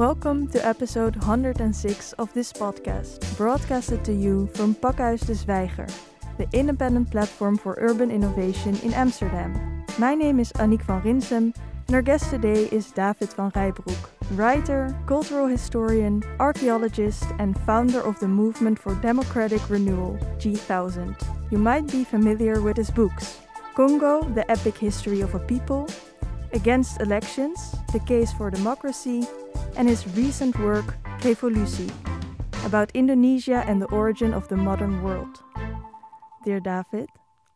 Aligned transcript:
Welcome 0.00 0.48
to 0.52 0.66
episode 0.66 1.14
106 1.16 2.14
of 2.14 2.32
this 2.32 2.54
podcast, 2.54 3.36
broadcasted 3.36 4.02
to 4.06 4.14
you 4.14 4.46
from 4.54 4.74
Pakhuis 4.74 5.26
de 5.26 5.34
Zwijger, 5.34 5.92
the 6.38 6.48
independent 6.54 7.10
platform 7.10 7.58
for 7.58 7.76
urban 7.78 8.10
innovation 8.10 8.78
in 8.82 8.94
Amsterdam. 8.94 9.84
My 9.98 10.14
name 10.14 10.40
is 10.40 10.52
Annick 10.52 10.80
van 10.84 11.02
Rinsum, 11.02 11.54
and 11.86 11.94
our 11.94 12.00
guest 12.00 12.30
today 12.30 12.64
is 12.72 12.90
David 12.92 13.30
Van 13.34 13.50
Reybrouck, 13.50 14.08
writer, 14.30 14.96
cultural 15.04 15.46
historian, 15.46 16.24
archaeologist, 16.38 17.26
and 17.38 17.60
founder 17.66 18.00
of 18.00 18.18
the 18.20 18.28
Movement 18.28 18.78
for 18.78 18.94
Democratic 19.02 19.68
Renewal, 19.68 20.16
G1000. 20.38 21.14
You 21.50 21.58
might 21.58 21.92
be 21.92 22.04
familiar 22.04 22.62
with 22.62 22.78
his 22.78 22.90
books 22.90 23.38
Congo, 23.74 24.22
The 24.22 24.50
Epic 24.50 24.78
History 24.78 25.20
of 25.20 25.34
a 25.34 25.40
People, 25.40 25.90
Against 26.54 27.02
Elections, 27.02 27.76
The 27.92 28.00
Case 28.00 28.32
for 28.32 28.50
Democracy, 28.50 29.28
and 29.76 29.88
his 29.88 30.06
recent 30.16 30.58
work, 30.58 30.96
Revolutie, 31.20 31.92
about 32.64 32.90
Indonesia 32.94 33.64
and 33.66 33.80
the 33.80 33.86
origin 33.86 34.34
of 34.34 34.48
the 34.48 34.56
modern 34.56 35.02
world. 35.02 35.42
Dear 36.44 36.60
David, 36.60 37.08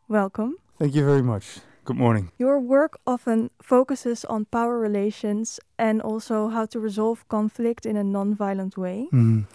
welcome. 0.09 0.57
Thank 0.79 0.95
you 0.95 1.05
very 1.05 1.23
much. 1.23 1.61
Good 1.85 1.97
morning. 1.97 2.31
Your 2.39 2.59
work 2.59 2.99
often 3.07 3.51
focuses 3.63 4.25
on 4.25 4.47
power 4.47 4.79
relations 4.79 5.61
and 5.79 6.01
also 6.01 6.49
how 6.49 6.65
to 6.67 6.81
resolve 6.81 7.29
conflict 7.29 7.85
in 7.85 7.97
a 7.97 8.05
non-violent 8.05 8.79
way. 8.79 9.09
Mm. 9.13 9.47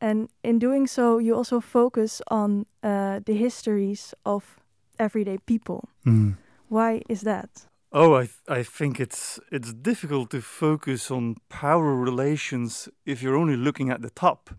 And 0.00 0.28
in 0.42 0.58
doing 0.58 0.86
so, 0.86 1.18
you 1.18 1.34
also 1.34 1.60
focus 1.60 2.22
on 2.28 2.66
uh, 2.82 3.20
the 3.24 3.34
histories 3.34 4.14
of 4.24 4.56
everyday 4.98 5.38
people. 5.46 5.88
Mm. 6.06 6.36
Why 6.68 7.02
is 7.08 7.22
that? 7.22 7.66
Oh, 7.92 8.14
I 8.14 8.22
th- 8.26 8.40
I 8.48 8.62
think 8.62 9.00
it's 9.00 9.40
it's 9.50 9.72
difficult 9.72 10.30
to 10.30 10.40
focus 10.40 11.10
on 11.10 11.36
power 11.48 11.94
relations 11.94 12.88
if 13.04 13.22
you're 13.22 13.36
only 13.36 13.56
looking 13.56 13.90
at 13.90 14.02
the 14.02 14.10
top. 14.10 14.50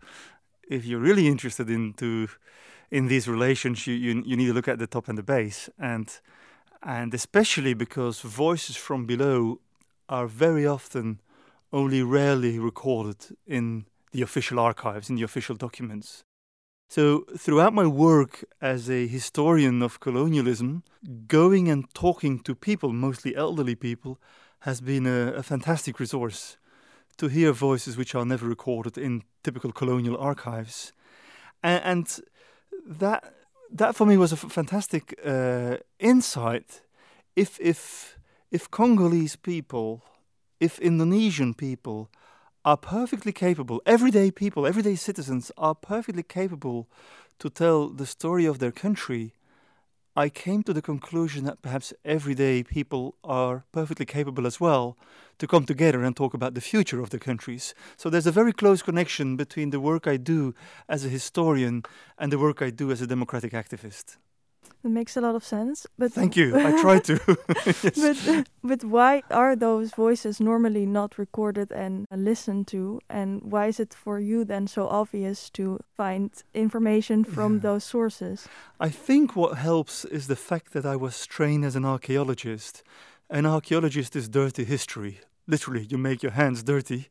If 0.69 0.85
you're 0.85 1.01
really 1.01 1.27
interested 1.27 1.69
into 1.69 2.29
in 2.91 3.07
these 3.07 3.27
relations, 3.31 3.87
you, 3.87 3.95
you 3.95 4.23
you 4.25 4.37
need 4.37 4.47
to 4.47 4.53
look 4.53 4.67
at 4.67 4.79
the 4.79 4.87
top 4.87 5.09
and 5.09 5.17
the 5.17 5.23
base, 5.23 5.69
and 5.79 6.07
and 6.83 7.13
especially 7.13 7.75
because 7.75 8.21
voices 8.21 8.77
from 8.77 9.05
below 9.05 9.59
are 10.09 10.27
very 10.27 10.67
often 10.67 11.21
only 11.71 12.03
rarely 12.03 12.59
recorded 12.59 13.37
in 13.47 13.85
the 14.11 14.23
official 14.23 14.59
archives, 14.59 15.09
in 15.09 15.17
the 15.17 15.23
official 15.23 15.55
documents. 15.57 16.23
So, 16.89 17.25
throughout 17.37 17.73
my 17.73 17.85
work 17.85 18.45
as 18.61 18.89
a 18.89 19.07
historian 19.07 19.81
of 19.81 19.99
colonialism, 19.99 20.83
going 21.27 21.67
and 21.67 21.83
talking 21.93 22.39
to 22.39 22.55
people, 22.55 22.93
mostly 22.93 23.35
elderly 23.35 23.75
people, 23.75 24.19
has 24.59 24.79
been 24.79 25.05
a, 25.05 25.33
a, 25.33 25.43
fantastic 25.43 25.99
resource 25.99 26.57
to 27.17 27.27
hear 27.27 27.51
voices 27.51 27.97
which 27.97 28.15
are 28.15 28.25
never 28.25 28.47
recorded 28.47 28.97
in 28.97 29.23
typical 29.43 29.73
colonial 29.73 30.17
archives. 30.17 30.93
And, 31.61 31.83
and 31.83 32.19
that, 32.85 33.33
that 33.69 33.95
for 33.95 34.05
me 34.05 34.15
was 34.15 34.31
a 34.31 34.37
fantastic 34.37 35.19
uh, 35.25 35.77
insight. 35.99 36.81
If, 37.35 37.59
if, 37.59 38.17
if 38.49 38.71
Congolese 38.71 39.35
people, 39.35 40.03
if 40.61 40.79
Indonesian 40.79 41.53
people, 41.53 42.09
are 42.67 42.75
perfectly 42.75 43.31
capable, 43.31 43.81
everyday 43.85 44.29
people, 44.29 44.67
everyday 44.67 44.93
citizens 44.93 45.53
are 45.57 45.73
perfectly 45.73 46.21
capable 46.21 46.85
to 47.39 47.49
tell 47.49 47.87
the 47.87 48.05
story 48.05 48.45
of 48.45 48.59
their 48.59 48.73
country, 48.73 49.31
I 50.17 50.27
came 50.27 50.63
to 50.63 50.73
the 50.73 50.81
conclusion 50.81 51.45
that 51.45 51.61
perhaps 51.61 51.93
everyday 52.03 52.63
people 52.63 53.15
are 53.23 53.63
perfectly 53.71 54.05
capable 54.05 54.45
as 54.45 54.59
well 54.59 54.97
to 55.37 55.47
come 55.47 55.65
together 55.65 56.03
and 56.03 56.13
talk 56.13 56.33
about 56.33 56.55
the 56.55 56.59
future 56.59 56.99
of 56.99 57.09
their 57.09 57.21
countries. 57.21 57.73
So 57.95 58.09
there's 58.09 58.27
a 58.27 58.33
very 58.33 58.51
close 58.51 58.81
connection 58.81 59.37
between 59.37 59.69
the 59.69 59.79
work 59.79 60.05
I 60.05 60.17
do 60.17 60.53
as 60.89 61.05
a 61.05 61.09
historian 61.09 61.83
and 62.17 62.33
the 62.33 62.39
work 62.39 62.61
I 62.61 62.69
do 62.69 62.91
as 62.91 62.99
a 62.99 63.07
democratic 63.07 63.53
activist. 63.53 64.17
That 64.83 64.89
makes 64.89 65.17
a 65.17 65.21
lot 65.21 65.35
of 65.35 65.43
sense. 65.43 65.87
But 65.97 66.13
thank 66.13 66.35
you. 66.35 66.55
I 66.55 66.81
try 66.81 66.99
to. 66.99 67.19
yes. 67.65 68.25
But 68.25 68.47
but 68.63 68.83
why 68.83 69.23
are 69.31 69.55
those 69.55 69.91
voices 69.91 70.39
normally 70.39 70.85
not 70.85 71.17
recorded 71.17 71.71
and 71.71 72.05
listened 72.11 72.67
to? 72.67 72.99
And 73.09 73.41
why 73.43 73.67
is 73.67 73.79
it 73.79 73.93
for 73.93 74.19
you 74.19 74.45
then 74.45 74.67
so 74.67 74.87
obvious 74.87 75.49
to 75.51 75.79
find 75.95 76.31
information 76.53 77.23
from 77.23 77.55
yeah. 77.55 77.61
those 77.61 77.83
sources? 77.83 78.47
I 78.79 78.89
think 78.89 79.35
what 79.35 79.57
helps 79.57 80.05
is 80.05 80.27
the 80.27 80.35
fact 80.35 80.73
that 80.73 80.85
I 80.85 80.95
was 80.95 81.25
trained 81.25 81.65
as 81.65 81.75
an 81.75 81.85
archaeologist. 81.85 82.83
An 83.29 83.45
archaeologist 83.45 84.15
is 84.15 84.29
dirty 84.29 84.63
history. 84.63 85.19
Literally, 85.47 85.85
you 85.89 85.97
make 85.97 86.23
your 86.23 86.33
hands 86.33 86.63
dirty, 86.63 87.07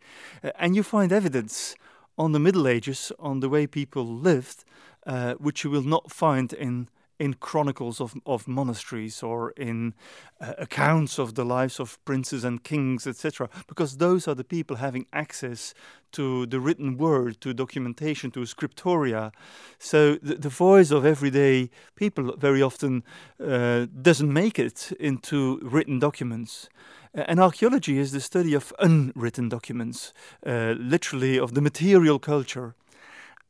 and 0.58 0.76
you 0.76 0.82
find 0.82 1.10
evidence 1.10 1.74
on 2.18 2.32
the 2.32 2.38
Middle 2.38 2.66
Ages, 2.66 3.12
on 3.18 3.40
the 3.40 3.48
way 3.48 3.66
people 3.66 4.04
lived, 4.04 4.64
uh, 5.06 5.34
which 5.34 5.64
you 5.64 5.70
will 5.70 5.82
not 5.82 6.10
find 6.10 6.52
in 6.52 6.88
in 7.18 7.34
chronicles 7.34 8.00
of, 8.00 8.14
of 8.26 8.46
monasteries 8.46 9.22
or 9.22 9.50
in 9.52 9.94
uh, 10.40 10.52
accounts 10.58 11.18
of 11.18 11.34
the 11.34 11.44
lives 11.44 11.80
of 11.80 12.02
princes 12.04 12.44
and 12.44 12.62
kings, 12.62 13.06
etc., 13.06 13.48
because 13.66 13.96
those 13.96 14.28
are 14.28 14.34
the 14.34 14.44
people 14.44 14.76
having 14.76 15.06
access 15.12 15.74
to 16.12 16.46
the 16.46 16.60
written 16.60 16.96
word, 16.96 17.40
to 17.40 17.52
documentation, 17.52 18.30
to 18.30 18.40
scriptoria. 18.40 19.32
So 19.78 20.16
the, 20.16 20.34
the 20.34 20.48
voice 20.48 20.90
of 20.90 21.04
everyday 21.04 21.70
people 21.94 22.36
very 22.36 22.62
often 22.62 23.02
uh, 23.44 23.86
doesn't 24.02 24.32
make 24.32 24.58
it 24.58 24.92
into 25.00 25.58
written 25.62 25.98
documents. 25.98 26.68
And 27.14 27.40
archaeology 27.40 27.98
is 27.98 28.12
the 28.12 28.20
study 28.20 28.52
of 28.52 28.74
unwritten 28.78 29.48
documents, 29.48 30.12
uh, 30.46 30.74
literally 30.78 31.38
of 31.38 31.54
the 31.54 31.62
material 31.62 32.18
culture. 32.18 32.74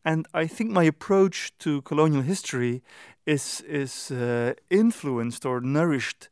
And 0.06 0.28
I 0.32 0.46
think 0.46 0.70
my 0.70 0.84
approach 0.84 1.52
to 1.58 1.82
colonial 1.82 2.22
history 2.22 2.80
is 3.26 3.60
is 3.62 4.12
uh, 4.12 4.54
influenced 4.70 5.44
or 5.44 5.60
nourished 5.60 6.28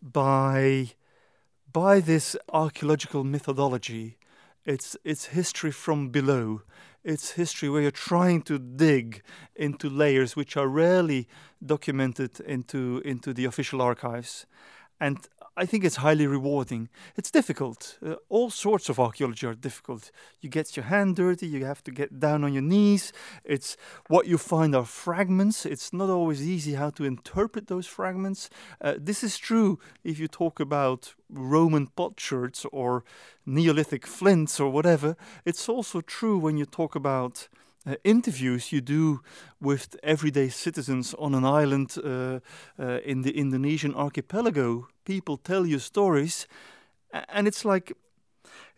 by 0.00 0.92
by 1.72 1.98
this 2.00 2.36
archaeological 2.52 3.24
methodology. 3.24 4.18
It's 4.64 4.96
it's 5.02 5.34
history 5.34 5.72
from 5.72 6.10
below. 6.10 6.62
It's 7.02 7.32
history 7.32 7.68
where 7.68 7.82
you're 7.82 7.90
trying 7.90 8.42
to 8.42 8.56
dig 8.56 9.22
into 9.56 9.90
layers 9.90 10.36
which 10.36 10.56
are 10.56 10.68
rarely 10.68 11.26
documented 11.58 12.38
into 12.40 13.02
into 13.04 13.34
the 13.34 13.46
official 13.46 13.82
archives. 13.82 14.46
And 15.00 15.18
I 15.58 15.66
think 15.66 15.82
it's 15.82 15.96
highly 15.96 16.28
rewarding. 16.28 16.88
It's 17.16 17.32
difficult. 17.32 17.98
Uh, 18.00 18.14
all 18.28 18.48
sorts 18.48 18.88
of 18.88 19.00
archaeology 19.00 19.44
are 19.44 19.54
difficult. 19.54 20.12
You 20.40 20.48
get 20.48 20.76
your 20.76 20.84
hand 20.84 21.16
dirty, 21.16 21.48
you 21.48 21.64
have 21.64 21.82
to 21.82 21.90
get 21.90 22.20
down 22.20 22.44
on 22.44 22.52
your 22.52 22.62
knees. 22.62 23.12
It's 23.44 23.76
what 24.06 24.28
you 24.28 24.38
find 24.38 24.76
are 24.76 24.84
fragments. 24.84 25.66
It's 25.66 25.92
not 25.92 26.10
always 26.10 26.46
easy 26.46 26.74
how 26.74 26.90
to 26.90 27.04
interpret 27.04 27.66
those 27.66 27.88
fragments. 27.88 28.50
Uh, 28.80 28.94
this 28.96 29.24
is 29.24 29.36
true 29.36 29.80
if 30.04 30.20
you 30.20 30.28
talk 30.28 30.60
about 30.60 31.14
Roman 31.28 31.88
potsherds 31.88 32.64
or 32.70 33.02
Neolithic 33.44 34.06
flints 34.06 34.60
or 34.60 34.70
whatever. 34.70 35.16
It's 35.44 35.68
also 35.68 36.00
true 36.00 36.38
when 36.38 36.56
you 36.56 36.66
talk 36.66 36.94
about 36.94 37.48
uh, 37.88 37.94
interviews 38.04 38.70
you 38.70 38.80
do 38.80 39.20
with 39.60 39.96
everyday 40.02 40.48
citizens 40.48 41.14
on 41.14 41.34
an 41.34 41.44
island 41.44 41.96
uh, 41.96 42.40
uh, 42.78 42.98
in 43.04 43.22
the 43.22 43.36
Indonesian 43.36 43.94
archipelago. 43.94 44.88
People 45.08 45.38
tell 45.38 45.64
you 45.64 45.78
stories, 45.78 46.46
and 47.30 47.48
it's 47.48 47.64
like 47.64 47.94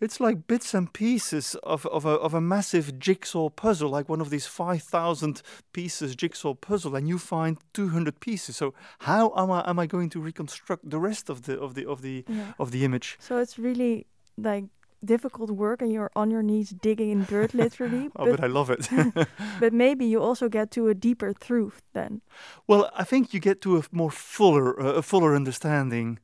it's 0.01 0.21
like 0.21 0.47
bits 0.47 0.75
and 0.75 0.93
pieces 0.93 1.57
of, 1.65 1.85
of, 1.87 2.07
a, 2.07 2.11
of 2.11 2.35
a 2.35 2.41
massive 2.41 3.01
jigsaw 3.01 3.49
puzzle, 3.49 3.91
like 3.91 4.09
one 4.09 4.21
of 4.21 4.31
these 4.31 4.47
5,000 4.47 5.43
pieces 5.73 6.15
jigsaw 6.15 6.55
puzzle, 6.55 6.95
and 6.95 7.09
you 7.09 7.19
find 7.19 7.59
200 7.75 8.21
pieces. 8.21 8.57
So 8.57 8.75
how 9.01 9.33
am 9.37 9.51
I, 9.51 9.69
am 9.69 9.81
I 9.81 9.87
going 9.87 10.09
to 10.11 10.21
reconstruct 10.21 10.89
the 10.89 11.01
rest 11.01 11.29
of 11.29 11.43
the, 11.43 11.61
of 11.61 11.75
the, 11.75 11.85
of 11.85 12.01
the, 12.01 12.25
yeah. 12.29 12.53
of 12.61 12.71
the 12.71 12.85
image? 12.85 13.19
So 13.21 13.39
it's 13.39 13.59
really 13.59 14.07
like 14.39 14.67
difficult 15.05 15.51
work 15.51 15.83
and 15.83 15.93
you're 15.93 16.11
on 16.15 16.31
your 16.31 16.43
knees 16.43 16.71
digging 16.71 17.11
in 17.11 17.25
dirt 17.25 17.55
literally. 17.65 18.09
oh, 18.17 18.27
but, 18.27 18.37
but 18.37 18.45
I 18.45 18.47
love 18.47 18.71
it. 18.71 18.89
but 19.61 19.73
maybe 19.73 20.05
you 20.05 20.23
also 20.23 20.49
get 20.49 20.71
to 20.73 20.89
a 20.89 20.95
deeper 20.95 21.33
truth 21.33 21.83
then. 21.93 22.21
Well, 22.67 22.91
I 22.97 23.05
think 23.05 23.33
you 23.35 23.41
get 23.41 23.61
to 23.63 23.79
a 23.79 23.83
more 23.93 24.11
fuller, 24.11 24.79
uh, 24.81 24.95
a 24.95 25.03
fuller 25.03 25.35
understanding 25.35 26.19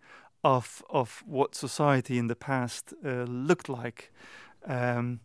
of 0.45 0.83
of 0.91 1.25
what 1.27 1.55
society 1.55 2.19
in 2.19 2.29
the 2.29 2.37
past 2.37 2.95
uh, 3.05 3.25
looked 3.25 3.69
like. 3.69 4.13
Um, 4.65 5.21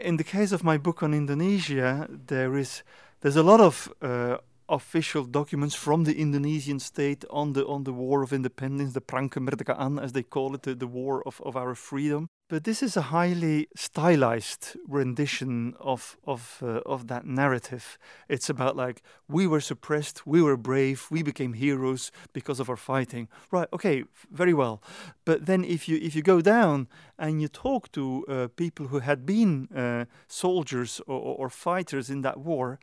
in 0.00 0.16
the 0.16 0.24
case 0.24 0.52
of 0.52 0.64
my 0.64 0.78
book 0.78 1.02
on 1.02 1.14
Indonesia, 1.14 2.08
there 2.08 2.56
is 2.56 2.82
there's 3.20 3.36
a 3.36 3.42
lot 3.42 3.60
of 3.60 3.92
uh, 4.00 4.38
official 4.72 5.24
documents 5.24 5.74
from 5.74 6.04
the 6.04 6.18
Indonesian 6.18 6.80
state 6.80 7.24
on 7.30 7.52
the 7.52 7.64
on 7.66 7.84
the 7.84 7.92
war 7.92 8.22
of 8.22 8.32
independence, 8.32 8.94
the 8.94 9.00
Kemerdekaan, 9.00 10.02
as 10.02 10.12
they 10.12 10.22
call 10.22 10.54
it, 10.54 10.62
the, 10.62 10.74
the 10.74 10.86
war 10.86 11.22
of, 11.26 11.40
of 11.44 11.56
our 11.56 11.74
freedom. 11.74 12.28
But 12.48 12.64
this 12.64 12.82
is 12.82 12.96
a 12.96 13.02
highly 13.02 13.68
stylized 13.76 14.76
rendition 14.88 15.74
of 15.78 16.16
of 16.24 16.58
uh, 16.62 16.80
of 16.84 17.06
that 17.06 17.24
narrative. 17.24 17.98
It's 18.28 18.50
about 18.50 18.76
like 18.76 19.02
we 19.28 19.46
were 19.46 19.60
suppressed, 19.60 20.26
we 20.26 20.42
were 20.42 20.56
brave, 20.56 21.06
we 21.10 21.22
became 21.22 21.52
heroes 21.52 22.10
because 22.32 22.60
of 22.60 22.68
our 22.68 22.76
fighting. 22.76 23.28
Right? 23.50 23.68
Okay, 23.72 24.04
very 24.30 24.54
well. 24.54 24.82
But 25.24 25.46
then 25.46 25.64
if 25.64 25.88
you 25.88 25.98
if 26.02 26.14
you 26.14 26.22
go 26.22 26.40
down 26.40 26.88
and 27.18 27.40
you 27.40 27.48
talk 27.48 27.90
to 27.92 28.24
uh, 28.28 28.48
people 28.56 28.88
who 28.88 28.98
had 29.00 29.24
been 29.24 29.68
uh, 29.74 30.04
soldiers 30.28 31.00
or, 31.06 31.36
or 31.38 31.50
fighters 31.50 32.10
in 32.10 32.22
that 32.22 32.38
war, 32.38 32.78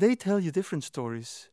they 0.00 0.14
tell 0.14 0.40
you 0.40 0.50
different 0.50 0.84
stories. 0.84 1.50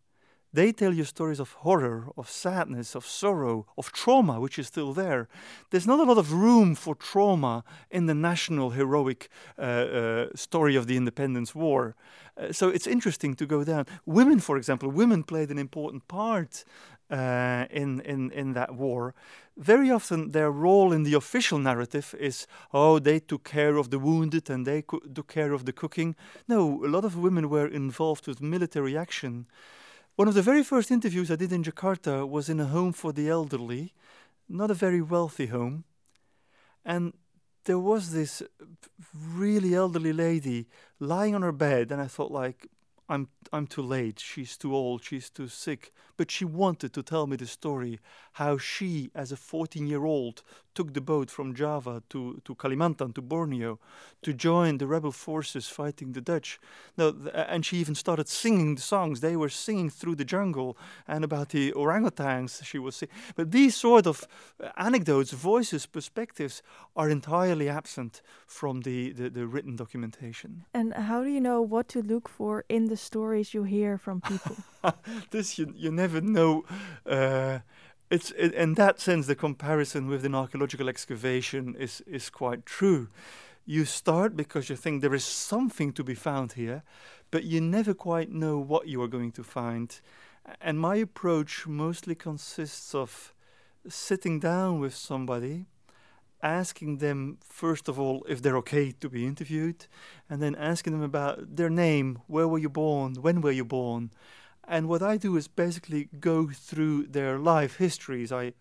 They 0.56 0.72
tell 0.72 0.94
you 0.94 1.04
stories 1.04 1.42
of 1.42 1.52
horror, 1.52 2.08
of 2.16 2.30
sadness, 2.30 2.96
of 2.96 3.06
sorrow, 3.06 3.66
of 3.78 3.92
trauma, 3.92 4.40
which 4.40 4.58
is 4.58 4.68
still 4.68 4.94
there. 4.94 5.28
There's 5.70 5.86
not 5.86 6.00
a 6.00 6.04
lot 6.04 6.18
of 6.18 6.32
room 6.32 6.76
for 6.76 6.96
trauma 6.96 7.66
in 7.92 8.06
the 8.06 8.14
national 8.14 8.70
heroic 8.70 9.28
uh, 9.60 9.62
uh, 9.62 10.28
story 10.34 10.78
of 10.78 10.88
the 10.88 10.96
Independence 10.96 11.54
War. 11.54 11.94
Uh, 12.38 12.54
so 12.54 12.70
it's 12.70 12.88
interesting 12.88 13.36
to 13.36 13.46
go 13.46 13.66
down. 13.66 13.86
Women, 14.06 14.40
for 14.40 14.56
example, 14.56 14.90
women 14.90 15.24
played 15.24 15.52
an 15.52 15.58
important 15.58 16.08
part 16.08 16.64
uh, 17.12 17.66
in, 17.70 18.02
in, 18.02 18.32
in 18.32 18.54
that 18.54 18.76
war. 18.76 19.14
Very 19.58 19.90
often, 19.90 20.32
their 20.32 20.52
role 20.52 20.92
in 20.92 21.04
the 21.04 21.14
official 21.14 21.60
narrative 21.60 22.14
is 22.20 22.48
oh, 22.74 23.00
they 23.00 23.20
took 23.20 23.44
care 23.44 23.78
of 23.78 23.90
the 23.90 24.00
wounded 24.00 24.50
and 24.50 24.66
they 24.66 24.82
took 24.82 25.28
care 25.28 25.54
of 25.54 25.66
the 25.66 25.74
cooking. 25.74 26.16
No, 26.48 26.84
a 26.84 26.88
lot 26.88 27.06
of 27.06 27.18
women 27.18 27.50
were 27.50 27.68
involved 27.68 28.28
with 28.28 28.42
military 28.42 28.98
action. 28.98 29.46
One 30.16 30.28
of 30.28 30.34
the 30.34 30.42
very 30.42 30.64
first 30.64 30.92
interviews 30.92 31.30
I 31.30 31.36
did 31.36 31.52
in 31.52 31.64
Jakarta 31.64 32.28
was 32.28 32.50
in 32.50 32.60
a 32.60 32.66
home 32.66 32.94
for 32.94 33.12
the 33.12 33.30
elderly, 33.30 33.94
not 34.48 34.72
a 34.72 34.74
very 34.74 35.02
wealthy 35.02 35.48
home. 35.48 35.84
And 36.86 37.14
there 37.66 37.80
was 37.80 38.12
this 38.12 38.42
really 39.14 39.74
elderly 39.74 40.14
lady 40.14 40.68
lying 41.00 41.36
on 41.36 41.42
her 41.42 41.52
bed, 41.52 41.92
and 41.92 42.02
I 42.02 42.08
thought, 42.08 42.32
like, 42.32 42.68
I'm 43.10 43.30
I'm 43.54 43.68
too 43.68 43.82
late. 43.82 44.20
She's 44.20 44.58
too 44.58 44.76
old. 44.76 45.04
She's 45.04 45.30
too 45.30 45.48
sick. 45.48 45.92
But 46.18 46.32
she 46.32 46.46
wanted 46.46 46.94
to 46.94 47.04
tell 47.04 47.28
me 47.28 47.36
the 47.36 47.48
story 47.48 48.00
how 48.34 48.58
she, 48.58 49.12
as 49.16 49.32
a 49.32 49.38
14 49.38 49.88
year 49.88 50.06
old, 50.06 50.44
took 50.76 50.94
the 50.94 51.02
boat 51.02 51.32
from 51.32 51.56
Java 51.56 52.04
to, 52.10 52.42
to 52.46 52.54
Kalimantan, 52.56 53.16
to 53.16 53.22
Borneo, 53.22 53.80
to 54.22 54.34
join 54.34 54.78
the 54.78 54.86
rebel 54.86 55.12
forces 55.12 55.68
fighting 55.68 56.12
the 56.12 56.22
Dutch. 56.22 56.60
No, 56.98 57.12
th- 57.12 57.34
and 57.34 57.66
she 57.66 57.78
even 57.78 57.96
started 57.96 58.28
singing 58.28 58.76
the 58.76 58.82
songs. 58.82 59.22
They 59.22 59.36
were 59.36 59.50
singing 59.50 59.90
through 59.90 60.16
the 60.16 60.26
jungle 60.26 60.78
and 61.08 61.24
about 61.24 61.50
the 61.50 61.72
orangutans 61.72 62.64
she 62.64 62.78
was 62.78 62.98
singing. 62.98 63.16
But 63.36 63.52
these 63.52 63.76
sort 63.76 64.06
of 64.06 64.28
anecdotes, 64.78 65.32
voices, 65.32 65.86
perspectives 65.86 66.62
are 66.96 67.10
entirely 67.10 67.70
absent 67.70 68.22
from 68.46 68.82
the, 68.82 69.14
the, 69.14 69.30
the 69.30 69.48
written 69.48 69.76
documentation. 69.76 70.66
And 70.74 70.94
how 70.94 71.24
do 71.24 71.30
you 71.30 71.42
know 71.42 71.62
what 71.62 71.88
to 71.90 72.02
look 72.02 72.28
for 72.28 72.66
in 72.68 72.86
the 72.88 72.98
stories 72.98 73.54
you 73.54 73.64
hear 73.64 73.98
from 73.98 74.22
people? 74.22 74.58
this 75.32 75.58
you, 75.58 75.74
you 75.76 75.92
never 75.92 76.22
know. 76.22 76.66
Uh, 77.06 77.60
it's 78.16 78.32
it, 78.32 78.54
in 78.54 78.74
that 78.76 79.00
sense 79.00 79.28
the 79.28 79.36
comparison 79.36 80.08
with 80.08 80.26
an 80.26 80.34
archaeological 80.34 80.90
excavation 80.90 81.76
is 81.76 82.02
is 82.08 82.30
quite 82.30 82.66
true. 82.66 83.08
You 83.66 83.86
start 83.86 84.36
because 84.36 84.70
you 84.70 84.78
think 84.78 85.02
there 85.02 85.18
is 85.18 85.26
something 85.26 85.94
to 85.94 86.04
be 86.04 86.16
found 86.16 86.54
here, 86.54 86.84
but 87.32 87.44
you 87.44 87.60
never 87.62 87.94
quite 87.94 88.32
know 88.32 88.58
what 88.72 88.88
you 88.88 89.02
are 89.02 89.08
going 89.08 89.32
to 89.34 89.44
find. 89.44 90.00
And 90.62 90.80
my 90.80 90.96
approach 90.98 91.66
mostly 91.68 92.16
consists 92.16 92.94
of 92.94 93.34
sitting 93.88 94.40
down 94.40 94.80
with 94.80 94.94
somebody, 94.94 95.66
asking 96.42 96.98
them 97.00 97.38
first 97.42 97.90
of 97.90 98.00
all 98.00 98.24
if 98.30 98.40
they're 98.42 98.58
okay 98.58 98.92
to 98.92 99.10
be 99.10 99.26
interviewed, 99.26 99.88
and 100.30 100.42
then 100.42 100.56
asking 100.56 100.94
them 100.94 101.04
about 101.04 101.56
their 101.56 101.72
name, 101.72 102.20
where 102.28 102.48
were 102.48 102.60
you 102.60 102.70
born, 102.70 103.16
when 103.16 103.42
were 103.42 103.56
you 103.62 103.66
born, 103.66 104.12
and 104.68 104.88
what 104.88 105.02
I 105.02 105.18
do 105.18 105.38
is 105.38 105.48
basically 105.48 106.10
go 106.20 106.50
through 106.50 107.08
their 107.08 107.38
life 107.38 107.78
histories. 107.78 108.32
I 108.32 108.54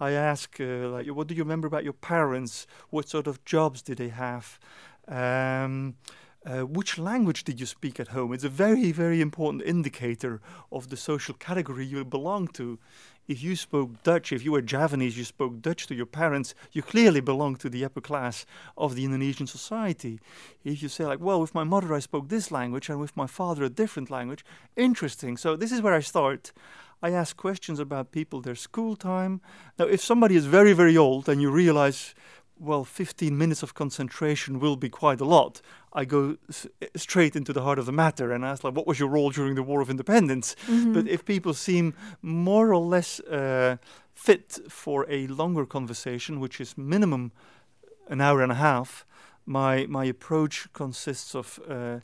I 0.00 0.12
ask, 0.12 0.58
uh, 0.58 0.88
like, 0.88 1.06
what 1.08 1.26
do 1.26 1.34
you 1.34 1.42
remember 1.42 1.66
about 1.66 1.84
your 1.84 1.92
parents? 1.92 2.66
What 2.88 3.08
sort 3.08 3.26
of 3.26 3.44
jobs 3.44 3.82
did 3.82 3.98
they 3.98 4.08
have? 4.08 4.58
Um, 5.06 5.96
uh, 6.46 6.60
which 6.60 6.96
language 6.96 7.44
did 7.44 7.60
you 7.60 7.66
speak 7.66 8.00
at 8.00 8.08
home? 8.08 8.32
It's 8.32 8.44
a 8.44 8.48
very, 8.48 8.92
very 8.92 9.20
important 9.20 9.62
indicator 9.62 10.40
of 10.72 10.88
the 10.88 10.96
social 10.96 11.34
category 11.34 11.84
you 11.84 12.02
belong 12.04 12.48
to 12.48 12.78
if 13.28 13.42
you 13.42 13.54
spoke 13.54 14.02
Dutch, 14.02 14.32
if 14.32 14.44
you 14.44 14.52
were 14.52 14.62
Javanese, 14.62 15.16
you 15.16 15.24
spoke 15.24 15.62
Dutch 15.62 15.86
to 15.86 15.94
your 15.94 16.06
parents, 16.06 16.54
you 16.72 16.82
clearly 16.82 17.20
belong 17.20 17.56
to 17.56 17.68
the 17.68 17.84
upper 17.84 18.00
class 18.00 18.44
of 18.76 18.94
the 18.94 19.04
Indonesian 19.04 19.46
society. 19.46 20.18
If 20.64 20.82
you 20.82 20.88
say, 20.88 21.06
like, 21.06 21.20
well, 21.20 21.40
with 21.40 21.54
my 21.54 21.64
mother 21.64 21.94
I 21.94 22.00
spoke 22.00 22.28
this 22.28 22.50
language 22.50 22.88
and 22.88 23.00
with 23.00 23.16
my 23.16 23.26
father 23.26 23.64
a 23.64 23.68
different 23.70 24.10
language, 24.10 24.44
interesting. 24.76 25.36
So 25.36 25.56
this 25.56 25.72
is 25.72 25.80
where 25.80 25.94
I 25.94 26.00
start. 26.00 26.52
I 27.02 27.12
ask 27.12 27.36
questions 27.36 27.78
about 27.78 28.12
people, 28.12 28.40
their 28.40 28.54
school 28.54 28.94
time. 28.94 29.40
Now, 29.78 29.86
if 29.86 30.02
somebody 30.02 30.36
is 30.36 30.44
very, 30.44 30.74
very 30.74 30.96
old 30.96 31.28
and 31.28 31.40
you 31.40 31.50
realize 31.50 32.14
well, 32.60 32.84
15 32.84 33.36
minutes 33.36 33.62
of 33.62 33.72
concentration 33.74 34.60
will 34.60 34.76
be 34.76 34.90
quite 34.90 35.20
a 35.20 35.24
lot. 35.24 35.62
I 35.92 36.04
go 36.04 36.36
s- 36.48 36.66
straight 36.94 37.34
into 37.34 37.52
the 37.52 37.62
heart 37.62 37.78
of 37.78 37.86
the 37.86 37.92
matter 37.92 38.32
and 38.32 38.44
ask, 38.44 38.62
like, 38.62 38.76
what 38.76 38.86
was 38.86 39.00
your 39.00 39.08
role 39.08 39.30
during 39.30 39.54
the 39.54 39.62
War 39.62 39.80
of 39.80 39.88
Independence? 39.88 40.54
Mm-hmm. 40.66 40.92
But 40.92 41.08
if 41.08 41.24
people 41.24 41.54
seem 41.54 41.94
more 42.20 42.74
or 42.74 42.84
less 42.84 43.18
uh, 43.20 43.78
fit 44.12 44.58
for 44.68 45.06
a 45.08 45.26
longer 45.26 45.64
conversation, 45.64 46.38
which 46.38 46.60
is 46.60 46.76
minimum 46.76 47.32
an 48.08 48.20
hour 48.20 48.42
and 48.42 48.52
a 48.52 48.56
half, 48.56 49.06
my 49.46 49.86
my 49.88 50.04
approach 50.04 50.68
consists 50.72 51.34
of 51.34 51.58
uh, 51.68 52.00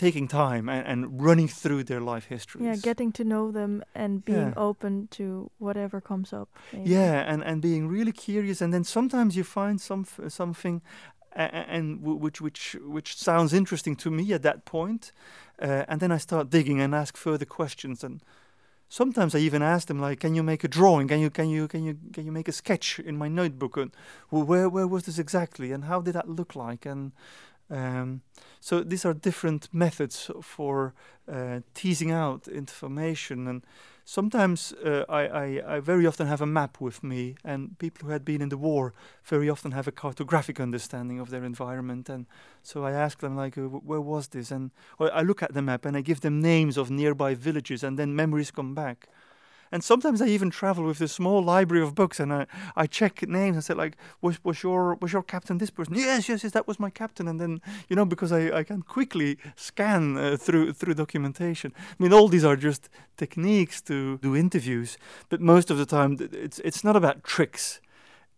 taking 0.00 0.26
time 0.26 0.66
and, 0.68 0.86
and, 0.86 1.22
running 1.22 1.46
through 1.46 1.84
their 1.84 2.00
life 2.00 2.26
histories. 2.26 2.64
Yeah, 2.64 2.76
getting 2.76 3.12
to 3.12 3.24
know 3.24 3.50
them 3.50 3.84
and 3.94 4.24
being 4.24 4.52
yeah. 4.52 4.68
open 4.68 5.08
to 5.18 5.50
whatever 5.58 6.00
comes 6.00 6.32
up. 6.32 6.48
Maybe. 6.72 6.90
Yeah, 6.90 7.30
and, 7.30 7.44
and 7.44 7.60
being 7.60 7.86
really 7.86 8.12
curious, 8.12 8.62
and 8.62 8.72
then 8.72 8.84
sometimes 8.84 9.36
you 9.36 9.44
find 9.44 9.78
some 9.78 10.06
something, 10.28 10.80
and 11.34 12.02
which 12.24 12.40
which 12.40 12.76
which 12.96 13.14
sounds 13.16 13.52
interesting 13.52 13.94
to 13.96 14.10
me 14.10 14.32
at 14.32 14.42
that 14.42 14.64
point, 14.64 15.12
uh, 15.60 15.84
and 15.86 16.00
then 16.00 16.10
I 16.10 16.18
start 16.18 16.48
digging 16.48 16.80
and 16.80 16.94
ask 16.94 17.16
further 17.16 17.46
questions 17.46 18.02
and. 18.02 18.20
Sometimes 18.92 19.36
I 19.36 19.38
even 19.38 19.62
ask 19.62 19.86
them 19.86 20.00
like, 20.00 20.18
"Can 20.18 20.34
you 20.34 20.42
make 20.42 20.64
a 20.64 20.68
drawing? 20.68 21.06
Can 21.06 21.20
you 21.20 21.30
can 21.30 21.48
you 21.48 21.68
can 21.68 21.84
you 21.84 21.96
can 22.12 22.26
you 22.26 22.32
make 22.32 22.48
a 22.48 22.52
sketch 22.52 22.98
in 22.98 23.16
my 23.16 23.28
notebook? 23.28 23.76
And 23.76 23.92
well, 24.32 24.42
where 24.42 24.68
where 24.68 24.88
was 24.88 25.04
this 25.04 25.16
exactly? 25.16 25.70
And 25.70 25.84
how 25.84 26.02
did 26.02 26.14
that 26.14 26.28
look 26.28 26.56
like? 26.56 26.90
And 26.90 27.12
um, 27.70 28.22
so 28.60 28.82
these 28.82 29.04
are 29.04 29.14
different 29.14 29.68
methods 29.72 30.30
for 30.42 30.92
uh, 31.30 31.60
teasing 31.74 32.10
out 32.10 32.48
information, 32.48 33.46
and 33.46 33.64
sometimes 34.04 34.72
uh, 34.84 35.04
I, 35.08 35.26
I, 35.26 35.76
I, 35.76 35.80
very 35.80 36.04
often 36.04 36.26
have 36.26 36.40
a 36.40 36.46
map 36.46 36.80
with 36.80 37.04
me, 37.04 37.36
and 37.44 37.78
people 37.78 38.06
who 38.06 38.12
had 38.12 38.24
been 38.24 38.42
in 38.42 38.48
the 38.48 38.58
war 38.58 38.92
very 39.24 39.48
often 39.48 39.70
have 39.70 39.86
a 39.86 39.92
cartographic 39.92 40.60
understanding 40.60 41.20
of 41.20 41.30
their 41.30 41.44
environment, 41.44 42.08
and 42.08 42.26
so 42.62 42.84
I 42.84 42.90
ask 42.90 43.20
them 43.20 43.36
like, 43.36 43.56
uh, 43.56 43.62
where 43.62 44.00
was 44.00 44.28
this? 44.28 44.50
And 44.50 44.72
I 44.98 45.22
look 45.22 45.42
at 45.42 45.54
the 45.54 45.62
map 45.62 45.84
and 45.84 45.96
I 45.96 46.00
give 46.00 46.20
them 46.20 46.40
names 46.40 46.76
of 46.76 46.90
nearby 46.90 47.34
villages, 47.34 47.84
and 47.84 47.98
then 47.98 48.16
memories 48.16 48.50
come 48.50 48.74
back. 48.74 49.08
And 49.72 49.84
sometimes 49.84 50.20
I 50.20 50.26
even 50.26 50.50
travel 50.50 50.84
with 50.84 50.98
this 50.98 51.12
small 51.12 51.42
library 51.42 51.82
of 51.82 51.94
books, 51.94 52.18
and 52.18 52.32
I, 52.32 52.46
I 52.74 52.86
check 52.86 53.26
names 53.28 53.56
and 53.56 53.64
say 53.64 53.74
like, 53.74 53.96
was 54.20 54.42
was 54.44 54.62
your 54.62 54.96
was 55.00 55.12
your 55.12 55.22
captain 55.22 55.58
this 55.58 55.70
person? 55.70 55.94
Yes, 55.94 56.28
yes, 56.28 56.42
yes, 56.42 56.52
that 56.52 56.66
was 56.66 56.80
my 56.80 56.90
captain. 56.90 57.28
And 57.28 57.40
then 57.40 57.60
you 57.88 57.96
know 57.96 58.04
because 58.04 58.32
I, 58.32 58.58
I 58.58 58.64
can 58.64 58.82
quickly 58.82 59.38
scan 59.56 60.16
uh, 60.16 60.36
through 60.36 60.72
through 60.72 60.94
documentation. 60.94 61.72
I 61.76 62.02
mean, 62.02 62.12
all 62.12 62.28
these 62.28 62.44
are 62.44 62.56
just 62.56 62.88
techniques 63.16 63.80
to 63.82 64.18
do 64.18 64.34
interviews, 64.34 64.98
but 65.28 65.40
most 65.40 65.70
of 65.70 65.78
the 65.78 65.86
time 65.86 66.16
it's 66.32 66.58
it's 66.60 66.82
not 66.82 66.96
about 66.96 67.22
tricks, 67.22 67.80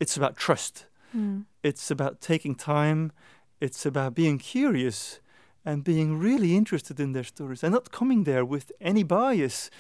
it's 0.01 0.17
about 0.17 0.37
trust. 0.37 0.87
Mm. 1.17 1.45
It's 1.63 1.91
about 1.91 2.21
taking 2.21 2.55
time. 2.55 3.13
It's 3.61 3.87
about 3.87 4.15
being 4.15 4.39
curious 4.39 5.21
and 5.65 5.85
being 5.85 6.19
really 6.19 6.57
interested 6.57 6.99
in 6.99 7.13
their 7.13 7.25
stories 7.25 7.63
and 7.63 7.73
not 7.73 7.93
coming 7.93 8.25
there 8.25 8.45
with 8.45 8.73
any 8.81 9.05
bias. 9.05 9.71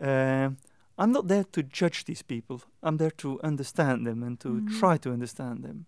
Uh, 0.00 0.50
I'm 1.02 1.10
not 1.10 1.26
there 1.26 1.44
to 1.50 1.64
judge 1.64 2.04
these 2.04 2.22
people. 2.22 2.62
I'm 2.80 2.96
there 2.96 3.10
to 3.10 3.40
understand 3.42 4.06
them 4.06 4.22
and 4.22 4.38
to 4.38 4.48
mm-hmm. 4.48 4.78
try 4.78 4.98
to 4.98 5.12
understand 5.12 5.64
them. 5.64 5.86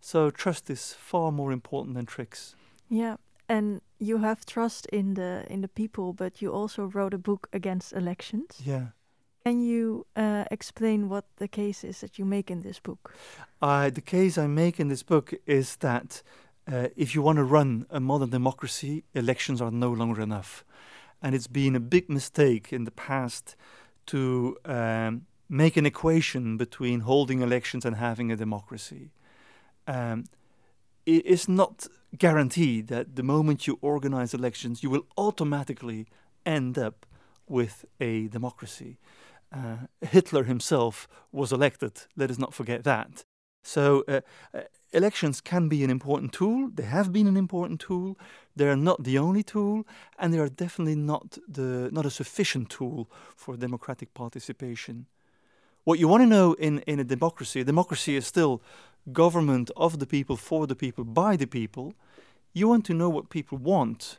So 0.00 0.30
trust 0.30 0.70
is 0.70 0.94
far 0.94 1.32
more 1.32 1.50
important 1.50 1.96
than 1.96 2.06
tricks. 2.06 2.54
Yeah, 2.88 3.16
and 3.48 3.80
you 3.98 4.18
have 4.18 4.46
trust 4.46 4.86
in 4.92 5.14
the 5.14 5.44
in 5.50 5.62
the 5.62 5.68
people, 5.68 6.12
but 6.12 6.40
you 6.40 6.54
also 6.54 6.84
wrote 6.84 7.12
a 7.14 7.18
book 7.18 7.48
against 7.52 7.92
elections. 7.92 8.60
Yeah. 8.64 8.86
Can 9.44 9.60
you 9.60 10.06
uh, 10.14 10.44
explain 10.50 11.08
what 11.08 11.24
the 11.36 11.48
case 11.48 11.88
is 11.88 12.00
that 12.00 12.18
you 12.18 12.24
make 12.24 12.52
in 12.52 12.62
this 12.62 12.80
book? 12.80 13.14
Uh, 13.60 13.90
the 13.90 14.02
case 14.02 14.38
I 14.38 14.46
make 14.46 14.78
in 14.78 14.88
this 14.88 15.02
book 15.02 15.34
is 15.46 15.76
that 15.76 16.22
uh, 16.72 16.88
if 16.96 17.14
you 17.14 17.24
want 17.24 17.38
to 17.38 17.44
run 17.44 17.86
a 17.90 17.98
modern 17.98 18.30
democracy, 18.30 19.02
elections 19.12 19.60
are 19.60 19.72
no 19.72 19.90
longer 19.90 20.22
enough. 20.22 20.64
And 21.20 21.34
it's 21.34 21.48
been 21.48 21.76
a 21.76 21.80
big 21.80 22.08
mistake 22.08 22.72
in 22.72 22.84
the 22.84 22.90
past 22.92 23.56
to 24.06 24.56
um, 24.64 25.26
make 25.48 25.76
an 25.76 25.86
equation 25.86 26.56
between 26.56 27.00
holding 27.00 27.40
elections 27.40 27.84
and 27.84 27.96
having 27.96 28.30
a 28.30 28.36
democracy. 28.36 29.10
Um, 29.86 30.24
it 31.06 31.26
is 31.26 31.48
not 31.48 31.86
guaranteed 32.16 32.88
that 32.88 33.16
the 33.16 33.22
moment 33.22 33.66
you 33.66 33.78
organize 33.80 34.34
elections, 34.34 34.82
you 34.82 34.90
will 34.90 35.06
automatically 35.16 36.06
end 36.46 36.78
up 36.78 37.06
with 37.48 37.84
a 38.00 38.28
democracy. 38.28 38.98
Uh, 39.52 39.86
Hitler 40.00 40.44
himself 40.44 41.08
was 41.32 41.52
elected, 41.52 42.02
let 42.16 42.30
us 42.30 42.38
not 42.38 42.54
forget 42.54 42.84
that. 42.84 43.24
So, 43.62 44.04
uh, 44.08 44.20
uh, 44.54 44.62
elections 44.92 45.40
can 45.40 45.68
be 45.68 45.84
an 45.84 45.90
important 45.90 46.32
tool, 46.32 46.70
they 46.74 46.84
have 46.84 47.12
been 47.12 47.26
an 47.26 47.36
important 47.36 47.80
tool, 47.80 48.18
they 48.56 48.68
are 48.68 48.76
not 48.76 49.04
the 49.04 49.18
only 49.18 49.42
tool, 49.42 49.86
and 50.18 50.32
they 50.32 50.38
are 50.38 50.48
definitely 50.48 50.96
not, 50.96 51.38
the, 51.48 51.90
not 51.92 52.06
a 52.06 52.10
sufficient 52.10 52.70
tool 52.70 53.08
for 53.36 53.56
democratic 53.56 54.12
participation. 54.14 55.06
What 55.84 55.98
you 55.98 56.08
want 56.08 56.22
to 56.22 56.26
know 56.26 56.54
in, 56.54 56.80
in 56.80 57.00
a 57.00 57.04
democracy, 57.04 57.60
a 57.60 57.64
democracy 57.64 58.16
is 58.16 58.26
still 58.26 58.60
government 59.12 59.70
of 59.76 59.98
the 59.98 60.06
people, 60.06 60.36
for 60.36 60.66
the 60.66 60.76
people, 60.76 61.04
by 61.04 61.36
the 61.36 61.46
people. 61.46 61.94
You 62.52 62.68
want 62.68 62.84
to 62.86 62.94
know 62.94 63.08
what 63.08 63.30
people 63.30 63.58
want. 63.58 64.18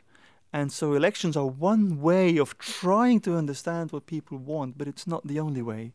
And 0.52 0.72
so 0.72 0.94
elections 0.94 1.36
are 1.36 1.46
one 1.46 2.00
way 2.00 2.36
of 2.36 2.58
trying 2.58 3.20
to 3.20 3.36
understand 3.36 3.92
what 3.92 4.06
people 4.06 4.38
want, 4.38 4.76
but 4.76 4.88
it's 4.88 5.06
not 5.06 5.26
the 5.26 5.40
only 5.40 5.62
way. 5.62 5.92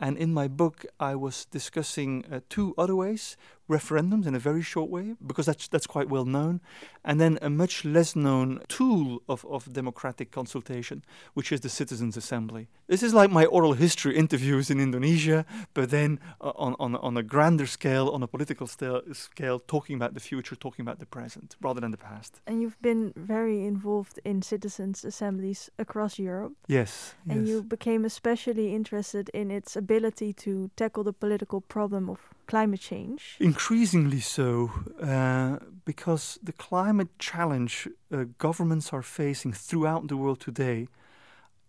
And 0.00 0.16
in 0.16 0.32
my 0.32 0.48
book, 0.48 0.86
I 1.00 1.14
was 1.14 1.44
discussing 1.46 2.24
uh, 2.30 2.40
two 2.48 2.74
other 2.78 2.94
ways 2.94 3.36
referendums 3.68 4.26
in 4.26 4.34
a 4.34 4.38
very 4.38 4.62
short 4.62 4.90
way, 4.90 5.14
because 5.24 5.46
that's, 5.46 5.68
that's 5.68 5.86
quite 5.86 6.08
well 6.08 6.24
known, 6.24 6.60
and 7.04 7.20
then 7.20 7.38
a 7.42 7.50
much 7.50 7.84
less 7.84 8.16
known 8.16 8.60
tool 8.68 9.22
of, 9.28 9.44
of 9.46 9.72
democratic 9.72 10.30
consultation, 10.30 11.04
which 11.34 11.52
is 11.52 11.60
the 11.60 11.68
Citizens' 11.68 12.16
Assembly. 12.16 12.68
This 12.86 13.02
is 13.02 13.12
like 13.12 13.30
my 13.30 13.44
oral 13.44 13.74
history 13.74 14.16
interviews 14.16 14.70
in 14.70 14.80
Indonesia, 14.80 15.44
but 15.74 15.90
then 15.90 16.18
uh, 16.40 16.52
on, 16.56 16.74
on, 16.78 16.96
on 16.96 17.16
a 17.16 17.22
grander 17.22 17.66
scale, 17.66 18.08
on 18.08 18.22
a 18.22 18.26
political 18.26 18.66
scale, 18.66 19.02
scale, 19.12 19.58
talking 19.58 19.96
about 19.96 20.14
the 20.14 20.20
future, 20.20 20.56
talking 20.56 20.82
about 20.82 20.98
the 20.98 21.06
present, 21.06 21.56
rather 21.60 21.80
than 21.80 21.90
the 21.90 21.98
past. 21.98 22.40
And 22.46 22.62
you've 22.62 22.80
been 22.80 23.12
very 23.16 23.64
involved 23.66 24.18
in 24.24 24.42
citizens' 24.42 25.04
assemblies 25.04 25.70
across 25.78 26.18
Europe. 26.18 26.54
Yes. 26.66 27.14
And 27.28 27.46
yes. 27.46 27.48
you 27.48 27.62
became 27.62 28.04
especially 28.04 28.74
interested 28.74 29.28
in 29.34 29.50
its 29.50 29.76
ability 29.76 30.32
to 30.34 30.70
tackle 30.76 31.04
the 31.04 31.12
political 31.12 31.60
problem 31.60 32.08
of 32.08 32.20
climate 32.48 32.80
change? 32.80 33.36
Increasingly 33.38 34.20
so, 34.20 34.72
uh, 35.00 35.58
because 35.84 36.38
the 36.42 36.52
climate 36.52 37.10
challenge 37.18 37.86
uh, 38.12 38.24
governments 38.38 38.92
are 38.92 39.02
facing 39.02 39.52
throughout 39.52 40.08
the 40.08 40.16
world 40.16 40.40
today 40.40 40.88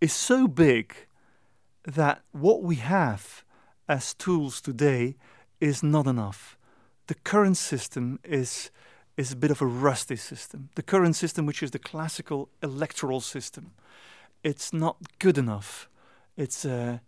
is 0.00 0.12
so 0.12 0.48
big 0.48 0.94
that 1.84 2.22
what 2.32 2.62
we 2.62 2.76
have 2.76 3.44
as 3.88 4.14
tools 4.14 4.60
today 4.60 5.16
is 5.60 5.82
not 5.82 6.06
enough. 6.06 6.56
The 7.06 7.14
current 7.14 7.56
system 7.56 8.18
is 8.24 8.70
is 9.16 9.32
a 9.32 9.36
bit 9.36 9.50
of 9.50 9.60
a 9.60 9.66
rusty 9.66 10.16
system. 10.16 10.70
The 10.76 10.82
current 10.82 11.14
system, 11.14 11.44
which 11.44 11.62
is 11.62 11.72
the 11.72 11.78
classical 11.78 12.48
electoral 12.62 13.20
system, 13.20 13.72
it's 14.42 14.72
not 14.72 14.96
good 15.18 15.36
enough. 15.36 15.90
It's 16.36 16.64
uh, 16.64 16.98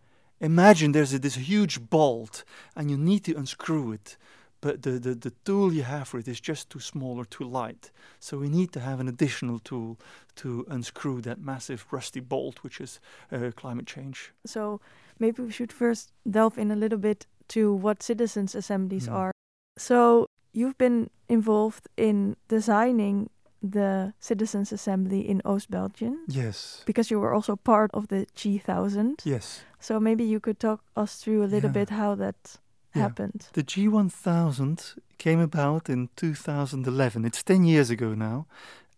Imagine 0.43 0.91
there's 0.91 1.15
a, 1.15 1.21
this 1.21 1.37
huge 1.37 1.89
bolt 1.89 2.43
and 2.75 2.91
you 2.91 2.99
need 2.99 3.25
to 3.25 3.35
unscrew 3.35 3.93
it, 3.93 4.17
but 4.61 4.83
the, 4.83 4.91
the, 4.91 5.15
the 5.15 5.33
tool 5.45 5.73
you 5.73 5.85
have 5.85 6.09
for 6.09 6.19
it 6.19 6.27
is 6.27 6.41
just 6.41 6.69
too 6.69 6.81
small 6.81 7.17
or 7.17 7.25
too 7.25 7.45
light. 7.45 7.93
So 8.19 8.39
we 8.39 8.49
need 8.49 8.73
to 8.73 8.81
have 8.81 8.99
an 8.99 9.07
additional 9.07 9.61
tool 9.61 10.01
to 10.37 10.67
unscrew 10.69 11.21
that 11.23 11.41
massive 11.41 11.87
rusty 11.93 12.21
bolt, 12.21 12.65
which 12.65 12.81
is 12.81 12.99
uh, 13.31 13.53
climate 13.55 13.87
change. 13.87 14.33
So 14.45 14.81
maybe 15.21 15.43
we 15.45 15.53
should 15.53 15.73
first 15.73 16.11
delve 16.29 16.59
in 16.59 16.73
a 16.73 16.77
little 16.77 16.99
bit 16.99 17.27
to 17.49 17.73
what 17.73 18.03
citizens' 18.03 18.57
assemblies 18.57 19.09
mm. 19.09 19.13
are. 19.13 19.33
So 19.79 20.27
you've 20.53 20.77
been 20.77 21.09
involved 21.29 21.89
in 21.97 22.37
designing 22.49 23.31
the 23.63 24.13
Citizens' 24.19 24.73
Assembly 24.73 25.21
in 25.21 25.41
Oost 25.45 25.71
Belgium. 25.71 26.19
Yes. 26.27 26.83
Because 26.87 27.11
you 27.11 27.21
were 27.21 27.33
also 27.33 27.57
part 27.57 27.91
of 27.95 28.09
the 28.09 28.27
G1000. 28.37 29.25
Yes. 29.25 29.63
So 29.79 30.01
maybe 30.01 30.25
you 30.25 30.41
could 30.41 30.59
talk 30.59 30.83
us 30.97 31.17
through 31.17 31.43
a 31.43 31.47
little 31.47 31.71
yeah. 31.71 31.75
bit 31.75 31.91
how 31.91 32.15
that 32.17 32.59
yeah. 32.95 33.03
happened. 33.03 33.47
The 33.53 33.63
G1000 33.63 34.99
came 35.19 35.41
about 35.41 35.89
in 35.89 36.09
2011. 36.17 37.25
It's 37.25 37.43
10 37.43 37.65
years 37.65 37.91
ago 37.91 38.15
now. 38.15 38.47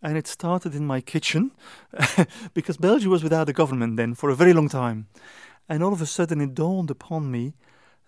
And 0.01 0.17
it 0.17 0.27
started 0.27 0.75
in 0.75 0.85
my 0.85 1.01
kitchen 1.01 1.51
because 2.53 2.77
Belgium 2.77 3.09
was 3.09 3.23
without 3.23 3.49
a 3.49 3.53
government 3.53 3.97
then 3.97 4.13
for 4.13 4.29
a 4.29 4.35
very 4.35 4.53
long 4.53 4.69
time. 4.69 5.07
And 5.67 5.81
all 5.81 5.93
of 5.93 6.01
a 6.01 6.05
sudden 6.05 6.41
it 6.41 6.53
dawned 6.53 6.91
upon 6.91 7.31
me 7.31 7.53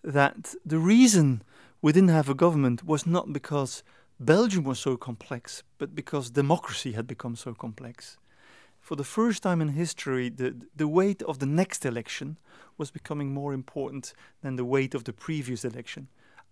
that 0.04 0.54
the 0.66 0.78
reason 0.78 1.42
we 1.82 1.92
didn't 1.92 2.10
have 2.10 2.30
a 2.30 2.36
government 2.36 2.84
was 2.84 3.08
not 3.08 3.34
because 3.34 3.84
Belgium 4.20 4.64
was 4.64 4.80
so 4.80 4.98
complex, 4.98 5.64
but 5.78 5.94
because 5.94 6.32
democracy 6.32 6.94
had 6.94 7.08
become 7.08 7.36
so 7.36 7.54
complex. 7.54 8.18
For 8.80 8.96
the 8.96 9.04
first 9.04 9.44
time 9.44 9.62
in 9.62 9.70
history, 9.70 10.30
the, 10.30 10.56
the 10.76 10.88
weight 10.88 11.22
of 11.24 11.40
the 11.40 11.46
next 11.46 11.86
election 11.86 12.38
was 12.78 12.90
becoming 12.90 13.34
more 13.34 13.54
important 13.54 14.14
than 14.42 14.56
the 14.56 14.66
weight 14.66 14.96
of 14.96 15.04
the 15.04 15.14
previous 15.14 15.66
election. 15.66 16.08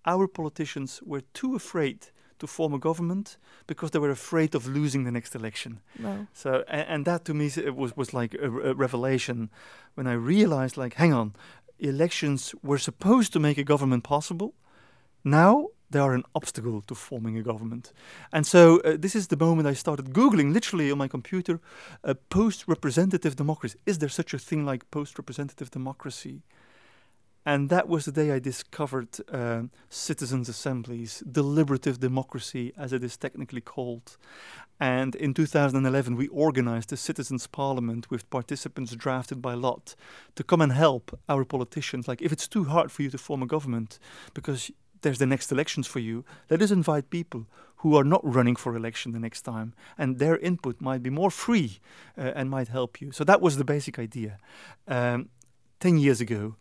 Our 0.05 0.27
politicians 0.27 1.01
were 1.03 1.21
too 1.33 1.55
afraid 1.55 2.07
to 2.39 2.47
form 2.47 2.73
a 2.73 2.79
government 2.79 3.37
because 3.65 3.91
they 3.91 3.99
were 3.99 4.09
afraid 4.09 4.53
of 4.53 4.67
losing 4.67 5.05
the 5.05 5.11
next 5.11 5.33
election. 5.35 5.79
So, 6.33 6.63
and, 6.67 6.87
and, 6.87 7.05
that 7.05 7.23
to 7.25 7.33
me 7.33 7.49
was 7.71 7.95
was 7.95 8.13
like 8.13 8.33
a, 8.33 8.69
a 8.69 8.73
revelation 8.73 9.49
when 9.95 10.05
I 10.05 10.13
realized, 10.13 10.75
like, 10.77 10.95
hang 10.95 11.13
on, 11.13 11.33
elections 11.79 12.53
were 12.61 12.77
supposed 12.77 13.31
to 13.33 13.39
make 13.39 13.57
a 13.57 13.63
government 13.63 14.03
possible. 14.03 14.53
Now 15.23 15.69
they 15.89 15.99
are 15.99 16.13
an 16.13 16.23
obstacle 16.33 16.81
to 16.81 16.95
forming 16.95 17.37
a 17.37 17.43
government. 17.43 17.93
And 18.31 18.45
so 18.45 18.79
uh, 18.79 18.97
this 18.97 19.15
is 19.15 19.27
the 19.27 19.37
moment 19.37 19.67
I 19.67 19.73
started 19.73 20.13
Googling, 20.13 20.53
literally 20.53 20.91
on 20.91 20.97
my 20.97 21.07
computer, 21.07 21.59
uh, 22.03 22.15
post 22.29 22.67
representative 22.67 23.35
democracy. 23.35 23.77
Is 23.85 23.99
there 23.99 24.09
such 24.09 24.33
a 24.33 24.39
thing 24.39 24.65
like 24.65 24.89
post 24.91 25.17
representative 25.17 25.71
democracy? 25.71 26.41
And 27.47 27.69
that 27.69 27.87
was 27.87 28.05
the 28.05 28.11
day 28.11 28.31
I 28.31 28.39
discovered 28.39 29.09
uh, 29.31 29.63
citizens' 29.87 30.49
assemblies, 30.49 31.23
deliberative 31.31 31.99
democracy, 31.99 32.73
as 32.75 32.91
it 32.91 33.03
is 33.03 33.17
technically 33.17 33.61
called. 33.61 34.17
And 34.79 35.13
in 35.15 35.35
2011, 35.35 36.15
we 36.15 36.27
organized 36.29 36.91
a 36.91 36.97
citizens' 36.97 37.45
parliament 37.45 38.09
with 38.09 38.29
participants 38.31 38.95
drafted 38.95 39.43
by 39.43 39.53
lot 39.53 39.95
to 40.33 40.43
come 40.43 40.59
and 40.59 40.71
help 40.71 41.17
our 41.29 41.45
politicians. 41.45 42.07
Like, 42.07 42.21
if 42.23 42.31
it's 42.31 42.47
too 42.47 42.63
hard 42.63 42.91
for 42.91 43.03
you 43.03 43.11
to 43.11 43.17
form 43.19 43.43
a 43.43 43.47
government 43.47 43.99
because 44.33 44.71
there's 45.05 45.19
the 45.19 45.27
next 45.27 45.51
elections 45.51 45.85
for 45.85 45.99
you, 45.99 46.25
let 46.49 46.63
us 46.63 46.71
invite 46.71 47.11
people 47.11 47.45
who 47.77 47.95
are 47.95 48.03
not 48.03 48.21
running 48.23 48.55
for 48.55 48.75
election 48.75 49.11
the 49.11 49.19
next 49.19 49.43
time, 49.43 49.75
and 49.99 50.17
their 50.17 50.37
input 50.39 50.81
might 50.81 51.03
be 51.03 51.11
more 51.11 51.29
free 51.29 51.79
uh, 52.17 52.31
and 52.35 52.49
might 52.49 52.69
help 52.69 52.99
you. 52.99 53.11
So 53.11 53.23
that 53.23 53.39
was 53.39 53.57
the 53.57 53.63
basic 53.63 53.99
idea. 53.99 54.39
Um, 54.87 55.29
10 55.81 55.99
years 55.99 56.21
ago, 56.21 56.55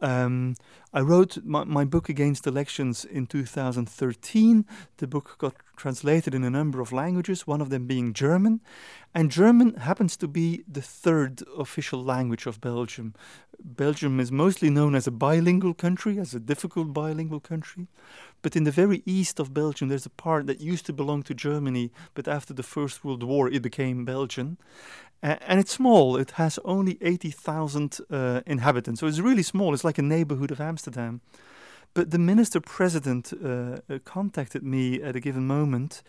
um, 0.00 0.56
I 0.92 1.00
wrote 1.00 1.38
my, 1.44 1.62
my, 1.62 1.84
book 1.84 2.08
Against 2.08 2.48
Elections 2.48 3.04
in 3.04 3.26
2013. 3.26 4.66
The 4.96 5.06
book 5.06 5.36
got 5.38 5.54
translated 5.76 6.34
in 6.34 6.42
a 6.42 6.50
number 6.50 6.80
of 6.80 6.92
languages, 6.92 7.46
one 7.46 7.60
of 7.60 7.70
them 7.70 7.86
being 7.86 8.12
German. 8.12 8.60
And 9.14 9.30
German 9.30 9.74
happens 9.74 10.16
to 10.16 10.26
be 10.26 10.64
the 10.66 10.82
third 10.82 11.44
official 11.56 12.02
language 12.02 12.46
of 12.46 12.60
Belgium. 12.60 13.14
Belgium 13.64 14.20
is 14.20 14.30
mostly 14.30 14.68
known 14.68 14.94
as 14.94 15.06
a 15.06 15.10
bilingual 15.10 15.72
country, 15.72 16.18
as 16.18 16.34
a 16.34 16.40
difficult 16.40 16.92
bilingual 16.92 17.40
country. 17.40 17.88
But 18.42 18.54
in 18.56 18.64
the 18.64 18.70
very 18.70 19.02
east 19.06 19.40
of 19.40 19.54
Belgium, 19.54 19.88
there's 19.88 20.04
a 20.04 20.10
part 20.10 20.46
that 20.46 20.60
used 20.60 20.84
to 20.86 20.92
belong 20.92 21.22
to 21.24 21.34
Germany, 21.34 21.90
but 22.12 22.28
after 22.28 22.52
the 22.52 22.62
First 22.62 23.04
World 23.04 23.22
War, 23.22 23.48
it 23.48 23.62
became 23.62 24.04
Belgian. 24.04 24.58
Uh, 25.22 25.36
and 25.46 25.58
it's 25.58 25.72
small, 25.72 26.18
it 26.18 26.32
has 26.32 26.58
only 26.66 26.98
80,000 27.00 27.98
uh, 28.10 28.42
inhabitants. 28.46 29.00
So 29.00 29.06
it's 29.06 29.20
really 29.20 29.42
small, 29.42 29.72
it's 29.72 29.84
like 29.84 29.98
a 29.98 30.02
neighborhood 30.02 30.50
of 30.50 30.60
Amsterdam. 30.60 31.22
But 31.94 32.10
the 32.10 32.18
minister 32.18 32.60
president 32.60 33.32
uh, 33.32 33.78
contacted 34.04 34.62
me 34.62 35.00
at 35.00 35.16
a 35.16 35.20
given 35.20 35.46
moment 35.46 36.02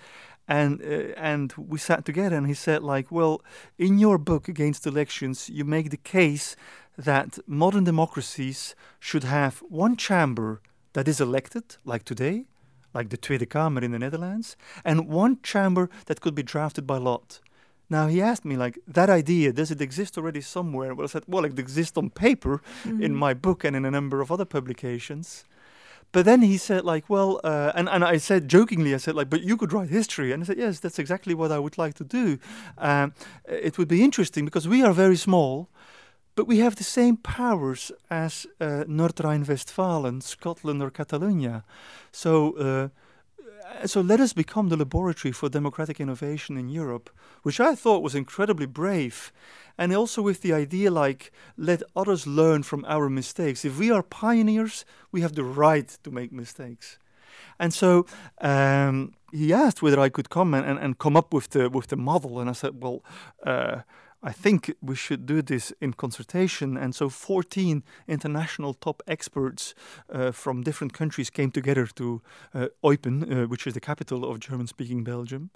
and 0.47 0.81
uh, 0.81 1.13
and 1.17 1.53
we 1.57 1.77
sat 1.77 2.05
together 2.05 2.35
and 2.35 2.47
he 2.47 2.53
said 2.53 2.83
like 2.83 3.11
well 3.11 3.41
in 3.77 3.97
your 3.97 4.17
book 4.17 4.47
against 4.47 4.85
elections 4.85 5.49
you 5.49 5.65
make 5.65 5.89
the 5.89 5.97
case 5.97 6.55
that 6.97 7.39
modern 7.47 7.83
democracies 7.83 8.75
should 8.99 9.23
have 9.23 9.59
one 9.69 9.95
chamber 9.95 10.61
that 10.93 11.07
is 11.07 11.19
elected, 11.19 11.77
like 11.83 12.03
today, 12.05 12.45
like 12.93 13.09
the 13.09 13.17
Tweede 13.17 13.49
Kamer 13.49 13.83
in 13.83 13.91
the 13.91 13.99
Netherlands, 13.99 14.55
and 14.83 15.07
one 15.07 15.41
chamber 15.43 15.89
that 16.05 16.21
could 16.21 16.33
be 16.33 16.43
drafted 16.43 16.87
by 16.87 16.97
lot. 16.97 17.41
Now 17.89 18.07
he 18.07 18.21
asked 18.21 18.45
me 18.45 18.57
like 18.57 18.79
that 18.87 19.09
idea 19.09 19.53
does 19.53 19.71
it 19.71 19.81
exist 19.81 20.17
already 20.17 20.41
somewhere? 20.41 20.95
Well, 20.95 21.05
I 21.05 21.07
said 21.07 21.23
well 21.27 21.45
it 21.45 21.59
exists 21.59 21.97
on 21.97 22.09
paper 22.09 22.61
mm-hmm. 22.83 23.03
in 23.03 23.15
my 23.15 23.33
book 23.33 23.63
and 23.63 23.75
in 23.75 23.85
a 23.85 23.91
number 23.91 24.21
of 24.21 24.31
other 24.31 24.45
publications. 24.45 25.45
But 26.11 26.25
then 26.25 26.41
he 26.41 26.57
said 26.57 26.83
like 26.83 27.09
well 27.09 27.41
uh, 27.43 27.73
and 27.75 27.87
and 27.89 28.03
I 28.03 28.17
said 28.17 28.47
jokingly 28.47 28.95
I 28.95 28.97
said 28.97 29.15
like 29.15 29.29
but 29.29 29.43
you 29.43 29.55
could 29.55 29.71
write 29.71 29.89
history 29.89 30.31
and 30.31 30.41
I 30.41 30.45
said 30.47 30.57
yes 30.57 30.79
that's 30.79 30.97
exactly 30.97 31.35
what 31.35 31.51
I 31.51 31.59
would 31.59 31.77
like 31.77 31.93
to 31.95 32.03
do. 32.03 32.39
Um, 32.79 33.13
it 33.47 33.77
would 33.77 33.87
be 33.87 34.03
interesting 34.03 34.45
because 34.45 34.67
we 34.67 34.83
are 34.83 34.93
very 34.93 35.17
small 35.17 35.69
but 36.35 36.47
we 36.47 36.59
have 36.59 36.75
the 36.75 36.83
same 36.83 37.17
powers 37.17 37.91
as 38.09 38.45
uh, 38.59 38.83
North 38.87 39.19
Rhine 39.19 39.45
Westphalia, 39.45 40.21
Scotland, 40.21 40.81
or 40.81 40.91
Catalonia. 40.91 41.63
So, 42.11 42.89
Uh, 43.65 43.87
so 43.87 44.01
let 44.01 44.19
us 44.19 44.33
become 44.33 44.69
the 44.69 44.77
laboratory 44.77 45.31
for 45.31 45.49
democratic 45.49 45.99
innovation 45.99 46.57
in 46.57 46.69
Europe, 46.69 47.09
which 47.43 47.59
I 47.59 47.75
thought 47.75 48.03
was 48.03 48.15
incredibly 48.15 48.67
brave. 48.67 49.31
And 49.77 49.93
also 49.93 50.21
with 50.21 50.41
the 50.41 50.53
idea 50.53 50.91
like, 50.91 51.31
let 51.57 51.81
others 51.95 52.25
learn 52.25 52.63
from 52.63 52.85
our 52.87 53.09
mistakes. 53.09 53.65
If 53.65 53.77
we 53.79 53.91
are 53.91 54.03
pioneers, 54.03 54.85
we 55.11 55.21
have 55.21 55.33
the 55.33 55.43
right 55.43 55.97
to 56.03 56.11
make 56.11 56.31
mistakes. 56.31 56.97
And 57.57 57.73
so 57.73 58.05
um, 58.41 59.13
he 59.31 59.53
asked 59.53 59.81
whether 59.81 59.99
I 59.99 60.09
could 60.09 60.29
come 60.29 60.53
and, 60.53 60.65
and, 60.65 60.79
and, 60.79 60.97
come 60.97 61.17
up 61.17 61.33
with 61.33 61.49
the 61.49 61.69
with 61.69 61.87
the 61.87 61.97
model, 61.97 62.39
and 62.39 62.49
I 62.49 62.53
said, 62.53 62.81
well, 62.81 63.03
uh, 63.45 63.81
I 64.27 64.31
think 64.31 64.73
we 64.81 64.95
should 64.95 65.27
do 65.27 65.43
this 65.43 65.71
in 65.79 65.93
consultation. 65.93 66.77
And 66.77 66.95
so 66.95 67.09
14 67.09 67.83
international 68.07 68.73
top 68.73 69.03
experts 69.07 69.75
uh, 70.11 70.31
from 70.31 70.63
different 70.63 70.93
countries 70.93 71.29
came 71.29 71.51
together 71.51 71.85
to 71.85 72.23
uh, 72.55 72.67
Eupen, 72.83 73.23
uh, 73.23 73.47
which 73.47 73.67
is 73.67 73.75
the 73.75 73.79
capital 73.79 74.25
of 74.25 74.39
German 74.39 74.65
speaking 74.65 75.03
Belgium. 75.03 75.51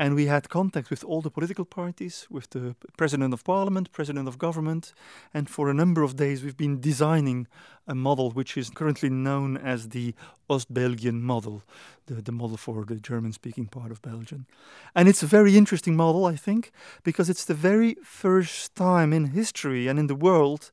And 0.00 0.14
we 0.14 0.26
had 0.26 0.48
contact 0.48 0.90
with 0.90 1.02
all 1.02 1.20
the 1.20 1.30
political 1.30 1.64
parties, 1.64 2.28
with 2.30 2.50
the 2.50 2.76
president 2.96 3.34
of 3.34 3.42
parliament, 3.42 3.90
president 3.90 4.28
of 4.28 4.38
government, 4.38 4.92
and 5.34 5.50
for 5.50 5.68
a 5.68 5.74
number 5.74 6.04
of 6.04 6.14
days 6.14 6.44
we've 6.44 6.56
been 6.56 6.80
designing 6.80 7.48
a 7.88 7.94
model 7.94 8.30
which 8.30 8.56
is 8.56 8.70
currently 8.70 9.10
known 9.10 9.56
as 9.56 9.88
the 9.88 10.14
Ostbelgien 10.48 11.20
model, 11.20 11.64
the, 12.06 12.14
the 12.14 12.30
model 12.30 12.56
for 12.56 12.84
the 12.84 12.94
German 12.94 13.32
speaking 13.32 13.66
part 13.66 13.90
of 13.90 14.00
Belgium. 14.00 14.46
And 14.94 15.08
it's 15.08 15.24
a 15.24 15.26
very 15.26 15.56
interesting 15.56 15.96
model, 15.96 16.26
I 16.26 16.36
think, 16.36 16.70
because 17.02 17.28
it's 17.28 17.44
the 17.44 17.54
very 17.54 17.96
first 18.04 18.76
time 18.76 19.12
in 19.12 19.26
history 19.26 19.88
and 19.88 19.98
in 19.98 20.06
the 20.06 20.14
world 20.14 20.70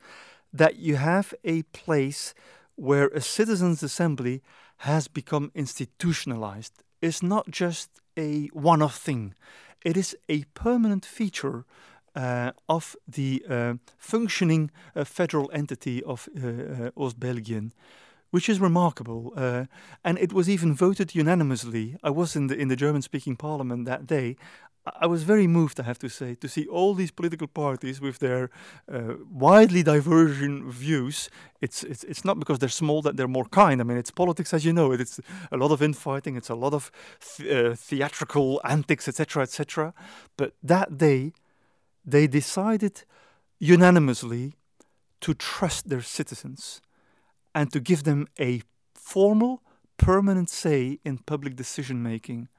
that 0.53 0.75
you 0.75 0.97
have 0.97 1.33
a 1.43 1.63
place 1.63 2.35
where 2.75 3.07
a 3.07 3.21
citizens' 3.21 3.81
assembly 3.81 4.43
has 4.77 5.07
become 5.07 5.51
institutionalized. 5.55 6.83
It's 7.01 7.23
not 7.23 7.49
just 7.49 7.89
a 8.17 8.47
one 8.53 8.81
off 8.81 8.97
thing, 8.97 9.33
it 9.83 9.97
is 9.97 10.15
a 10.29 10.43
permanent 10.53 11.05
feature. 11.05 11.65
Uh, 12.17 12.51
of 12.69 12.95
the 13.05 13.43
uh, 13.49 13.73
functioning 13.97 14.71
uh, 14.95 15.03
federal 15.03 15.51
entity 15.51 16.01
of 16.03 16.29
uh, 16.37 16.47
uh, 16.47 16.91
Ostbelgien, 16.95 17.71
which 18.31 18.47
is 18.47 18.61
remarkable. 18.61 19.33
Uh, 19.35 19.65
and 20.01 20.17
it 20.19 20.31
was 20.31 20.49
even 20.49 20.73
voted 20.73 21.13
unanimously. 21.13 21.97
I 22.03 22.11
was 22.11 22.35
in 22.35 22.47
the 22.47 22.55
in 22.55 22.69
the 22.69 22.77
German-speaking 22.77 23.35
parliament 23.35 23.85
that 23.85 24.07
day, 24.07 24.37
I 24.85 25.07
was 25.07 25.23
very 25.23 25.47
moved, 25.47 25.79
I 25.79 25.83
have 25.83 25.97
to 25.99 26.09
say, 26.09 26.35
to 26.35 26.47
see 26.47 26.67
all 26.67 26.93
these 26.93 27.09
political 27.09 27.47
parties 27.47 27.99
with 27.99 28.19
their 28.19 28.51
uh, 28.91 29.15
widely 29.31 29.81
divergent 29.81 30.65
views. 30.65 31.29
It's, 31.59 31.83
it's, 31.83 32.03
it's 32.03 32.23
not 32.23 32.37
because 32.37 32.59
they're 32.59 32.69
small 32.69 33.01
that 33.01 33.17
they're 33.17 33.27
more 33.27 33.45
kind. 33.45 33.81
I 33.81 33.83
mean, 33.83 33.97
it's 33.97 34.11
politics 34.11 34.53
as 34.53 34.63
you 34.63 34.73
know 34.73 34.91
it. 34.91 35.01
It's 35.01 35.19
a 35.51 35.57
lot 35.57 35.71
of 35.71 35.81
infighting, 35.81 36.35
it's 36.35 36.49
a 36.49 36.55
lot 36.55 36.73
of 36.73 36.91
th- 37.35 37.51
uh, 37.51 37.75
theatrical 37.75 38.61
antics, 38.63 39.07
etc., 39.07 39.43
etc. 39.43 39.93
But 40.37 40.53
that 40.61 40.97
day, 40.97 41.33
they 42.05 42.27
decided 42.27 43.03
unanimously 43.59 44.53
to 45.21 45.33
trust 45.33 45.89
their 45.89 46.01
citizens 46.01 46.81
and 47.55 47.71
to 47.73 47.79
give 47.79 48.03
them 48.03 48.27
a 48.39 48.61
formal, 48.93 49.63
permanent 49.97 50.49
say 50.49 50.99
in 51.03 51.17
public 51.17 51.55
decision 51.55 52.03
making. 52.03 52.49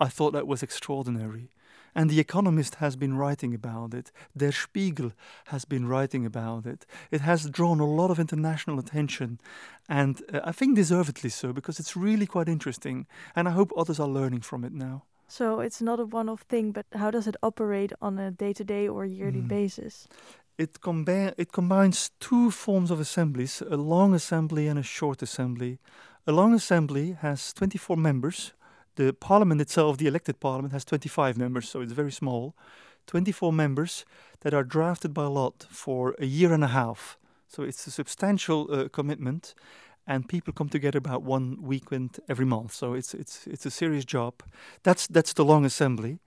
I 0.00 0.08
thought 0.08 0.32
that 0.32 0.46
was 0.46 0.62
extraordinary. 0.62 1.50
And 1.96 2.10
The 2.10 2.20
Economist 2.20 2.74
has 2.74 2.94
been 2.94 3.16
writing 3.16 3.54
about 3.54 3.94
it. 3.94 4.12
Der 4.36 4.52
Spiegel 4.52 5.12
has 5.46 5.64
been 5.64 5.88
writing 5.88 6.26
about 6.26 6.66
it. 6.66 6.84
It 7.10 7.22
has 7.22 7.48
drawn 7.48 7.80
a 7.80 7.86
lot 7.86 8.10
of 8.10 8.18
international 8.18 8.78
attention, 8.78 9.40
and 9.88 10.22
uh, 10.30 10.40
I 10.44 10.52
think 10.52 10.76
deservedly 10.76 11.30
so, 11.30 11.54
because 11.54 11.80
it's 11.80 11.96
really 11.96 12.26
quite 12.26 12.50
interesting. 12.50 13.06
And 13.34 13.48
I 13.48 13.52
hope 13.52 13.72
others 13.74 13.98
are 13.98 14.08
learning 14.08 14.42
from 14.42 14.62
it 14.62 14.72
now. 14.72 15.04
So 15.26 15.60
it's 15.60 15.80
not 15.80 15.98
a 15.98 16.04
one 16.04 16.28
off 16.28 16.42
thing, 16.42 16.72
but 16.72 16.84
how 16.92 17.10
does 17.10 17.26
it 17.26 17.36
operate 17.42 17.92
on 18.02 18.18
a 18.18 18.30
day 18.30 18.52
to 18.52 18.64
day 18.64 18.86
or 18.86 19.06
yearly 19.06 19.40
mm. 19.40 19.48
basis? 19.48 20.06
It, 20.58 20.80
combi- 20.80 21.34
it 21.38 21.50
combines 21.50 22.10
two 22.20 22.50
forms 22.50 22.90
of 22.90 23.00
assemblies 23.00 23.62
a 23.62 23.76
long 23.76 24.14
assembly 24.14 24.68
and 24.68 24.78
a 24.78 24.82
short 24.82 25.22
assembly. 25.22 25.78
A 26.26 26.32
long 26.32 26.54
assembly 26.54 27.16
has 27.20 27.54
24 27.54 27.96
members 27.96 28.52
the 28.96 29.12
parliament 29.12 29.60
itself, 29.60 29.96
the 29.96 30.06
elected 30.06 30.40
parliament, 30.40 30.72
has 30.72 30.84
25 30.84 31.38
members, 31.38 31.68
so 31.68 31.80
it's 31.80 31.92
very 31.92 32.12
small. 32.12 32.54
24 33.06 33.52
members 33.52 34.04
that 34.40 34.52
are 34.52 34.64
drafted 34.64 35.14
by 35.14 35.24
lot 35.26 35.66
for 35.70 36.14
a 36.18 36.26
year 36.26 36.52
and 36.52 36.64
a 36.64 36.68
half. 36.68 37.16
So 37.46 37.62
it's 37.62 37.86
a 37.86 37.90
substantial 37.90 38.68
uh, 38.70 38.88
commitment, 38.88 39.54
and 40.06 40.28
people 40.28 40.52
come 40.52 40.68
together 40.68 40.98
about 40.98 41.22
one 41.22 41.58
weekend 41.62 42.18
every 42.28 42.44
month. 42.44 42.72
So 42.72 42.94
it's 42.94 43.14
it's 43.14 43.46
it's 43.46 43.66
a 43.66 43.70
serious 43.70 44.04
job. 44.04 44.34
That's 44.82 45.06
that's 45.06 45.32
the 45.32 45.44
long 45.44 45.64
assembly, 45.64 46.18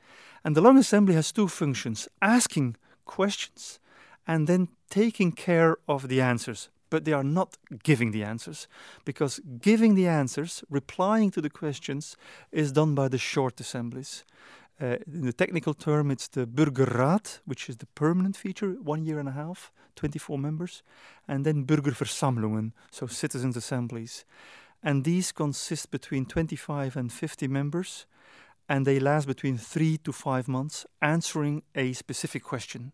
and 0.43 0.55
the 0.55 0.61
long 0.61 0.77
assembly 0.77 1.15
has 1.15 1.31
two 1.31 1.47
functions: 1.47 2.07
asking 2.21 2.77
questions, 3.05 3.79
and 4.25 4.47
then 4.47 4.69
taking 4.89 5.33
care 5.33 5.77
of 5.87 6.07
the 6.07 6.21
answers 6.21 6.69
but 6.89 7.05
they 7.05 7.13
are 7.13 7.23
not 7.23 7.57
giving 7.83 8.11
the 8.11 8.23
answers 8.23 8.67
because 9.05 9.39
giving 9.61 9.95
the 9.95 10.07
answers, 10.07 10.63
replying 10.69 11.31
to 11.31 11.41
the 11.41 11.49
questions, 11.49 12.15
is 12.51 12.71
done 12.71 12.95
by 12.95 13.07
the 13.07 13.17
short 13.17 13.59
assemblies. 13.59 14.23
Uh, 14.81 14.95
in 15.13 15.25
the 15.25 15.33
technical 15.33 15.73
term, 15.73 16.09
it's 16.09 16.29
the 16.29 16.47
Burgerraad, 16.47 17.39
which 17.45 17.69
is 17.69 17.77
the 17.77 17.85
permanent 17.87 18.37
feature, 18.37 18.77
one 18.81 19.03
year 19.03 19.19
and 19.19 19.27
a 19.27 19.33
half, 19.33 19.71
24 19.97 20.37
members, 20.37 20.83
and 21.27 21.45
then 21.45 21.65
Burgerversammlungen, 21.65 22.71
so 22.89 23.05
citizens' 23.05 23.57
assemblies. 23.57 24.23
And 24.81 25.03
these 25.03 25.33
consist 25.33 25.91
between 25.91 26.25
25 26.25 26.95
and 26.95 27.11
50 27.11 27.49
members, 27.49 28.05
and 28.69 28.85
they 28.85 28.99
last 28.99 29.27
between 29.27 29.57
three 29.57 29.97
to 29.97 30.13
five 30.13 30.47
months, 30.47 30.85
answering 31.01 31.63
a 31.75 31.91
specific 31.91 32.43
question. 32.43 32.93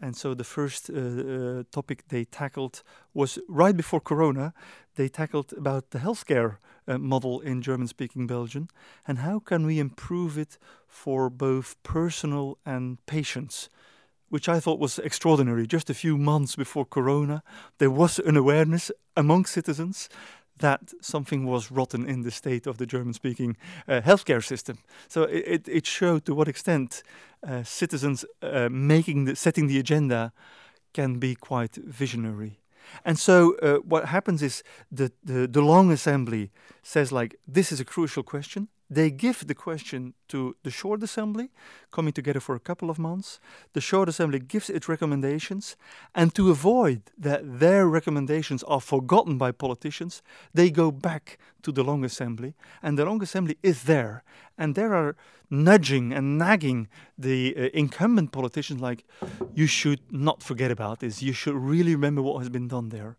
And 0.00 0.16
so 0.16 0.34
the 0.34 0.44
first 0.44 0.90
uh, 0.90 0.94
uh, 0.94 1.62
topic 1.70 2.08
they 2.08 2.24
tackled 2.24 2.82
was 3.12 3.38
right 3.48 3.76
before 3.76 4.00
Corona. 4.00 4.54
They 4.94 5.08
tackled 5.08 5.52
about 5.56 5.90
the 5.90 5.98
healthcare 5.98 6.56
uh, 6.88 6.98
model 6.98 7.40
in 7.40 7.62
German-speaking 7.62 8.26
Belgium 8.26 8.68
and 9.06 9.18
how 9.18 9.38
can 9.40 9.66
we 9.66 9.78
improve 9.78 10.38
it 10.38 10.58
for 10.88 11.30
both 11.30 11.76
personal 11.82 12.58
and 12.64 13.04
patients 13.06 13.68
which 14.30 14.48
I 14.48 14.60
thought 14.60 14.78
was 14.78 14.98
extraordinary. 15.00 15.66
Just 15.66 15.90
a 15.90 15.94
few 15.94 16.16
months 16.16 16.56
before 16.56 16.86
Corona, 16.86 17.42
there 17.78 17.90
was 17.90 18.20
an 18.20 18.36
awareness 18.36 18.92
among 19.16 19.44
citizens 19.44 20.08
that 20.60 20.92
something 21.00 21.46
was 21.46 21.70
rotten 21.70 22.06
in 22.06 22.22
the 22.22 22.30
state 22.30 22.66
of 22.66 22.76
the 22.76 22.86
German 22.86 23.12
speaking 23.12 23.56
uh, 23.88 24.00
healthcare 24.00 24.42
system. 24.42 24.78
So 25.08 25.22
it, 25.24 25.68
it 25.68 25.86
showed 25.86 26.24
to 26.24 26.34
what 26.34 26.48
extent 26.48 27.02
uh, 27.46 27.62
citizens 27.64 28.24
uh, 28.42 28.68
making 28.70 29.26
the, 29.26 29.36
setting 29.36 29.66
the 29.66 29.78
agenda 29.78 30.32
can 30.92 31.18
be 31.18 31.34
quite 31.34 31.76
visionary. 31.76 32.60
And 33.04 33.18
so 33.18 33.56
uh, 33.62 33.76
what 33.76 34.06
happens 34.06 34.42
is 34.42 34.62
the, 34.90 35.12
the, 35.24 35.46
the 35.46 35.62
long 35.62 35.92
assembly 35.92 36.50
says 36.82 37.12
like, 37.12 37.36
this 37.46 37.72
is 37.72 37.80
a 37.80 37.84
crucial 37.84 38.22
question. 38.22 38.68
They 38.92 39.12
give 39.12 39.46
the 39.46 39.54
question 39.54 40.14
to 40.28 40.56
the 40.64 40.70
short 40.70 41.02
assembly, 41.02 41.50
coming 41.92 42.12
together 42.12 42.40
for 42.40 42.56
a 42.56 42.60
couple 42.60 42.90
of 42.90 42.98
months. 42.98 43.38
The 43.72 43.80
short 43.80 44.08
assembly 44.08 44.40
gives 44.40 44.68
its 44.68 44.88
recommendations, 44.88 45.76
and 46.12 46.34
to 46.34 46.50
avoid 46.50 47.02
that 47.16 47.60
their 47.60 47.86
recommendations 47.86 48.64
are 48.64 48.80
forgotten 48.80 49.38
by 49.38 49.52
politicians, 49.52 50.22
they 50.52 50.70
go 50.70 50.90
back 50.90 51.38
to 51.62 51.70
the 51.70 51.84
long 51.84 52.04
assembly, 52.04 52.54
and 52.82 52.98
the 52.98 53.04
long 53.04 53.22
assembly 53.22 53.56
is 53.62 53.84
there, 53.84 54.24
and 54.58 54.74
there 54.74 54.92
are 54.92 55.14
nudging 55.50 56.12
and 56.12 56.36
nagging 56.36 56.88
the 57.16 57.54
uh, 57.56 57.68
incumbent 57.72 58.32
politicians 58.32 58.80
like, 58.80 59.04
you 59.54 59.66
should 59.66 60.00
not 60.10 60.42
forget 60.42 60.70
about 60.70 60.98
this. 60.98 61.22
You 61.22 61.32
should 61.32 61.54
really 61.54 61.94
remember 61.94 62.22
what 62.22 62.38
has 62.38 62.48
been 62.48 62.68
done 62.68 62.88
there, 62.88 63.16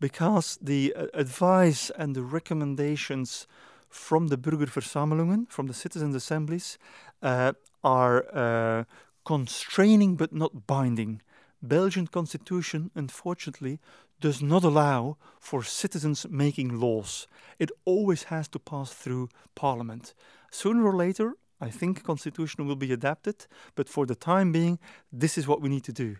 because 0.00 0.58
the 0.62 0.94
uh, 0.96 1.06
advice 1.12 1.90
and 1.98 2.16
the 2.16 2.22
recommendations 2.22 3.46
from 3.92 4.28
the 4.28 4.38
Burgerversammlungen, 4.38 5.48
from 5.50 5.66
the 5.66 5.74
citizens' 5.74 6.16
assemblies, 6.16 6.78
uh, 7.22 7.52
are 7.84 8.24
uh, 8.34 8.84
constraining 9.24 10.16
but 10.16 10.32
not 10.32 10.66
binding. 10.66 11.20
Belgian 11.62 12.06
constitution, 12.06 12.90
unfortunately, 12.94 13.78
does 14.20 14.40
not 14.40 14.64
allow 14.64 15.16
for 15.38 15.62
citizens 15.62 16.26
making 16.30 16.80
laws. 16.80 17.26
It 17.58 17.70
always 17.84 18.24
has 18.24 18.48
to 18.48 18.58
pass 18.58 18.92
through 18.92 19.28
parliament. 19.54 20.14
Sooner 20.50 20.84
or 20.86 20.96
later, 20.96 21.34
I 21.60 21.70
think 21.70 22.02
constitution 22.02 22.66
will 22.66 22.76
be 22.76 22.92
adapted, 22.92 23.46
but 23.74 23.88
for 23.88 24.06
the 24.06 24.16
time 24.16 24.52
being, 24.52 24.78
this 25.12 25.36
is 25.36 25.46
what 25.46 25.60
we 25.60 25.68
need 25.68 25.84
to 25.84 25.92
do. 25.92 26.16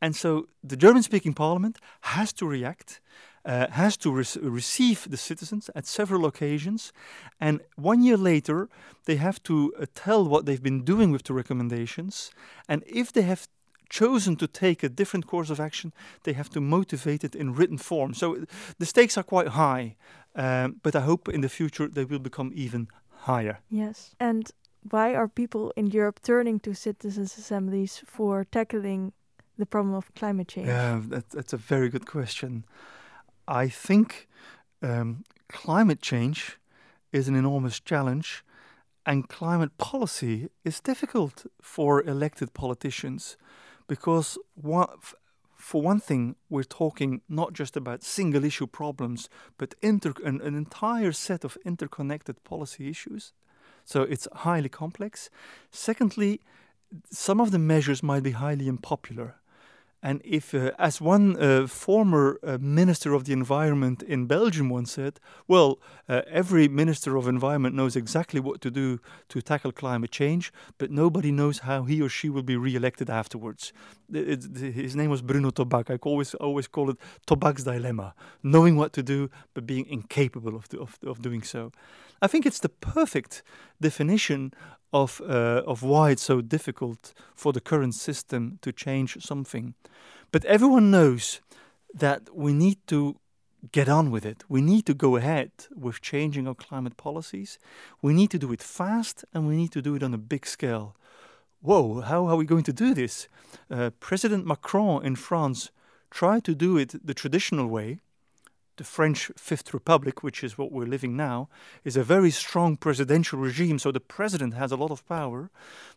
And 0.00 0.16
so 0.16 0.48
the 0.62 0.76
German 0.76 1.02
speaking 1.02 1.34
parliament 1.34 1.78
has 2.00 2.32
to 2.34 2.46
react 2.46 3.00
uh, 3.44 3.66
has 3.70 3.96
to 3.96 4.10
re 4.12 4.24
receive 4.42 5.08
the 5.10 5.16
citizens 5.16 5.70
at 5.74 5.86
several 5.86 6.26
occasions, 6.26 6.92
and 7.40 7.60
one 7.76 8.02
year 8.02 8.16
later 8.16 8.68
they 9.04 9.16
have 9.16 9.42
to 9.42 9.72
uh, 9.78 9.86
tell 9.94 10.24
what 10.28 10.44
they've 10.44 10.62
been 10.62 10.84
doing 10.84 11.10
with 11.12 11.24
the 11.24 11.34
recommendations, 11.34 12.30
and 12.68 12.82
if 12.86 13.12
they 13.12 13.22
have 13.22 13.48
chosen 13.90 14.36
to 14.36 14.46
take 14.46 14.82
a 14.82 14.88
different 14.88 15.26
course 15.26 15.50
of 15.50 15.60
action, 15.60 15.92
they 16.22 16.32
have 16.32 16.48
to 16.48 16.60
motivate 16.60 17.24
it 17.24 17.34
in 17.34 17.54
written 17.54 17.78
form. 17.78 18.14
So 18.14 18.44
the 18.78 18.86
stakes 18.86 19.18
are 19.18 19.24
quite 19.24 19.48
high, 19.48 19.96
um, 20.36 20.80
but 20.82 20.94
I 20.94 21.00
hope 21.00 21.28
in 21.28 21.40
the 21.40 21.48
future 21.48 21.88
they 21.88 22.04
will 22.04 22.20
become 22.20 22.52
even 22.54 22.88
higher. 23.26 23.58
Yes. 23.68 24.14
And 24.18 24.50
why 24.88 25.14
are 25.14 25.28
people 25.28 25.72
in 25.76 25.88
Europe 25.88 26.20
turning 26.22 26.60
to 26.60 26.74
citizens' 26.74 27.36
assemblies 27.36 28.02
for 28.06 28.44
tackling 28.44 29.12
the 29.58 29.66
problem 29.66 29.94
of 29.94 30.14
climate 30.14 30.48
change? 30.48 30.68
Yeah, 30.68 31.00
that, 31.08 31.30
that's 31.30 31.52
a 31.52 31.58
very 31.58 31.88
good 31.88 32.06
question. 32.06 32.64
I 33.50 33.68
think 33.68 34.28
um, 34.80 35.24
climate 35.48 36.00
change 36.00 36.58
is 37.12 37.26
an 37.26 37.34
enormous 37.34 37.80
challenge, 37.80 38.44
and 39.04 39.28
climate 39.28 39.76
policy 39.76 40.50
is 40.64 40.78
difficult 40.80 41.46
for 41.60 42.00
elected 42.02 42.54
politicians 42.54 43.36
because 43.88 44.38
for 45.56 45.82
one 45.82 45.98
thing, 45.98 46.36
we're 46.48 46.62
talking 46.62 47.22
not 47.28 47.52
just 47.52 47.76
about 47.76 48.04
single 48.04 48.44
issue 48.44 48.68
problems, 48.68 49.28
but 49.58 49.74
inter- 49.82 50.14
an, 50.24 50.40
an 50.40 50.54
entire 50.54 51.10
set 51.10 51.44
of 51.44 51.58
interconnected 51.64 52.44
policy 52.44 52.88
issues. 52.88 53.32
So 53.84 54.02
it's 54.02 54.28
highly 54.32 54.68
complex. 54.68 55.28
Secondly, 55.72 56.40
some 57.10 57.40
of 57.40 57.50
the 57.50 57.58
measures 57.58 58.00
might 58.02 58.22
be 58.22 58.30
highly 58.30 58.68
unpopular. 58.68 59.40
And 60.02 60.22
if, 60.24 60.54
uh, 60.54 60.72
as 60.78 61.00
one 61.00 61.36
uh, 61.36 61.66
former 61.66 62.38
uh, 62.42 62.56
minister 62.60 63.12
of 63.12 63.24
the 63.24 63.32
environment 63.34 64.02
in 64.02 64.26
Belgium 64.26 64.70
once 64.70 64.92
said, 64.92 65.20
well, 65.46 65.78
uh, 66.08 66.22
every 66.30 66.68
minister 66.68 67.16
of 67.16 67.28
environment 67.28 67.74
knows 67.74 67.96
exactly 67.96 68.40
what 68.40 68.60
to 68.62 68.70
do 68.70 68.98
to 69.28 69.42
tackle 69.42 69.72
climate 69.72 70.10
change, 70.10 70.52
but 70.78 70.90
nobody 70.90 71.30
knows 71.30 71.60
how 71.60 71.84
he 71.84 72.00
or 72.00 72.08
she 72.08 72.30
will 72.30 72.42
be 72.42 72.56
re-elected 72.56 73.10
afterwards. 73.10 73.74
It, 74.12 74.46
it, 74.56 74.74
his 74.74 74.96
name 74.96 75.10
was 75.10 75.20
Bruno 75.20 75.50
Tobback. 75.50 75.90
I 75.90 75.98
always 76.02 76.34
always 76.34 76.66
call 76.66 76.90
it 76.90 76.96
Tobback's 77.26 77.64
dilemma: 77.64 78.14
knowing 78.42 78.76
what 78.76 78.92
to 78.94 79.02
do 79.02 79.28
but 79.54 79.66
being 79.66 79.86
incapable 79.86 80.56
of, 80.56 80.66
of, 80.74 80.98
of 81.06 81.20
doing 81.20 81.42
so. 81.42 81.72
I 82.22 82.26
think 82.26 82.46
it's 82.46 82.60
the 82.60 82.68
perfect 82.68 83.42
definition 83.80 84.52
of, 84.92 85.20
uh, 85.20 85.62
of 85.66 85.82
why 85.82 86.10
it's 86.10 86.22
so 86.22 86.40
difficult 86.40 87.12
for 87.34 87.52
the 87.52 87.60
current 87.60 87.94
system 87.94 88.58
to 88.62 88.72
change 88.72 89.16
something. 89.20 89.74
But 90.32 90.44
everyone 90.44 90.90
knows 90.90 91.40
that 91.94 92.34
we 92.34 92.52
need 92.52 92.78
to 92.88 93.16
get 93.72 93.88
on 93.88 94.10
with 94.10 94.24
it. 94.24 94.44
We 94.48 94.60
need 94.60 94.86
to 94.86 94.94
go 94.94 95.16
ahead 95.16 95.50
with 95.74 96.00
changing 96.00 96.48
our 96.48 96.54
climate 96.54 96.96
policies. 96.96 97.58
We 98.00 98.14
need 98.14 98.30
to 98.30 98.38
do 98.38 98.52
it 98.52 98.62
fast 98.62 99.24
and 99.34 99.46
we 99.46 99.56
need 99.56 99.72
to 99.72 99.82
do 99.82 99.94
it 99.94 100.02
on 100.02 100.14
a 100.14 100.18
big 100.18 100.46
scale. 100.46 100.96
Whoa, 101.60 102.00
how 102.00 102.26
are 102.26 102.36
we 102.36 102.46
going 102.46 102.64
to 102.64 102.72
do 102.72 102.94
this? 102.94 103.28
Uh, 103.70 103.90
President 104.00 104.46
Macron 104.46 105.04
in 105.04 105.16
France 105.16 105.70
tried 106.10 106.44
to 106.44 106.54
do 106.54 106.78
it 106.78 106.94
the 107.06 107.14
traditional 107.14 107.66
way 107.66 108.00
the 108.80 108.84
French 108.84 109.30
Fifth 109.36 109.74
Republic, 109.74 110.22
which 110.22 110.42
is 110.42 110.56
what 110.56 110.72
we're 110.72 110.86
living 110.86 111.14
now, 111.14 111.50
is 111.84 111.98
a 111.98 112.02
very 112.02 112.30
strong 112.30 112.78
presidential 112.78 113.38
regime, 113.38 113.78
so 113.78 113.92
the 113.92 114.00
president 114.00 114.54
has 114.54 114.72
a 114.72 114.76
lot 114.76 114.90
of 114.90 115.06
power. 115.06 115.50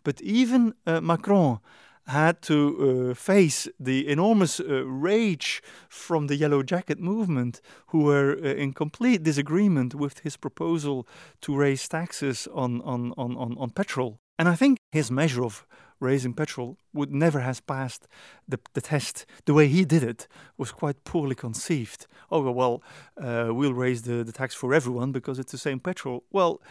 But 0.04 0.22
even 0.22 0.74
uh, 0.86 1.00
Macron 1.00 1.60
had 2.08 2.42
to 2.42 2.58
uh, 3.12 3.14
face 3.14 3.70
the 3.80 4.06
enormous 4.10 4.60
uh, 4.60 4.84
rage 4.86 5.64
from 5.88 6.28
the 6.28 6.36
Yellow 6.36 6.62
Jacket 6.62 7.00
movement, 7.00 7.62
who 7.88 8.00
were 8.04 8.34
uh, 8.34 8.64
in 8.64 8.74
complete 8.74 9.24
disagreement 9.24 9.96
with 9.96 10.20
his 10.20 10.36
proposal 10.36 11.08
to 11.40 11.56
raise 11.56 11.88
taxes 11.88 12.50
on, 12.54 12.82
on, 12.82 13.14
on, 13.18 13.38
on, 13.38 13.56
on 13.58 13.70
petrol. 13.70 14.20
And 14.38 14.50
I 14.50 14.56
think 14.56 14.78
his 14.94 15.10
measure 15.10 15.44
of 15.44 15.66
raising 16.00 16.34
petrol 16.36 16.78
would 16.94 17.12
never 17.12 17.40
have 17.40 17.66
passed 17.66 18.08
the, 18.48 18.60
the 18.74 18.82
test. 18.82 19.26
The 19.46 19.54
way 19.56 19.68
he 19.68 19.86
did 19.86 20.04
it 20.04 20.28
was 20.56 20.72
quite 20.72 21.04
poorly 21.04 21.34
conceived. 21.34 22.06
Oh, 22.30 22.52
well, 22.52 22.84
uh, 23.20 23.50
we'll 23.58 23.74
raise 23.74 24.04
the, 24.04 24.24
the 24.24 24.32
tax 24.32 24.54
for 24.54 24.72
everyone 24.72 25.12
because 25.12 25.40
it's 25.40 25.52
the 25.52 25.58
same 25.58 25.80
petrol. 25.80 26.24
Well, 26.32 26.62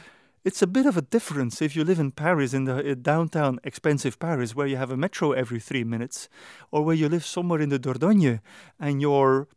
it's 0.44 0.62
a 0.62 0.68
bit 0.68 0.86
of 0.86 0.96
a 0.96 1.02
difference 1.16 1.60
if 1.60 1.74
you 1.74 1.82
live 1.82 1.98
in 1.98 2.12
Paris, 2.12 2.54
in 2.54 2.64
the 2.64 2.94
downtown 2.94 3.58
expensive 3.64 4.20
Paris, 4.20 4.54
where 4.54 4.68
you 4.68 4.76
have 4.76 4.92
a 4.92 4.96
metro 4.96 5.32
every 5.32 5.58
three 5.58 5.84
minutes, 5.84 6.28
or 6.70 6.84
where 6.84 6.94
you 6.94 7.08
live 7.08 7.24
somewhere 7.24 7.60
in 7.60 7.70
the 7.70 7.80
Dordogne 7.80 8.40
and 8.78 9.00
your 9.00 9.48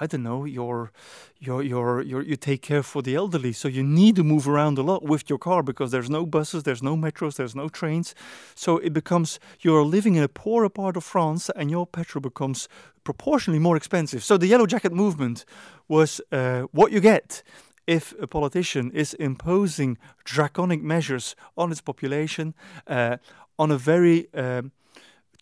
I 0.00 0.06
don't 0.06 0.22
know, 0.22 0.44
you're, 0.44 0.90
you're, 1.38 1.62
you're, 1.62 2.02
you're, 2.02 2.22
you 2.22 2.36
take 2.36 2.62
care 2.62 2.82
for 2.82 3.02
the 3.02 3.14
elderly. 3.14 3.52
So 3.52 3.68
you 3.68 3.82
need 3.82 4.16
to 4.16 4.24
move 4.24 4.48
around 4.48 4.78
a 4.78 4.82
lot 4.82 5.04
with 5.04 5.30
your 5.30 5.38
car 5.38 5.62
because 5.62 5.90
there's 5.90 6.10
no 6.10 6.26
buses, 6.26 6.64
there's 6.64 6.82
no 6.82 6.96
metros, 6.96 7.36
there's 7.36 7.54
no 7.54 7.68
trains. 7.68 8.14
So 8.54 8.78
it 8.78 8.92
becomes 8.92 9.38
you're 9.60 9.84
living 9.84 10.16
in 10.16 10.22
a 10.22 10.28
poorer 10.28 10.68
part 10.68 10.96
of 10.96 11.04
France 11.04 11.50
and 11.54 11.70
your 11.70 11.86
petrol 11.86 12.20
becomes 12.20 12.68
proportionally 13.04 13.60
more 13.60 13.76
expensive. 13.76 14.24
So 14.24 14.36
the 14.36 14.46
Yellow 14.46 14.66
Jacket 14.66 14.92
movement 14.92 15.44
was 15.88 16.20
uh, 16.32 16.62
what 16.72 16.90
you 16.90 17.00
get 17.00 17.42
if 17.86 18.14
a 18.20 18.26
politician 18.26 18.90
is 18.92 19.14
imposing 19.14 19.98
draconic 20.24 20.82
measures 20.82 21.36
on 21.56 21.70
its 21.70 21.82
population 21.82 22.54
uh, 22.86 23.18
on 23.58 23.70
a 23.70 23.76
very 23.76 24.28
um, 24.34 24.72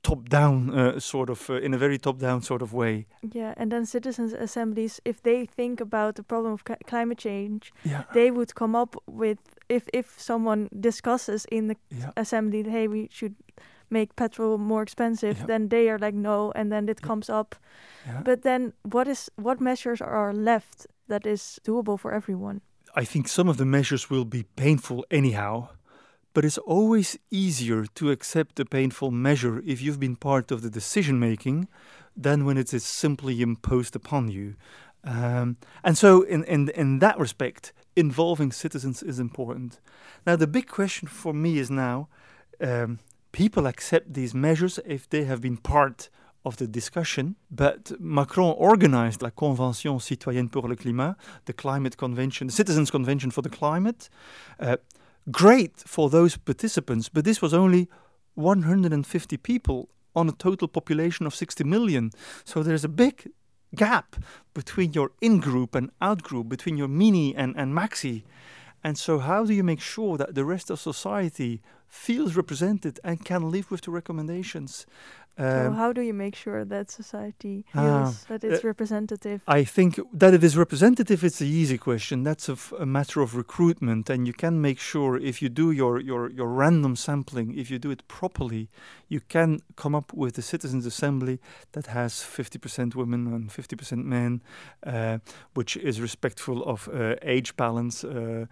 top 0.02 0.28
down 0.28 0.70
uh, 0.74 0.98
sort 0.98 1.30
of 1.30 1.48
uh, 1.48 1.54
in 1.54 1.74
a 1.74 1.78
very 1.78 1.98
top 1.98 2.18
down 2.18 2.42
sort 2.42 2.62
of 2.62 2.72
way 2.72 3.06
yeah 3.32 3.54
and 3.56 3.70
then 3.70 3.86
citizens 3.86 4.32
assemblies 4.32 5.00
if 5.04 5.22
they 5.22 5.46
think 5.46 5.80
about 5.80 6.16
the 6.16 6.22
problem 6.22 6.52
of 6.52 6.64
climate 6.86 7.18
change 7.18 7.72
yeah. 7.84 8.02
they 8.12 8.30
would 8.30 8.54
come 8.54 8.74
up 8.74 8.96
with 9.06 9.38
if 9.68 9.88
if 9.92 10.20
someone 10.20 10.68
discusses 10.80 11.46
in 11.52 11.68
the 11.68 11.76
yeah. 11.90 12.10
assembly 12.16 12.62
hey 12.62 12.88
we 12.88 13.08
should 13.10 13.34
make 13.90 14.16
petrol 14.16 14.58
more 14.58 14.82
expensive 14.82 15.38
yeah. 15.38 15.46
then 15.46 15.68
they 15.68 15.88
are 15.88 15.98
like 15.98 16.14
no 16.14 16.50
and 16.56 16.72
then 16.72 16.88
it 16.88 17.00
comes 17.02 17.30
up 17.30 17.54
but 18.24 18.42
then 18.42 18.72
what 18.82 19.06
is 19.06 19.30
what 19.36 19.60
measures 19.60 20.00
are 20.00 20.32
left 20.32 20.86
that 21.08 21.26
is 21.26 21.60
doable 21.64 21.98
for 21.98 22.12
everyone 22.12 22.60
i 22.96 23.04
think 23.04 23.28
some 23.28 23.48
of 23.48 23.56
the 23.56 23.66
measures 23.66 24.10
will 24.10 24.24
be 24.24 24.42
painful 24.56 25.04
anyhow 25.10 25.68
but 26.32 26.44
it's 26.44 26.58
always 26.58 27.18
easier 27.30 27.86
to 27.86 28.10
accept 28.10 28.60
a 28.60 28.64
painful 28.64 29.10
measure 29.10 29.62
if 29.66 29.82
you've 29.82 30.00
been 30.00 30.16
part 30.16 30.50
of 30.50 30.62
the 30.62 30.70
decision 30.70 31.18
making 31.18 31.68
than 32.16 32.44
when 32.44 32.58
it 32.58 32.72
is 32.72 32.84
simply 32.84 33.40
imposed 33.40 33.96
upon 33.96 34.28
you. 34.28 34.54
Um, 35.04 35.56
and 35.82 35.98
so, 35.98 36.22
in, 36.22 36.44
in, 36.44 36.68
in 36.70 37.00
that 37.00 37.18
respect, 37.18 37.72
involving 37.96 38.52
citizens 38.52 39.02
is 39.02 39.18
important. 39.18 39.80
Now, 40.26 40.36
the 40.36 40.46
big 40.46 40.68
question 40.68 41.08
for 41.08 41.32
me 41.32 41.58
is 41.58 41.70
now 41.70 42.08
um, 42.60 43.00
people 43.32 43.66
accept 43.66 44.14
these 44.14 44.34
measures 44.34 44.78
if 44.86 45.08
they 45.08 45.24
have 45.24 45.40
been 45.40 45.56
part 45.56 46.08
of 46.44 46.56
the 46.56 46.66
discussion, 46.66 47.36
but 47.50 47.92
Macron 48.00 48.54
organized 48.58 49.22
la 49.22 49.30
Convention 49.30 49.98
citoyenne 49.98 50.48
pour 50.48 50.68
le 50.68 50.76
climat, 50.76 51.16
the 51.44 51.52
climate 51.52 51.96
convention, 51.96 52.48
the 52.48 52.52
citizens' 52.52 52.90
convention 52.90 53.30
for 53.30 53.42
the 53.42 53.48
climate. 53.48 54.08
Uh, 54.58 54.76
great 55.30 55.78
for 55.78 56.10
those 56.10 56.36
participants, 56.36 57.08
but 57.08 57.24
this 57.24 57.40
was 57.40 57.54
only 57.54 57.88
150 58.34 59.36
people 59.38 59.88
on 60.14 60.28
a 60.28 60.32
total 60.32 60.68
population 60.68 61.26
of 61.26 61.34
60 61.34 61.64
million. 61.64 62.10
So 62.44 62.62
there's 62.62 62.84
a 62.84 62.88
big 62.88 63.30
gap 63.74 64.16
between 64.54 64.92
your 64.92 65.12
in 65.20 65.40
group 65.40 65.74
and 65.74 65.90
out 66.00 66.22
group, 66.22 66.48
between 66.48 66.76
your 66.76 66.88
mini 66.88 67.34
and, 67.34 67.54
and 67.56 67.74
maxi. 67.74 68.24
And 68.84 68.98
so, 68.98 69.20
how 69.20 69.44
do 69.44 69.54
you 69.54 69.62
make 69.62 69.80
sure 69.80 70.16
that 70.16 70.34
the 70.34 70.44
rest 70.44 70.68
of 70.68 70.80
society 70.80 71.62
feels 71.86 72.34
represented 72.34 72.98
and 73.04 73.24
can 73.24 73.50
live 73.50 73.70
with 73.70 73.82
the 73.82 73.92
recommendations? 73.92 74.86
Um, 75.38 75.46
so 75.46 75.72
how 75.72 75.92
do 75.92 76.02
you 76.02 76.12
make 76.12 76.36
sure 76.36 76.64
that 76.64 76.90
society 76.90 77.64
ah, 77.74 77.80
feels 77.80 78.24
that 78.24 78.44
it's 78.44 78.64
uh, 78.64 78.68
representative? 78.68 79.42
I 79.48 79.64
think 79.64 79.98
that 80.12 80.34
it 80.34 80.44
is 80.44 80.56
representative. 80.56 81.24
It's 81.24 81.40
an 81.40 81.46
easy 81.46 81.78
question. 81.78 82.22
That's 82.22 82.48
a, 82.48 82.58
a, 82.78 82.84
matter 82.84 83.22
of 83.22 83.34
recruitment, 83.34 84.10
and 84.10 84.26
you 84.26 84.34
can 84.34 84.60
make 84.60 84.78
sure 84.78 85.16
if 85.16 85.40
you 85.40 85.48
do 85.48 85.70
your, 85.70 85.98
your 85.98 86.30
your 86.30 86.48
random 86.48 86.96
sampling, 86.96 87.58
if 87.58 87.70
you 87.70 87.78
do 87.78 87.90
it 87.90 88.06
properly, 88.08 88.68
you 89.08 89.20
can 89.20 89.60
come 89.76 89.94
up 89.94 90.12
with 90.12 90.36
a 90.38 90.42
citizens' 90.42 90.86
assembly 90.86 91.38
that 91.72 91.86
has 91.86 92.12
50% 92.14 92.94
women 92.94 93.26
and 93.26 93.50
50% 93.50 94.04
men, 94.04 94.42
uh, 94.86 95.18
which 95.54 95.76
is 95.76 96.00
respectful 96.00 96.62
of 96.64 96.88
uh, 96.88 97.16
age 97.22 97.56
balance, 97.56 98.04
uh, 98.04 98.46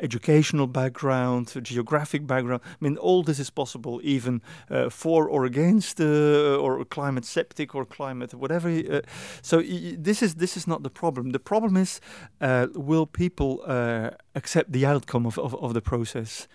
educational 0.00 0.66
background, 0.66 1.54
geographic 1.62 2.26
background. 2.26 2.62
I 2.64 2.76
mean, 2.80 2.96
all 2.96 3.22
this 3.22 3.38
is 3.38 3.50
possible, 3.50 4.00
even 4.02 4.42
uh, 4.70 4.90
for 4.90 5.28
or 5.28 5.44
against, 5.44 6.00
uh, 6.00 6.56
or 6.56 6.84
climate 6.84 7.24
septic 7.24 7.74
or 7.74 7.84
climate 7.84 8.34
whatever. 8.34 8.68
Uh, 8.68 9.00
so 9.42 9.62
this 9.62 10.22
is 10.22 10.34
this 10.36 10.56
is 10.56 10.66
not 10.66 10.82
the 10.82 10.90
problem. 10.90 11.30
The 11.30 11.38
problem 11.38 11.76
is, 11.76 12.00
uh, 12.40 12.66
will 12.74 13.06
people 13.06 13.62
uh, 13.66 14.10
accept 14.34 14.72
the 14.72 14.86
outcome 14.86 15.26
of, 15.26 15.38
of, 15.38 15.54
of 15.54 15.74
the 15.74 15.82
process? 15.82 16.48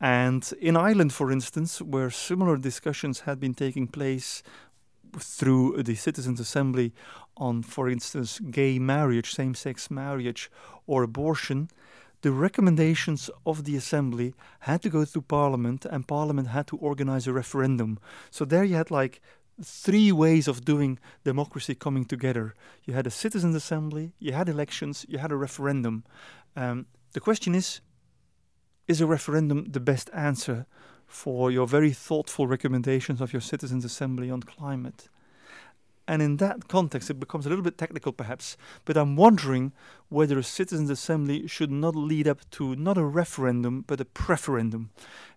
And 0.00 0.50
in 0.60 0.76
Ireland, 0.76 1.12
for 1.12 1.30
instance, 1.30 1.82
where 1.82 2.10
similar 2.10 2.56
discussions 2.56 3.20
had 3.20 3.38
been 3.38 3.54
taking 3.54 3.86
place 3.86 4.42
through 5.18 5.82
the 5.82 5.94
Citizens' 5.94 6.40
Assembly 6.40 6.92
on, 7.36 7.62
for 7.62 7.88
instance, 7.88 8.40
gay 8.50 8.78
marriage, 8.78 9.34
same 9.34 9.54
sex 9.54 9.90
marriage, 9.90 10.50
or 10.86 11.02
abortion, 11.02 11.68
the 12.22 12.32
recommendations 12.32 13.30
of 13.46 13.64
the 13.64 13.76
assembly 13.76 14.34
had 14.60 14.82
to 14.82 14.90
go 14.90 15.04
through 15.04 15.22
parliament 15.22 15.84
and 15.84 16.06
parliament 16.06 16.48
had 16.48 16.66
to 16.66 16.76
organize 16.76 17.26
a 17.26 17.32
referendum. 17.32 17.98
So 18.30 18.44
there 18.44 18.64
you 18.64 18.76
had 18.76 18.90
like 18.90 19.20
three 19.62 20.12
ways 20.12 20.48
of 20.48 20.64
doing 20.64 20.98
democracy 21.24 21.74
coming 21.74 22.04
together. 22.04 22.54
You 22.84 22.94
had 22.94 23.06
a 23.06 23.10
citizens 23.10 23.54
assembly 23.54 24.12
you 24.18 24.32
had 24.32 24.48
elections 24.48 25.06
you 25.08 25.18
had 25.18 25.32
a 25.32 25.36
referendum. 25.36 26.04
Um, 26.56 26.86
the 27.12 27.20
question 27.20 27.54
is 27.54 27.80
is 28.86 29.00
a 29.00 29.06
referendum 29.06 29.66
the 29.70 29.80
best 29.80 30.10
answer 30.12 30.66
for 31.06 31.50
your 31.50 31.66
very 31.66 31.90
thoughtful 31.90 32.46
recommendations 32.46 33.20
of 33.20 33.32
your 33.32 33.42
citizens' 33.42 33.84
assembly 33.84 34.30
on 34.30 34.42
climate? 34.42 35.08
And 36.06 36.22
in 36.22 36.38
that 36.38 36.66
context, 36.68 37.10
it 37.10 37.20
becomes 37.20 37.46
a 37.46 37.48
little 37.48 37.62
bit 37.62 37.78
technical 37.78 38.12
perhaps, 38.12 38.56
but 38.84 38.96
I'm 38.96 39.16
wondering 39.16 39.72
whether 40.08 40.38
a 40.38 40.42
citizens' 40.42 40.90
assembly 40.90 41.46
should 41.46 41.70
not 41.70 41.94
lead 41.94 42.26
up 42.26 42.48
to 42.52 42.74
not 42.74 42.98
a 42.98 43.04
referendum, 43.04 43.84
but 43.86 44.00
a 44.00 44.04
preferendum. 44.04 44.88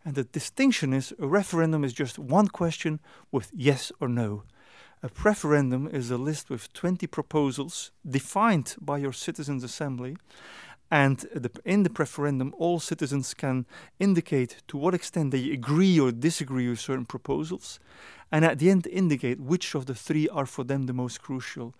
And 0.04 0.16
the 0.16 0.24
distinction 0.24 0.94
is 0.94 1.14
a 1.20 1.28
referendum 1.28 1.84
is 1.84 1.94
just 1.94 2.18
one 2.18 2.48
question 2.48 3.00
with 3.32 3.52
yes 3.54 3.92
or 4.00 4.08
no. 4.08 4.44
A 5.06 5.10
preferendum 5.10 5.94
is 5.94 6.10
a 6.10 6.18
list 6.18 6.50
with 6.50 6.72
20 6.72 7.08
proposals 7.08 7.92
defined 8.10 8.76
by 8.80 9.00
your 9.00 9.12
citizens' 9.12 9.64
assembly. 9.64 10.16
And 10.94 11.18
the, 11.34 11.50
in 11.66 11.82
the 11.82 11.90
referendum, 11.90 12.54
all 12.60 12.80
citizens 12.80 13.34
can 13.34 13.66
indicate 14.00 14.58
to 14.68 14.78
what 14.78 14.94
extent 14.94 15.32
they 15.32 15.50
agree 15.50 16.00
or 16.00 16.12
disagree 16.12 16.70
with 16.70 16.80
certain 16.80 17.08
proposals 17.08 17.80
and 18.32 18.46
at 18.46 18.60
the 18.60 18.70
end 18.70 18.86
indicate 18.86 19.40
which 19.40 19.74
of 19.74 19.88
the 19.88 19.96
three 19.96 20.30
are 20.30 20.46
for 20.46 20.64
them 20.64 20.86
the 20.86 20.94
most 20.94 21.20
crucial. 21.20 21.74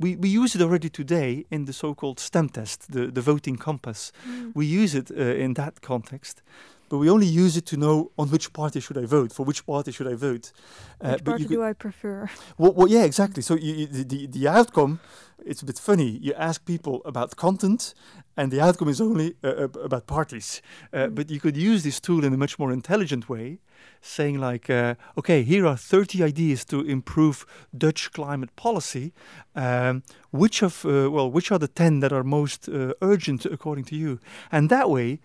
We, 0.00 0.16
we 0.16 0.28
use 0.28 0.56
it 0.56 0.62
already 0.62 0.88
today 0.88 1.46
in 1.48 1.66
the 1.66 1.72
so-called 1.72 2.18
STEM 2.18 2.48
test, 2.48 2.90
the, 2.90 3.06
the 3.06 3.20
voting 3.20 3.56
compass. 3.56 4.10
Mm. 4.28 4.52
We 4.56 4.66
use 4.66 4.96
it 4.96 5.12
uh, 5.12 5.14
in 5.14 5.54
that 5.54 5.80
context, 5.80 6.42
but 6.88 6.98
we 6.98 7.10
only 7.10 7.26
use 7.26 7.56
it 7.56 7.66
to 7.66 7.76
know 7.76 8.10
on 8.18 8.28
which 8.28 8.52
party 8.52 8.80
should 8.80 8.98
I 8.98 9.06
vote, 9.06 9.32
for 9.32 9.44
which 9.44 9.66
party 9.66 9.92
should 9.92 10.06
I 10.06 10.14
vote. 10.14 10.52
Uh, 11.00 11.12
which 11.12 11.24
party 11.24 11.44
do 11.44 11.62
I 11.62 11.72
prefer? 11.72 12.28
Well, 12.58 12.72
well 12.72 12.88
yeah, 12.88 13.04
exactly. 13.04 13.42
So 13.42 13.54
you, 13.54 13.74
you, 13.74 13.86
the, 13.86 14.26
the 14.26 14.48
outcome, 14.48 15.00
it's 15.44 15.62
a 15.62 15.66
bit 15.66 15.78
funny. 15.78 16.18
You 16.22 16.34
ask 16.34 16.64
people 16.64 17.02
about 17.04 17.36
content, 17.36 17.94
and 18.36 18.50
the 18.50 18.60
outcome 18.60 18.88
is 18.88 19.00
only 19.00 19.34
uh, 19.42 19.68
about 19.84 20.06
parties. 20.06 20.62
Uh, 20.92 21.06
mm. 21.06 21.14
But 21.14 21.30
you 21.30 21.40
could 21.40 21.56
use 21.56 21.82
this 21.82 22.00
tool 22.00 22.24
in 22.24 22.32
a 22.32 22.36
much 22.36 22.58
more 22.58 22.72
intelligent 22.72 23.28
way 23.28 23.58
saying 24.00 24.38
like, 24.38 24.70
uh, 24.70 24.94
okay, 25.18 25.42
here 25.42 25.66
are 25.66 25.76
30 25.76 26.22
ideas 26.22 26.64
to 26.66 26.80
improve 26.80 27.46
Dutch 27.76 28.12
climate 28.12 28.54
policy. 28.56 29.12
Um, 29.54 30.02
which 30.30 30.62
of, 30.62 30.84
uh, 30.84 31.10
well, 31.10 31.30
which 31.30 31.50
are 31.50 31.58
the 31.58 31.68
10 31.68 32.00
that 32.00 32.12
are 32.12 32.24
most 32.24 32.68
uh, 32.68 32.92
urgent 33.02 33.46
according 33.46 33.84
to 33.84 33.96
you? 33.96 34.20
And 34.52 34.70
that 34.70 34.90
way, 34.90 35.20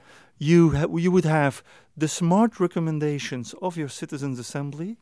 you 0.49 0.59
ha- 0.77 0.97
you 1.05 1.11
would 1.11 1.29
have 1.39 1.55
the 1.95 2.07
smart 2.07 2.59
recommendations 2.59 3.47
of 3.61 3.77
your 3.77 3.89
citizens' 3.89 4.39
assembly 4.39 4.97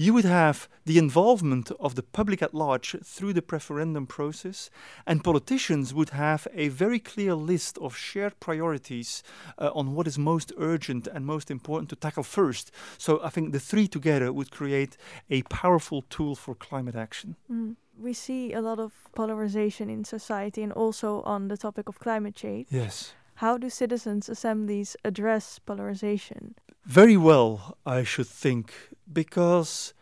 you 0.00 0.14
would 0.14 0.24
have 0.24 0.68
the 0.86 0.96
involvement 0.96 1.72
of 1.80 1.96
the 1.96 2.04
public 2.04 2.40
at 2.40 2.54
large 2.54 2.94
through 3.02 3.32
the 3.32 3.42
preferendum 3.42 4.06
process, 4.06 4.70
and 5.04 5.24
politicians 5.24 5.92
would 5.92 6.10
have 6.10 6.46
a 6.54 6.68
very 6.68 7.00
clear 7.00 7.34
list 7.34 7.76
of 7.78 7.96
shared 7.96 8.38
priorities 8.38 9.24
uh, 9.58 9.70
on 9.74 9.94
what 9.96 10.06
is 10.06 10.16
most 10.16 10.52
urgent 10.56 11.08
and 11.08 11.26
most 11.26 11.50
important 11.50 11.90
to 11.90 11.96
tackle 11.96 12.22
first. 12.22 12.70
So 12.96 13.20
I 13.24 13.30
think 13.30 13.50
the 13.50 13.58
three 13.58 13.88
together 13.88 14.32
would 14.32 14.52
create 14.52 14.96
a 15.30 15.42
powerful 15.42 16.02
tool 16.02 16.36
for 16.36 16.54
climate 16.54 16.94
action. 16.94 17.34
Mm. 17.50 17.74
We 18.00 18.12
see 18.12 18.52
a 18.52 18.60
lot 18.60 18.78
of 18.78 18.92
polarization 19.16 19.90
in 19.90 20.04
society 20.04 20.62
and 20.62 20.72
also 20.72 21.22
on 21.22 21.48
the 21.48 21.56
topic 21.56 21.88
of 21.88 21.98
climate 21.98 22.36
change. 22.36 22.68
Yes. 22.70 23.14
How 23.38 23.56
do 23.56 23.70
citizens' 23.70 24.28
assemblies 24.28 24.96
address 25.04 25.60
polarization? 25.60 26.56
Very 26.84 27.16
well, 27.16 27.78
I 27.86 28.02
should 28.02 28.26
think 28.26 28.74
because 29.12 29.94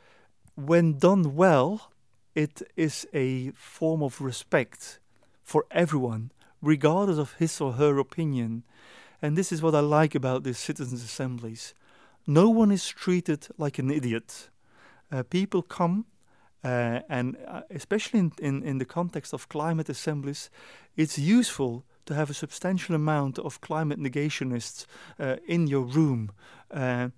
when 0.55 0.96
done 0.96 1.37
well, 1.37 1.92
it 2.35 2.62
is 2.77 3.07
a 3.12 3.51
form 3.51 4.03
of 4.03 4.22
respect 4.22 5.01
for 5.42 5.66
everyone, 5.70 6.33
regardless 6.62 7.18
of 7.18 7.35
his 7.35 7.61
or 7.61 7.72
her 7.72 7.99
opinion. 7.99 8.62
And 9.20 9.37
this 9.37 9.53
is 9.53 9.61
what 9.61 9.75
I 9.75 9.81
like 9.81 10.14
about 10.14 10.44
these 10.44 10.57
citizens' 10.57 11.05
assemblies. 11.05 11.75
No 12.27 12.49
one 12.49 12.72
is 12.72 12.88
treated 12.88 13.49
like 13.59 13.79
an 13.79 13.90
idiot. 13.90 14.49
Uh, 15.12 15.25
people 15.25 15.61
come, 15.61 16.07
uh, 16.64 17.01
and 17.11 17.37
uh, 17.46 17.61
especially 17.70 18.20
in, 18.20 18.33
in, 18.38 18.62
in 18.62 18.79
the 18.79 18.87
context 18.87 19.35
of 19.35 19.51
climate 19.51 19.90
assemblies, 19.90 20.49
it's 20.96 21.18
useful 21.18 21.85
to 22.07 22.14
have 22.14 22.31
a 22.31 22.35
substantial 22.35 22.95
amount 22.95 23.38
of 23.38 23.61
climate 23.61 24.01
negationists 24.01 24.87
uh, 25.21 25.37
in 25.47 25.66
your 25.66 25.83
room. 25.83 26.33
Uh, 26.71 27.09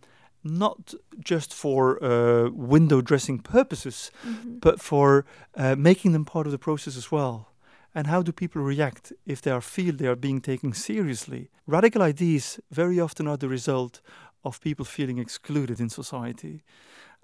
not 0.45 0.95
just 1.19 1.53
for 1.53 2.03
uh, 2.03 2.49
window 2.51 3.01
dressing 3.01 3.39
purposes, 3.39 4.11
mm-hmm. 4.27 4.59
but 4.59 4.81
for 4.81 5.25
uh, 5.57 5.75
making 5.77 6.13
them 6.13 6.25
part 6.25 6.47
of 6.47 6.53
the 6.53 6.59
process 6.59 6.97
as 6.97 7.11
well. 7.11 7.49
And 7.95 8.07
how 8.07 8.23
do 8.23 8.33
people 8.33 8.63
react 8.63 9.13
if 9.27 9.43
they 9.43 9.51
are 9.51 9.61
feel 9.61 9.95
they 9.97 10.07
are 10.07 10.17
being 10.17 10.41
taken 10.41 10.73
seriously? 10.73 11.51
Radical 11.67 12.03
ideas 12.03 12.61
very 12.71 13.01
often 13.01 13.27
are 13.27 13.37
the 13.37 13.49
result 13.49 14.01
of 14.45 14.61
people 14.61 14.85
feeling 14.85 15.19
excluded 15.19 15.81
in 15.81 15.89
society, 15.89 16.63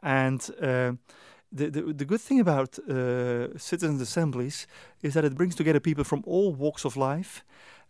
and 0.03 0.50
uh, 0.61 0.92
the, 1.55 1.71
the, 1.71 1.83
the 1.93 2.05
good 2.05 2.21
thing 2.21 2.40
about 2.40 2.79
uh, 2.81 3.57
citizens' 3.57 4.01
assemblies 4.01 4.67
is 5.03 5.14
that 5.14 5.25
it 5.25 5.37
brings 5.37 5.55
together 5.55 5.81
people 5.81 6.05
from 6.05 6.23
all 6.27 6.53
walks 6.53 6.85
of 6.85 6.97
life 6.97 7.45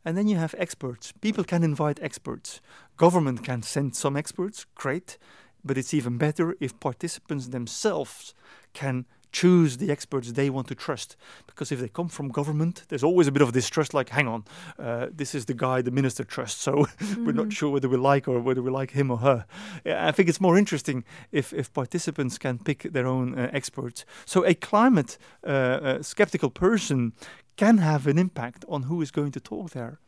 and 0.04 0.16
then 0.16 0.28
you 0.28 0.36
have 0.36 0.54
experts. 0.58 1.12
People 1.12 1.44
can 1.44 1.62
invite 1.62 1.98
experts. 2.02 2.60
Government 2.96 3.42
can 3.42 3.62
send 3.62 3.96
some 3.96 4.16
experts, 4.16 4.66
great. 4.74 5.16
But 5.64 5.78
it's 5.78 5.94
even 5.94 6.18
better 6.18 6.56
if 6.60 6.78
participants 6.78 7.48
themselves 7.48 8.34
can 8.74 9.06
choose 9.34 9.78
the 9.78 9.90
experts 9.90 10.32
they 10.32 10.48
want 10.48 10.68
to 10.68 10.74
trust. 10.74 11.16
Because 11.46 11.72
if 11.72 11.80
they 11.80 11.88
come 11.88 12.08
from 12.08 12.28
government, 12.28 12.84
there's 12.88 13.02
always 13.02 13.26
a 13.26 13.32
bit 13.32 13.42
of 13.42 13.52
distrust 13.52 13.92
like, 13.92 14.10
hang 14.10 14.28
on, 14.28 14.44
uh, 14.78 15.08
this 15.20 15.34
is 15.34 15.44
the 15.46 15.54
guy 15.54 15.82
the 15.82 15.90
minister 15.90 16.24
trusts, 16.24 16.62
so 16.62 16.72
mm-hmm. 16.72 17.24
we're 17.26 17.32
not 17.32 17.46
mm-hmm. 17.46 17.50
sure 17.50 17.70
whether 17.70 17.88
we 17.88 17.96
like 17.96 18.28
or 18.28 18.38
whether 18.40 18.62
we 18.62 18.70
like 18.70 18.92
him 18.92 19.10
or 19.10 19.18
her. 19.18 19.44
I 19.84 20.12
think 20.12 20.28
it's 20.28 20.40
more 20.40 20.56
interesting 20.56 21.04
if, 21.32 21.52
if 21.52 21.72
participants 21.72 22.38
can 22.38 22.58
pick 22.58 22.82
their 22.92 23.06
own 23.06 23.38
uh, 23.38 23.50
experts. 23.52 24.04
So 24.24 24.44
a 24.44 24.54
climate 24.54 25.18
uh, 25.44 25.50
uh 25.50 26.02
skeptical 26.02 26.50
person 26.50 27.12
can 27.56 27.78
have 27.78 28.06
an 28.06 28.18
impact 28.18 28.64
on 28.68 28.84
who 28.84 29.02
is 29.02 29.10
going 29.10 29.32
to 29.32 29.40
talk 29.40 29.70
there. 29.70 29.98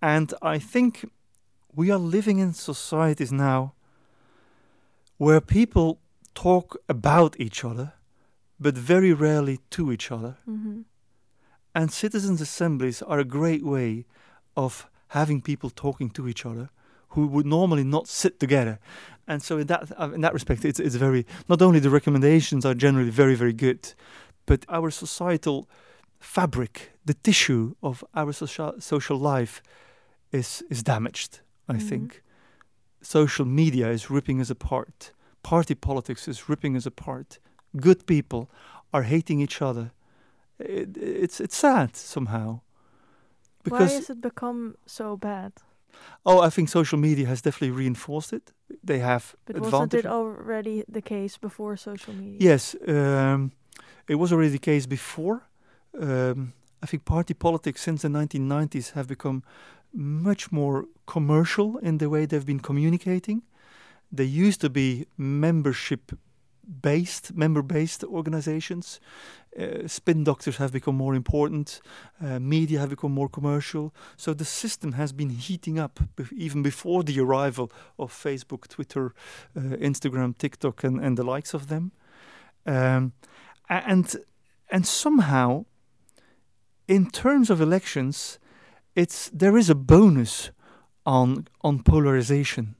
And 0.00 0.32
I 0.42 0.58
think 0.58 1.04
we 1.74 1.90
are 1.90 1.98
living 1.98 2.38
in 2.38 2.52
societies 2.52 3.32
now 3.32 3.74
where 5.18 5.40
people 5.40 6.00
talk 6.34 6.76
about 6.88 7.40
each 7.40 7.64
other, 7.64 7.94
but 8.58 8.76
very 8.76 9.12
rarely 9.12 9.60
to 9.70 9.92
each 9.92 10.10
other. 10.10 10.36
Mm-hmm. 10.48 10.82
And 11.74 11.92
citizens' 11.92 12.40
assemblies 12.40 13.02
are 13.02 13.18
a 13.18 13.24
great 13.24 13.64
way 13.64 14.06
of 14.56 14.88
having 15.08 15.42
people 15.42 15.70
talking 15.70 16.10
to 16.10 16.26
each 16.26 16.46
other 16.46 16.70
who 17.10 17.26
would 17.26 17.46
normally 17.46 17.84
not 17.84 18.08
sit 18.08 18.40
together. 18.40 18.78
And 19.28 19.42
so, 19.42 19.58
in 19.58 19.66
that 19.66 19.92
uh, 19.98 20.10
in 20.12 20.20
that 20.20 20.32
respect, 20.32 20.64
it's 20.64 20.80
it's 20.80 20.94
very 20.94 21.26
not 21.48 21.60
only 21.60 21.80
the 21.80 21.90
recommendations 21.90 22.64
are 22.64 22.74
generally 22.74 23.10
very 23.10 23.34
very 23.34 23.52
good, 23.52 23.94
but 24.46 24.64
our 24.68 24.90
societal 24.90 25.68
fabric, 26.20 26.92
the 27.04 27.14
tissue 27.14 27.74
of 27.82 28.04
our 28.14 28.32
social, 28.32 28.74
social 28.80 29.18
life 29.18 29.62
is, 30.32 30.62
is 30.70 30.82
damaged, 30.82 31.40
I 31.68 31.74
mm-hmm. 31.74 31.88
think. 31.88 32.22
Social 33.02 33.44
media 33.44 33.88
is 33.90 34.10
ripping 34.10 34.40
us 34.40 34.50
apart. 34.50 35.12
Party 35.42 35.74
politics 35.74 36.26
is 36.26 36.48
ripping 36.48 36.76
us 36.76 36.86
apart. 36.86 37.38
Good 37.74 38.06
people 38.06 38.48
are 38.92 39.02
hating 39.02 39.40
each 39.40 39.62
other. 39.62 39.92
It, 40.58 40.96
it's, 40.96 41.40
it's 41.40 41.56
sad 41.56 41.96
somehow. 41.96 42.60
Because 43.62 43.90
Why 43.90 43.94
has 43.94 44.10
it 44.10 44.20
become 44.20 44.76
so 44.86 45.16
bad? 45.16 45.52
Oh, 46.24 46.40
I 46.40 46.50
think 46.50 46.68
social 46.68 46.98
media 46.98 47.26
has 47.26 47.40
definitely 47.40 47.70
reinforced 47.70 48.32
it. 48.32 48.52
They 48.84 48.98
have 48.98 49.34
but 49.46 49.60
wasn't 49.60 49.94
it 49.94 50.06
already 50.06 50.84
the 50.88 51.00
case 51.00 51.38
before 51.38 51.76
social 51.76 52.14
media? 52.14 52.50
Yes, 52.50 52.76
um, 52.86 53.52
it 54.08 54.16
was 54.16 54.32
already 54.32 54.50
the 54.50 54.58
case 54.58 54.86
before 54.86 55.48
um, 56.00 56.52
I 56.82 56.86
think 56.86 57.04
party 57.04 57.34
politics 57.34 57.82
since 57.82 58.02
the 58.02 58.08
1990s 58.08 58.92
have 58.92 59.08
become 59.08 59.42
much 59.92 60.52
more 60.52 60.86
commercial 61.06 61.78
in 61.78 61.98
the 61.98 62.10
way 62.10 62.26
they've 62.26 62.46
been 62.46 62.60
communicating. 62.60 63.42
They 64.12 64.24
used 64.24 64.60
to 64.60 64.70
be 64.70 65.06
membership 65.16 66.12
based, 66.66 67.34
member 67.34 67.62
based 67.62 68.04
organizations. 68.04 69.00
Uh, 69.58 69.86
spin 69.86 70.24
doctors 70.24 70.56
have 70.58 70.72
become 70.72 70.96
more 70.96 71.14
important, 71.14 71.80
uh, 72.20 72.38
media 72.38 72.78
have 72.78 72.90
become 72.90 73.12
more 73.12 73.28
commercial. 73.28 73.94
So 74.16 74.34
the 74.34 74.44
system 74.44 74.92
has 74.92 75.12
been 75.12 75.30
heating 75.30 75.78
up 75.78 76.00
even 76.30 76.62
before 76.62 77.02
the 77.02 77.18
arrival 77.20 77.72
of 77.98 78.12
Facebook, 78.12 78.68
Twitter, 78.68 79.14
uh, 79.56 79.76
Instagram, 79.80 80.36
TikTok, 80.36 80.84
and, 80.84 81.00
and 81.00 81.16
the 81.16 81.24
likes 81.24 81.54
of 81.54 81.68
them. 81.68 81.92
Um, 82.66 83.12
and, 83.68 84.14
and 84.70 84.86
somehow, 84.86 85.64
in 86.86 87.10
terms 87.10 87.50
of 87.50 87.60
elections, 87.60 88.38
it's 88.94 89.28
there 89.28 89.56
is 89.56 89.70
a 89.70 89.74
bonus 89.74 90.50
on 91.04 91.46
on 91.60 91.82
polarization. 91.82 92.74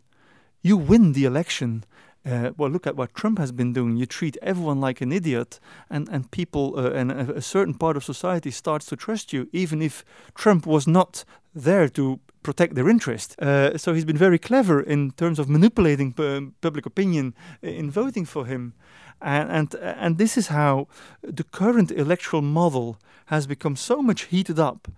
You 0.63 0.77
win 0.77 1.13
the 1.13 1.25
election. 1.25 1.85
Uh, 2.27 2.51
well, 2.57 2.71
look 2.71 2.87
at 2.87 2.97
what 2.97 3.15
Trump 3.15 3.39
has 3.39 3.53
been 3.53 3.73
doing. 3.73 3.97
You 3.97 4.07
treat 4.07 4.37
everyone 4.43 4.81
like 4.81 5.01
an 5.01 5.13
idiot, 5.13 5.61
and 5.89 6.09
and 6.09 6.31
people 6.31 6.75
uh, 6.77 6.91
and 6.91 7.13
a, 7.13 7.37
a, 7.37 7.41
certain 7.41 7.75
part 7.75 7.97
of 7.97 8.05
society 8.05 8.51
starts 8.51 8.87
to 8.87 8.97
trust 8.97 9.33
you, 9.33 9.49
even 9.53 9.81
if 9.81 10.05
Trump 10.35 10.67
was 10.67 10.87
not 10.87 11.25
there 11.55 11.89
to 11.89 12.19
protect 12.43 12.75
their 12.75 12.89
interest. 12.89 13.41
Uh, 13.41 13.77
so 13.77 13.93
he's 13.95 14.05
been 14.05 14.19
very 14.19 14.39
clever 14.39 14.81
in 14.81 15.11
terms 15.13 15.39
of 15.39 15.49
manipulating 15.49 16.13
p- 16.13 16.53
public 16.61 16.87
opinion 16.87 17.35
in 17.63 17.91
voting 17.91 18.27
for 18.27 18.47
him. 18.47 18.73
And, 19.21 19.51
and, 19.51 19.75
and 19.75 20.19
this 20.19 20.37
is 20.37 20.49
how 20.49 20.87
the 21.23 21.45
current 21.45 21.91
electoral 21.91 22.43
model 22.43 22.99
has 23.27 23.47
become 23.47 23.75
so 23.77 24.03
much 24.03 24.27
heated 24.31 24.59
up 24.59 24.89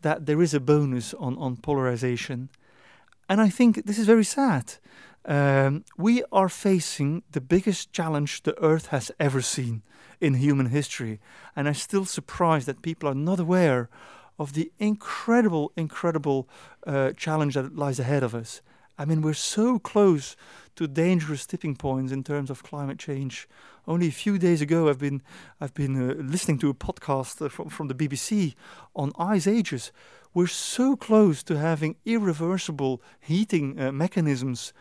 that 0.00 0.26
there 0.26 0.42
is 0.42 0.54
a 0.54 0.60
bonus 0.60 1.14
on, 1.14 1.36
on 1.38 1.56
polarization. 1.56 2.48
And 3.28 3.40
I 3.40 3.50
think 3.50 3.84
this 3.84 3.98
is 3.98 4.06
very 4.06 4.24
sad. 4.24 4.74
Um, 5.26 5.84
we 5.98 6.22
are 6.30 6.48
facing 6.48 7.24
the 7.32 7.40
biggest 7.40 7.92
challenge 7.92 8.44
the 8.44 8.56
Earth 8.62 8.86
has 8.86 9.10
ever 9.18 9.42
seen 9.42 9.82
in 10.20 10.34
human 10.34 10.66
history. 10.66 11.20
And 11.56 11.66
I'm 11.66 11.74
still 11.74 12.04
surprised 12.04 12.66
that 12.66 12.80
people 12.80 13.08
are 13.08 13.14
not 13.14 13.40
aware 13.40 13.90
of 14.38 14.52
the 14.52 14.70
incredible, 14.78 15.72
incredible 15.76 16.48
uh, 16.86 17.12
challenge 17.12 17.54
that 17.54 17.76
lies 17.76 17.98
ahead 17.98 18.22
of 18.22 18.34
us. 18.34 18.60
I 18.98 19.04
mean, 19.04 19.20
we're 19.20 19.34
so 19.34 19.78
close 19.78 20.36
to 20.76 20.86
dangerous 20.86 21.44
tipping 21.46 21.76
points 21.76 22.12
in 22.12 22.22
terms 22.22 22.48
of 22.48 22.62
climate 22.62 22.98
change. 22.98 23.48
Only 23.86 24.08
a 24.08 24.12
few 24.12 24.38
days 24.38 24.62
ago, 24.62 24.88
I've 24.88 24.98
been 24.98 25.22
I've 25.60 25.74
been 25.74 26.10
uh, 26.10 26.14
listening 26.14 26.58
to 26.60 26.70
a 26.70 26.74
podcast 26.74 27.44
uh, 27.44 27.48
from 27.48 27.68
from 27.68 27.88
the 27.88 27.94
BBC 27.94 28.54
on 28.94 29.12
ice 29.18 29.46
ages. 29.46 29.92
We're 30.32 30.46
so 30.46 30.96
close 30.96 31.42
to 31.44 31.58
having 31.58 31.96
irreversible 32.04 33.02
heating 33.20 33.78
uh, 33.78 33.92
mechanisms. 33.92 34.72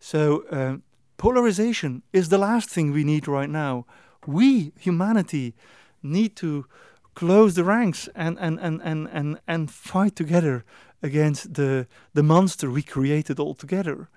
So 0.00 0.44
um, 0.50 0.82
polarization 1.18 2.02
is 2.12 2.28
the 2.28 2.38
last 2.38 2.70
thing 2.70 2.90
we 2.90 3.04
need 3.04 3.28
right 3.28 3.50
now. 3.50 3.86
We 4.26 4.72
humanity 4.78 5.54
need 6.02 6.34
to 6.36 6.66
close 7.14 7.54
the 7.54 7.64
ranks 7.64 8.08
and 8.14 8.38
and 8.38 8.58
and 8.58 8.80
and 8.82 9.08
and, 9.12 9.40
and 9.46 9.70
fight 9.70 10.16
together 10.16 10.64
against 11.02 11.54
the 11.54 11.86
the 12.14 12.22
monster 12.22 12.70
we 12.70 12.82
created 12.82 13.38
all 13.38 13.54
together. 13.54 14.08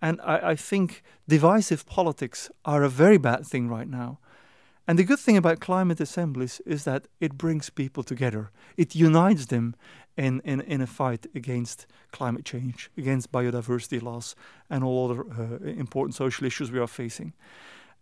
And 0.00 0.20
I, 0.22 0.50
I 0.50 0.56
think 0.56 1.02
divisive 1.28 1.86
politics 1.86 2.50
are 2.64 2.82
a 2.82 2.88
very 2.88 3.18
bad 3.18 3.46
thing 3.46 3.68
right 3.68 3.88
now. 3.88 4.18
And 4.86 4.98
the 4.98 5.04
good 5.04 5.20
thing 5.20 5.36
about 5.36 5.60
climate 5.60 6.00
assemblies 6.00 6.60
is 6.66 6.82
that 6.84 7.06
it 7.20 7.38
brings 7.38 7.70
people 7.70 8.02
together. 8.02 8.50
It 8.76 8.96
unites 8.96 9.46
them 9.46 9.74
in, 10.16 10.40
in, 10.44 10.60
in 10.60 10.80
a 10.80 10.86
fight 10.86 11.26
against 11.34 11.86
climate 12.10 12.44
change, 12.44 12.90
against 12.96 13.32
biodiversity 13.32 14.02
loss, 14.02 14.34
and 14.68 14.84
all 14.84 15.10
other 15.10 15.24
uh, 15.30 15.64
important 15.64 16.14
social 16.14 16.46
issues 16.46 16.70
we 16.70 16.78
are 16.78 16.86
facing. 16.86 17.32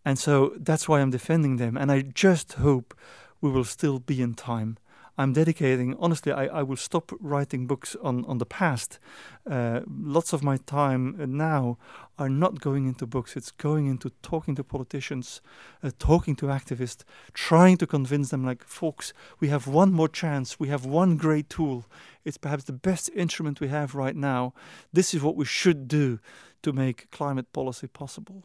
And 0.04 0.18
so 0.18 0.54
that's 0.56 0.88
why 0.88 1.00
I'm 1.00 1.10
defending 1.10 1.56
them. 1.56 1.76
And 1.76 1.92
I 1.92 2.02
just 2.02 2.54
hope 2.54 2.94
we 3.40 3.50
will 3.50 3.64
still 3.64 3.98
be 3.98 4.22
in 4.22 4.34
time 4.34 4.78
I'm 5.20 5.34
dedicating, 5.34 5.94
honestly, 5.98 6.32
I, 6.32 6.46
I 6.46 6.62
will 6.62 6.78
stop 6.78 7.12
writing 7.20 7.66
books 7.66 7.94
on, 8.02 8.24
on 8.24 8.38
the 8.38 8.46
past. 8.46 8.98
Uh, 9.48 9.80
lots 9.86 10.32
of 10.32 10.42
my 10.42 10.56
time 10.56 11.14
now 11.18 11.76
are 12.18 12.30
not 12.30 12.60
going 12.60 12.86
into 12.86 13.06
books, 13.06 13.36
it's 13.36 13.50
going 13.50 13.86
into 13.86 14.08
talking 14.22 14.54
to 14.54 14.64
politicians, 14.64 15.42
uh, 15.82 15.90
talking 15.98 16.34
to 16.36 16.46
activists, 16.46 17.04
trying 17.34 17.76
to 17.76 17.86
convince 17.86 18.30
them, 18.30 18.46
like, 18.46 18.64
folks, 18.64 19.12
we 19.40 19.48
have 19.48 19.66
one 19.66 19.92
more 19.92 20.08
chance, 20.08 20.58
we 20.58 20.68
have 20.68 20.86
one 20.86 21.18
great 21.18 21.50
tool. 21.50 21.84
It's 22.24 22.38
perhaps 22.38 22.64
the 22.64 22.72
best 22.72 23.10
instrument 23.14 23.60
we 23.60 23.68
have 23.68 23.94
right 23.94 24.16
now. 24.16 24.54
This 24.90 25.12
is 25.12 25.22
what 25.22 25.36
we 25.36 25.44
should 25.44 25.86
do 25.86 26.18
to 26.62 26.72
make 26.72 27.10
climate 27.10 27.52
policy 27.52 27.88
possible. 27.88 28.44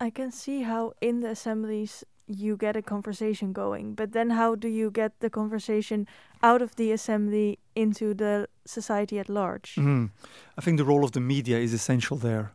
I 0.00 0.08
can 0.08 0.32
see 0.32 0.62
how 0.62 0.94
in 1.02 1.20
the 1.20 1.28
assemblies 1.28 2.04
you 2.26 2.56
get 2.56 2.76
a 2.76 2.82
conversation 2.82 3.52
going. 3.52 3.94
But 3.94 4.12
then, 4.12 4.30
how 4.30 4.54
do 4.54 4.68
you 4.68 4.90
get 4.90 5.20
the 5.20 5.30
conversation 5.30 6.06
out 6.42 6.62
of 6.62 6.76
the 6.76 6.92
assembly 6.92 7.58
into 7.74 8.14
the 8.14 8.48
society 8.64 9.18
at 9.18 9.28
large? 9.28 9.74
Mm. 9.76 10.10
I 10.58 10.60
think 10.60 10.78
the 10.78 10.84
role 10.84 11.04
of 11.04 11.12
the 11.12 11.20
media 11.20 11.58
is 11.58 11.72
essential 11.72 12.16
there, 12.16 12.52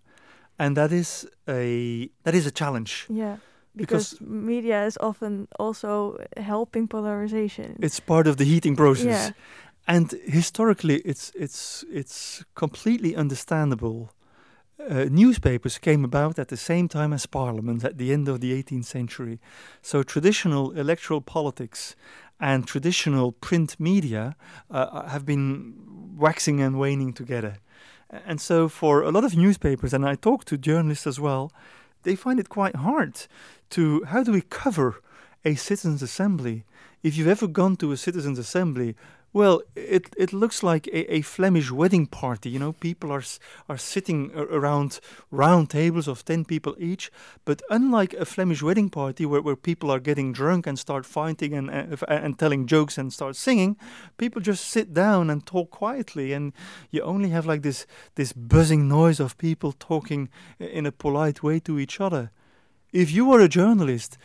and 0.58 0.76
that 0.76 0.92
is 0.92 1.28
a 1.48 2.10
that 2.24 2.36
is 2.36 2.46
a 2.46 2.52
challenge. 2.52 3.06
Yeah. 3.10 3.38
Because, 3.74 4.16
because 4.16 4.28
media 4.30 4.86
is 4.86 4.98
often 5.00 5.48
also 5.58 6.18
helping 6.36 6.90
polarization. 6.90 7.78
It's 7.80 8.02
part 8.02 8.28
of 8.28 8.36
the 8.36 8.44
heating 8.44 8.76
process. 8.76 9.28
Yeah. 9.28 9.32
And 9.88 10.12
historically, 10.26 10.96
it's 11.06 11.32
it's 11.36 11.86
it's 11.90 12.44
completely 12.54 13.16
understandable 13.16 14.12
uh, 14.90 15.06
newspapers 15.10 15.78
came 15.78 16.04
about 16.04 16.40
at 16.40 16.48
the 16.48 16.58
same 16.58 16.88
time 16.88 17.14
as 17.14 17.26
Parliament 17.26 17.84
at 17.84 17.98
the 17.98 18.12
end 18.12 18.28
of 18.28 18.40
the 18.40 18.52
18th 18.52 18.86
century. 18.86 19.40
So 19.82 20.04
traditional 20.04 20.72
electoral 20.72 21.22
politics 21.22 21.96
and 22.40 22.68
traditional 22.68 23.32
print 23.32 23.80
media 23.80 24.36
uh, 24.70 24.74
uh, 24.74 25.08
have 25.10 25.26
been 25.26 25.74
waxing 26.18 26.60
and 26.62 26.80
waning 26.80 27.14
together. 27.14 27.58
And 28.10 28.42
so, 28.42 28.68
for 28.68 29.04
a 29.04 29.12
lot 29.12 29.24
of 29.24 29.38
newspapers, 29.38 29.94
and 29.94 30.06
I 30.06 30.16
talk 30.16 30.44
to 30.46 30.58
journalists 30.58 31.08
as 31.08 31.18
well, 31.18 31.52
they 32.04 32.16
find 32.16 32.40
it 32.42 32.50
quite 32.50 32.76
hard 32.76 33.28
to 33.70 34.04
how 34.06 34.22
do 34.24 34.34
we 34.34 34.42
cover 34.42 35.02
a 35.46 35.56
citizens' 35.56 36.02
assembly? 36.02 36.66
If 37.04 37.16
you've 37.16 37.28
ever 37.28 37.48
gone 37.48 37.78
to 37.78 37.92
a 37.92 37.98
citizens' 37.98 38.38
assembly, 38.38 38.96
well, 39.34 39.62
it, 39.76 40.14
it 40.18 40.34
looks 40.34 40.62
like 40.62 40.88
a, 40.88 41.16
a 41.16 41.22
Flemish 41.22 41.72
wedding 41.72 42.06
party. 42.06 42.50
You 42.50 42.60
know, 42.60 42.74
people 42.74 43.12
are 43.12 43.24
are 43.70 43.78
sitting 43.78 44.32
around 44.36 45.00
round 45.32 45.70
tables 45.70 46.08
of 46.08 46.26
ten 46.26 46.44
people 46.44 46.76
each. 46.78 47.12
But 47.46 47.62
unlike 47.70 48.14
a 48.14 48.26
Flemish 48.26 48.62
wedding 48.62 48.90
party 48.90 49.26
where, 49.26 49.42
where 49.42 49.56
people 49.56 49.90
are 49.90 50.00
getting 50.00 50.34
drunk 50.34 50.68
and 50.68 50.78
start 50.78 51.06
fighting 51.06 51.54
and, 51.54 51.70
and 51.70 51.98
and 52.08 52.38
telling 52.38 52.68
jokes 52.68 52.98
and 52.98 53.14
start 53.14 53.36
singing, 53.36 53.78
people 54.18 54.42
just 54.42 54.66
sit 54.66 54.94
down 54.94 55.30
and 55.30 55.46
talk 55.46 55.72
quietly, 55.72 56.34
and 56.34 56.52
you 56.90 57.02
only 57.02 57.30
have 57.30 57.46
like 57.46 57.62
this 57.62 57.86
this 58.16 58.34
buzzing 58.34 58.90
noise 58.90 59.22
of 59.22 59.38
people 59.38 59.72
talking 59.72 60.30
in 60.60 60.86
a 60.86 60.92
polite 60.92 61.42
way 61.42 61.60
to 61.60 61.80
each 61.80 62.02
other. 62.02 62.32
If 62.92 63.12
you 63.12 63.26
were 63.26 63.40
a 63.40 63.48
journalist, 63.48 64.18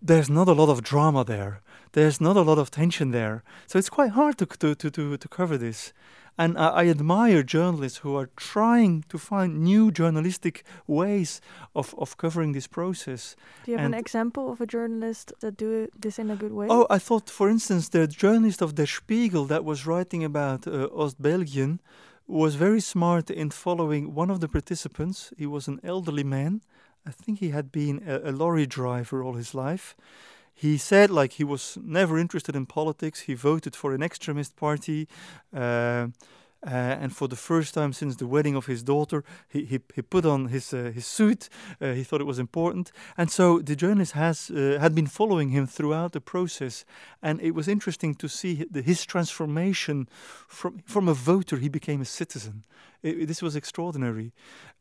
there's 0.00 0.28
not 0.28 0.48
a 0.48 0.52
lot 0.52 0.68
of 0.68 0.82
drama 0.82 1.24
there 1.24 1.62
there's 1.92 2.20
not 2.20 2.36
a 2.36 2.42
lot 2.42 2.58
of 2.58 2.70
tension 2.70 3.10
there. 3.10 3.42
So 3.66 3.78
it's 3.78 3.90
quite 3.90 4.12
hard 4.12 4.38
to, 4.38 4.46
to, 4.46 4.74
to, 4.74 4.90
to, 4.90 5.16
to 5.16 5.28
cover 5.28 5.56
this. 5.56 5.92
And 6.38 6.56
I, 6.56 6.68
I, 6.68 6.88
admire 6.88 7.42
journalists 7.42 7.98
who 7.98 8.16
are 8.16 8.30
trying 8.36 9.04
to 9.10 9.18
find 9.18 9.62
new 9.62 9.90
journalistic 9.90 10.64
ways 10.86 11.42
of, 11.74 11.94
of 11.98 12.16
covering 12.16 12.52
this 12.52 12.66
process. 12.66 13.36
Do 13.64 13.72
you 13.72 13.76
have 13.76 13.84
and 13.84 13.94
an 13.94 14.00
example 14.00 14.50
of 14.50 14.60
a 14.62 14.66
journalist 14.66 15.34
that 15.40 15.58
do 15.58 15.88
this 15.98 16.18
in 16.18 16.30
a 16.30 16.36
good 16.36 16.52
way? 16.52 16.68
Oh, 16.70 16.86
I 16.88 16.98
thought, 16.98 17.28
for 17.28 17.50
instance, 17.50 17.90
the 17.90 18.06
journalist 18.06 18.62
of 18.62 18.76
Der 18.76 18.86
Spiegel 18.86 19.44
that 19.46 19.62
was 19.62 19.86
writing 19.86 20.24
about 20.24 20.66
uh, 20.66 20.88
Ostbelgien 20.88 21.80
was 22.26 22.54
very 22.54 22.80
smart 22.80 23.30
in 23.30 23.50
following 23.50 24.14
one 24.14 24.30
of 24.30 24.40
the 24.40 24.48
participants. 24.48 25.34
He 25.36 25.46
was 25.46 25.68
an 25.68 25.80
elderly 25.84 26.24
man. 26.24 26.62
I 27.06 27.10
think 27.10 27.40
he 27.40 27.50
had 27.50 27.70
been 27.70 28.02
a, 28.06 28.30
a 28.30 28.32
lorry 28.32 28.64
driver 28.64 29.22
all 29.22 29.34
his 29.34 29.54
life 29.54 29.94
he 30.62 30.78
said 30.78 31.10
like 31.10 31.32
he 31.32 31.44
was 31.44 31.76
never 31.82 32.16
interested 32.16 32.54
in 32.54 32.66
politics. 32.66 33.22
He 33.22 33.34
voted 33.34 33.74
for 33.74 33.92
an 33.94 34.02
extremist 34.02 34.54
party. 34.54 35.08
Uh, 35.52 36.06
uh, 36.64 37.02
and 37.02 37.12
for 37.12 37.26
the 37.26 37.36
first 37.36 37.74
time 37.74 37.92
since 37.92 38.14
the 38.14 38.26
wedding 38.28 38.54
of 38.54 38.66
his 38.66 38.84
daughter, 38.84 39.24
he, 39.48 39.64
he, 39.64 39.80
he 39.96 40.02
put 40.02 40.24
on 40.24 40.46
his 40.46 40.72
uh, 40.72 40.92
his 40.94 41.04
suit. 41.04 41.48
Uh, 41.80 41.92
he 41.94 42.04
thought 42.04 42.20
it 42.20 42.28
was 42.28 42.38
important, 42.38 42.92
and 43.16 43.28
so 43.28 43.58
the 43.58 43.74
journalist 43.74 44.12
has 44.12 44.50
uh, 44.50 44.78
had 44.78 44.94
been 44.94 45.08
following 45.08 45.50
him 45.50 45.66
throughout 45.66 46.12
the 46.12 46.20
process. 46.20 46.84
And 47.20 47.40
it 47.40 47.54
was 47.54 47.66
interesting 47.66 48.14
to 48.14 48.28
see 48.28 48.64
the, 48.70 48.82
his 48.82 49.04
transformation 49.04 50.08
from 50.48 50.78
from 50.86 51.08
a 51.08 51.14
voter 51.14 51.56
he 51.56 51.68
became 51.68 52.00
a 52.00 52.04
citizen. 52.04 52.62
It, 53.02 53.26
this 53.26 53.42
was 53.42 53.56
extraordinary, 53.56 54.30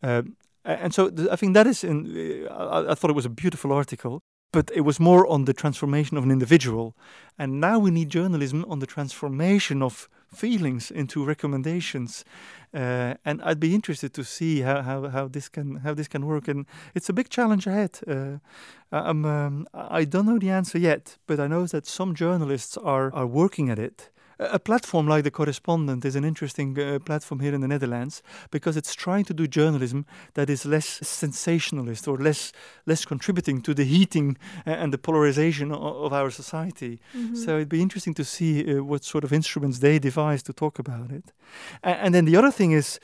um, 0.04 0.36
and 0.63 0.94
so 0.94 1.10
th- 1.10 1.30
I 1.32 1.36
think 1.36 1.56
that 1.56 1.65
is. 1.65 1.84
In, 1.84 2.48
uh, 2.48 2.54
I, 2.54 2.91
I 2.91 2.96
thought 2.96 3.10
it 3.10 3.15
was 3.15 3.26
a 3.26 3.36
beautiful 3.41 3.72
article 3.72 4.22
but 4.52 4.70
it 4.76 4.82
was 4.82 5.00
more 5.00 5.26
on 5.28 5.46
the 5.46 5.54
transformation 5.54 6.18
of 6.18 6.24
an 6.24 6.32
individual. 6.32 6.94
And 7.38 7.60
now 7.60 7.80
we 7.80 7.92
need 7.92 8.10
journalism 8.10 8.66
on 8.68 8.80
the 8.80 8.86
transformation 8.86 9.82
of 9.82 10.10
feelings 10.34 10.92
into 10.92 11.26
recommendations. 11.26 12.26
Uh, 12.74 13.16
and 13.26 13.42
I'd 13.44 13.60
be 13.60 13.74
interested 13.74 14.14
to 14.14 14.24
see 14.24 14.62
how, 14.62 14.82
how, 14.82 15.10
how 15.10 15.28
this 15.28 15.50
can 15.50 15.78
how 15.78 15.94
this 15.94 16.08
can 16.08 16.26
work. 16.26 16.48
And 16.48 16.66
it's 16.96 17.10
a 17.10 17.14
big 17.14 17.30
challenge 17.30 17.68
ahead. 17.68 18.00
Uh, 18.08 18.38
I'm, 18.92 19.26
um, 19.26 19.68
I 19.74 20.06
don't 20.06 20.26
know 20.26 20.40
the 20.40 20.50
answer 20.50 20.78
yet, 20.78 21.18
but 21.28 21.40
I 21.40 21.48
know 21.48 21.66
that 21.66 21.88
some 21.88 22.14
journalists 22.14 22.78
are, 22.78 23.14
are 23.14 23.28
working 23.28 23.70
at 23.70 23.80
it 23.80 24.10
a 24.42 24.60
platform 24.60 25.08
like 25.08 25.23
the 25.23 25.31
Correspondent 25.31 26.04
is 26.04 26.15
an 26.15 26.23
interesting 26.23 26.77
uh, 26.79 27.00
platform 27.00 27.42
here 27.42 27.54
in 27.54 27.62
the 27.62 27.67
Netherlands 27.67 28.23
because 28.50 28.75
it's 28.75 28.96
trying 28.96 29.23
to 29.25 29.33
do 29.33 29.48
journalism 29.48 30.06
that 30.33 30.50
is 30.50 30.65
less 30.65 30.87
sensationalist 31.08 32.08
or 32.08 32.17
less 32.17 32.52
less 32.85 33.06
contributing 33.06 33.62
to 33.62 33.73
the 33.73 33.83
heating 33.83 34.37
uh, 34.65 34.71
and 34.71 34.92
the 34.92 34.98
polarization 34.98 35.71
of, 35.71 35.81
of 35.81 36.13
our 36.13 36.31
society. 36.31 37.00
Mm-hmm. 37.15 37.35
So 37.35 37.58
it'd 37.58 37.69
be 37.69 37.81
interesting 37.81 38.15
to 38.15 38.23
see 38.23 38.77
uh, 38.77 38.83
what 38.83 39.04
sort 39.04 39.23
of 39.23 39.31
instruments 39.31 39.79
they 39.79 40.00
devise 40.00 40.42
to 40.44 40.54
talk 40.54 40.79
about 40.79 41.12
it. 41.12 41.31
and 41.83 42.13
then 42.13 42.25
the 42.25 42.37
other 42.37 42.52
thing 42.52 42.71
is, 42.71 43.00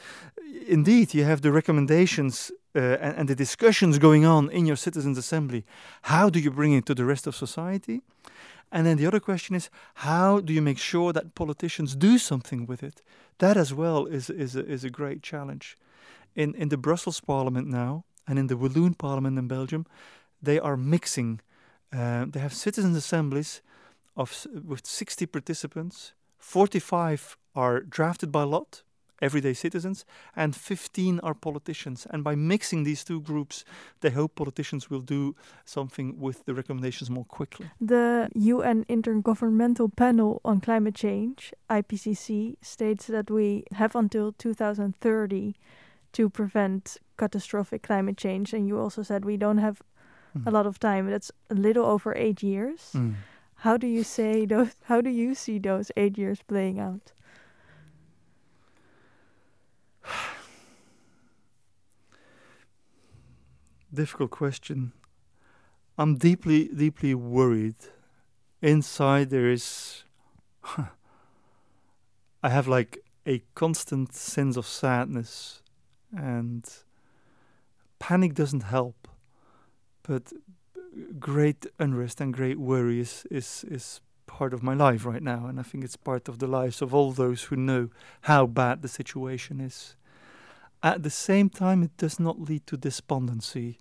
indeed, 0.68 1.14
you 1.14 1.24
have 1.24 1.42
the 1.42 1.52
recommendations 1.52 2.52
uh, 2.76 2.98
and, 3.02 3.18
and, 3.18 3.30
the 3.30 3.36
discussions 3.36 3.98
going 3.98 4.26
on 4.26 4.50
in 4.52 4.66
your 4.66 4.76
citizens' 4.76 5.18
assembly. 5.18 5.64
How 6.04 6.30
do 6.30 6.40
you 6.40 6.52
bring 6.52 6.74
it 6.74 6.86
to 6.86 6.94
the 6.94 7.06
rest 7.06 7.26
of 7.28 7.36
society? 7.36 8.02
And 8.72 8.86
then 8.86 8.98
the 8.98 9.06
other 9.06 9.20
question 9.20 9.56
is 9.56 9.70
how 9.96 10.40
do 10.40 10.54
you 10.54 10.62
make 10.62 10.78
sure 10.78 11.14
that 11.14 11.36
politicians 11.36 11.96
do 11.96 12.18
something 12.18 12.66
with 12.66 12.84
it? 12.84 13.02
That 13.40 13.58
as 13.58 13.74
well 13.74 14.06
is, 14.06 14.30
is, 14.30 14.56
a, 14.56 14.66
is 14.66 14.84
a 14.84 14.90
great 14.90 15.22
challenge. 15.24 15.78
In, 16.36 16.54
in 16.56 16.70
the 16.70 16.78
Brussels 16.78 17.20
Parliament 17.20 17.68
now 17.68 18.04
and 18.28 18.38
in 18.38 18.48
the 18.48 18.58
Walloon 18.58 18.94
Parliament 18.94 19.38
in 19.38 19.48
Belgium, 19.48 19.86
they 20.42 20.60
are 20.60 20.78
mixing. 20.78 21.40
Uh, 21.92 22.26
they 22.30 22.40
have 22.40 22.54
citizens' 22.54 22.98
assemblies 22.98 23.62
of, 24.16 24.46
with 24.66 24.86
60 24.86 25.26
participants. 25.28 26.14
45 26.38 27.38
are 27.56 27.80
drafted 27.80 28.32
by 28.32 28.44
lot, 28.44 28.84
everyday 29.22 29.54
citizens, 29.54 30.06
and 30.36 30.56
15 30.56 31.20
are 31.22 31.34
politicians. 31.34 32.08
And 32.10 32.24
by 32.24 32.36
mixing 32.36 32.84
these 32.84 33.04
two 33.04 33.22
groups, 33.22 33.64
they 34.02 34.10
hope 34.10 34.36
politicians 34.36 34.90
will 34.90 35.02
do 35.02 35.36
something 35.66 36.20
with 36.20 36.46
the 36.46 36.54
recommendations 36.54 37.10
more 37.10 37.26
quickly. 37.26 37.70
The 37.82 38.30
UN 38.36 38.86
Intergovernmental 38.86 39.96
Panel 39.96 40.42
on 40.46 40.62
Climate 40.62 40.96
Change, 40.96 41.54
IPCC, 41.70 42.56
states 42.62 43.08
that 43.08 43.30
we 43.32 43.64
have 43.74 43.96
until 43.96 44.32
2030 44.34 45.56
to 46.14 46.30
prevent 46.30 46.98
catastrophic 47.18 47.84
climate 47.84 48.18
change. 48.18 48.54
And 48.54 48.68
you 48.68 48.80
also 48.80 49.04
said 49.04 49.26
we 49.26 49.38
don't 49.38 49.58
have 49.58 49.82
mm. 50.38 50.48
a 50.48 50.52
lot 50.52 50.66
of 50.66 50.80
time. 50.80 51.10
That's 51.10 51.32
a 51.50 51.56
little 51.56 51.86
over 51.86 52.16
eight 52.16 52.42
years. 52.44 52.92
Mm. 52.94 53.16
How 53.62 53.78
do 53.78 53.88
you 53.88 54.04
say 54.04 54.46
those? 54.46 54.76
How 54.84 55.02
do 55.02 55.10
you 55.10 55.34
see 55.34 55.60
those 55.60 55.92
eight 55.98 56.18
years 56.18 56.42
playing 56.48 56.80
out? 56.80 57.12
Difficult 63.98 64.32
question. 64.32 64.94
I'm 65.98 66.18
deeply, 66.18 66.70
deeply 66.84 67.14
worried. 67.16 67.82
Inside, 68.62 69.30
there 69.30 69.50
is. 69.50 70.04
I 72.44 72.50
have 72.50 72.68
like 72.68 73.00
a 73.26 73.42
constant 73.56 74.14
sense 74.14 74.56
of 74.58 74.66
sadness, 74.66 75.62
and 76.16 76.64
panic 78.00 78.34
doesn't 78.36 78.64
help. 78.64 79.08
But 80.04 80.32
great 81.20 81.66
unrest 81.80 82.22
and 82.22 82.34
great 82.34 82.60
worry 82.60 83.00
is, 83.00 83.26
is, 83.30 83.66
is 83.68 84.02
part 84.28 84.54
of 84.54 84.64
my 84.64 84.74
life 84.74 85.06
right 85.06 85.24
now, 85.24 85.48
and 85.48 85.60
I 85.60 85.64
think 85.64 85.84
it's 85.84 85.98
part 85.98 86.30
of 86.30 86.40
the 86.40 86.48
lives 86.48 86.82
of 86.82 86.94
all 86.94 87.12
those 87.12 87.44
who 87.44 87.56
know 87.56 87.90
how 88.22 88.46
bad 88.46 88.82
the 88.82 88.88
situation 88.88 89.60
is. 89.60 89.96
At 90.84 91.04
the 91.04 91.10
same 91.10 91.50
time, 91.50 91.84
it 91.84 91.98
does 91.98 92.20
not 92.20 92.40
lead 92.40 92.68
to 92.68 92.78
despondency. 92.78 93.80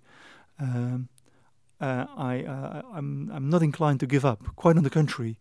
Um, 0.59 1.09
uh, 1.79 2.05
I, 2.17 2.43
uh, 2.43 2.81
I'm, 2.91 3.31
I'm 3.31 3.49
not 3.49 3.61
inclined 3.61 3.99
to 3.99 4.07
give 4.07 4.25
up, 4.25 4.55
quite 4.55 4.77
on 4.77 4.83
the 4.83 4.89
contrary. 4.89 5.37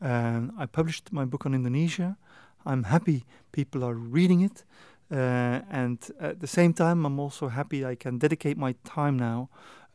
Um, 0.00 0.52
I 0.58 0.66
published 0.66 1.12
my 1.12 1.24
book 1.24 1.46
on 1.46 1.54
Indonesia. 1.54 2.16
I'm 2.64 2.84
happy 2.84 3.24
people 3.52 3.84
are 3.84 3.94
reading 3.94 4.40
it. 4.40 4.64
Uh, 5.10 5.60
and 5.70 6.10
at 6.20 6.40
the 6.40 6.48
same 6.48 6.72
time, 6.72 7.06
I'm 7.06 7.20
also 7.20 7.48
happy 7.48 7.84
I 7.84 7.94
can 7.94 8.18
dedicate 8.18 8.58
my 8.58 8.74
time 8.84 9.16
now 9.16 9.48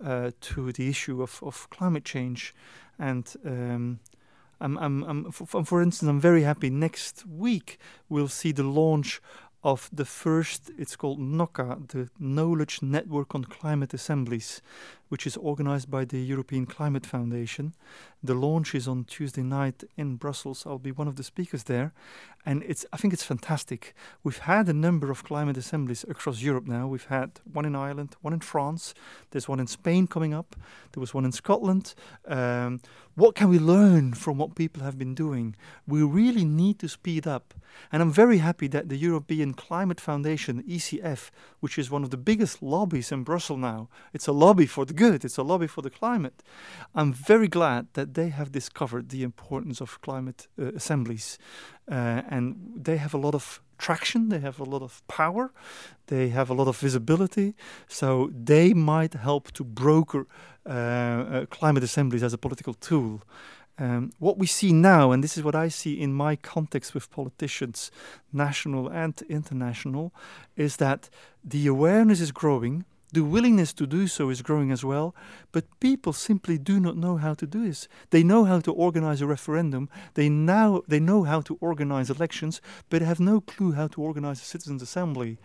uh, 0.03 0.32
to 0.39 0.72
the 0.72 0.88
issue 0.89 1.22
of, 1.22 1.39
of 1.43 1.70
climate 1.70 2.05
change. 2.05 2.55
And 2.97 3.32
um, 3.45 3.99
I'm, 4.62 4.78
I'm, 4.78 5.03
I'm 5.03 5.32
for 5.32 5.82
instance, 5.82 6.07
I'm 6.07 6.22
very 6.22 6.43
happy 6.43 6.70
next 6.70 7.26
week 7.28 7.78
we'll 8.07 8.28
see 8.28 8.51
the 8.51 8.64
launch 8.64 9.22
of 9.64 9.89
the 9.93 10.05
first, 10.05 10.72
it's 10.78 10.95
called 10.95 11.20
KNOCA, 11.20 11.88
the 11.89 12.09
Knowledge 12.20 12.82
Network 12.82 13.36
on 13.36 13.45
Climate 13.45 13.93
Assemblies, 13.93 14.62
which 15.12 15.28
is 15.28 15.36
organized 15.36 15.91
by 15.91 16.05
the 16.05 16.22
European 16.22 16.66
Climate 16.66 17.05
Foundation. 17.05 17.74
The 18.24 18.34
launch 18.34 18.74
is 18.74 18.88
on 18.88 19.03
Tuesday 19.03 19.41
night 19.41 19.84
in 19.97 20.16
Brussels. 20.16 20.64
I'll 20.66 20.80
be 20.80 20.93
one 20.93 21.09
of 21.09 21.18
the 21.18 21.24
speakers 21.24 21.64
there. 21.64 21.91
And 22.45 22.64
it's 22.64 22.86
I 22.93 22.97
think 22.97 23.14
it's 23.14 23.24
fantastic. 23.24 23.93
We've 24.24 24.38
had 24.38 24.70
a 24.70 24.74
number 24.74 25.12
of 25.12 25.26
climate 25.26 25.57
assemblies 25.57 26.05
across 26.07 26.41
Europe 26.41 26.66
now. 26.66 26.88
We've 26.88 27.05
had 27.05 27.41
one 27.51 27.66
in 27.66 27.76
Ireland, 27.76 28.16
one 28.22 28.34
in 28.34 28.39
France, 28.39 28.93
there's 29.32 29.49
one 29.49 29.59
in 29.59 29.68
Spain 29.68 30.07
coming 30.07 30.34
up, 30.34 30.55
there 30.93 31.01
was 31.01 31.14
one 31.14 31.26
in 31.26 31.34
Scotland. 31.34 31.93
Um, 32.26 32.80
what 33.16 33.36
can 33.36 33.49
we 33.49 33.59
learn 33.59 34.14
from 34.14 34.38
what 34.38 34.55
people 34.55 34.82
have 34.84 34.97
been 34.97 35.14
doing? 35.14 35.55
We 35.86 36.01
really 36.01 36.45
need 36.45 36.80
to 36.80 36.88
speed 36.88 37.28
up. 37.28 37.53
And 37.91 38.01
I'm 38.01 38.12
very 38.12 38.38
happy 38.38 38.68
that 38.68 38.89
the 38.89 38.97
European 38.97 39.53
Climate 39.53 39.99
Foundation, 39.99 40.64
ECF, 40.64 41.30
which 41.59 41.78
is 41.78 41.91
one 41.91 42.03
of 42.03 42.09
the 42.09 42.18
biggest 42.18 42.64
lobbies 42.64 43.12
in 43.12 43.24
Brussels 43.24 43.59
now, 43.59 43.89
it's 44.14 44.28
a 44.28 44.32
lobby 44.32 44.66
for 44.66 44.86
the 44.86 44.93
good, 45.06 45.26
it's 45.26 45.38
a 45.38 45.43
lobby 45.52 45.68
for 45.68 45.82
the 45.82 45.89
climate. 46.02 46.38
I'm 46.99 47.12
very 47.14 47.47
glad 47.47 47.84
that 47.93 48.14
they 48.14 48.30
have 48.30 48.49
discovered 48.52 49.06
the 49.10 49.24
importance 49.24 49.82
of 49.86 49.99
climate 50.02 50.47
uh, 50.60 50.80
assemblies. 50.80 51.38
Uh, 51.91 52.36
and 52.36 52.56
they 52.88 52.97
have 52.97 53.14
a 53.20 53.22
lot 53.26 53.36
of 53.36 53.45
traction, 53.78 54.30
they 54.30 54.39
have 54.39 54.60
a 54.60 54.70
lot 54.74 54.82
of 54.82 55.02
power, 55.08 55.52
they 56.06 56.30
have 56.30 56.49
a 56.54 56.54
lot 56.54 56.68
of 56.68 56.78
visibility. 56.78 57.56
So 57.88 58.30
they 58.52 58.74
might 58.74 59.14
help 59.14 59.52
to 59.58 59.64
broker 59.64 60.24
uh, 60.66 60.70
uh, 60.70 61.45
climate 61.58 61.84
assemblies 61.84 62.24
as 62.24 62.34
a 62.34 62.38
political 62.38 62.74
tool. 62.74 63.22
Um, 63.78 64.12
what 64.20 64.38
we 64.38 64.47
see 64.47 64.72
now, 64.72 65.12
and 65.12 65.24
this 65.24 65.38
is 65.38 65.43
what 65.43 65.56
I 65.56 65.70
see 65.70 65.93
in 65.99 66.14
my 66.14 66.36
context 66.36 66.93
with 66.93 67.10
politicians, 67.10 67.91
national 68.32 68.88
and 68.89 69.16
international, 69.28 70.12
is 70.56 70.76
that 70.76 71.10
the 71.43 71.66
awareness 71.68 72.22
is 72.22 72.32
growing 72.32 72.86
the 73.12 73.24
willingness 73.24 73.74
to 73.74 73.86
do 73.86 74.07
so 74.07 74.30
is 74.30 74.41
growing 74.41 74.72
as 74.72 74.84
well, 74.84 75.16
but 75.51 75.80
people 75.80 76.14
simply 76.14 76.57
do 76.57 76.80
not 76.80 76.95
know 76.95 77.18
how 77.18 77.34
to 77.34 77.45
do 77.45 77.66
this. 77.68 77.88
They 78.09 78.24
know 78.24 78.45
how 78.45 78.59
to 78.62 78.72
organize 78.72 79.22
a 79.22 79.28
referendum, 79.28 79.89
they 80.14 80.30
now 80.30 80.82
they 80.88 80.99
know 80.99 81.24
how 81.24 81.41
to 81.41 81.57
organize 81.62 82.09
elections, 82.09 82.62
but 82.89 83.01
have 83.01 83.20
no 83.20 83.41
clue 83.41 83.74
how 83.74 83.88
to 83.88 84.01
organize 84.01 84.41
a 84.41 84.45
citizens' 84.45 84.82
assembly. 84.82 85.38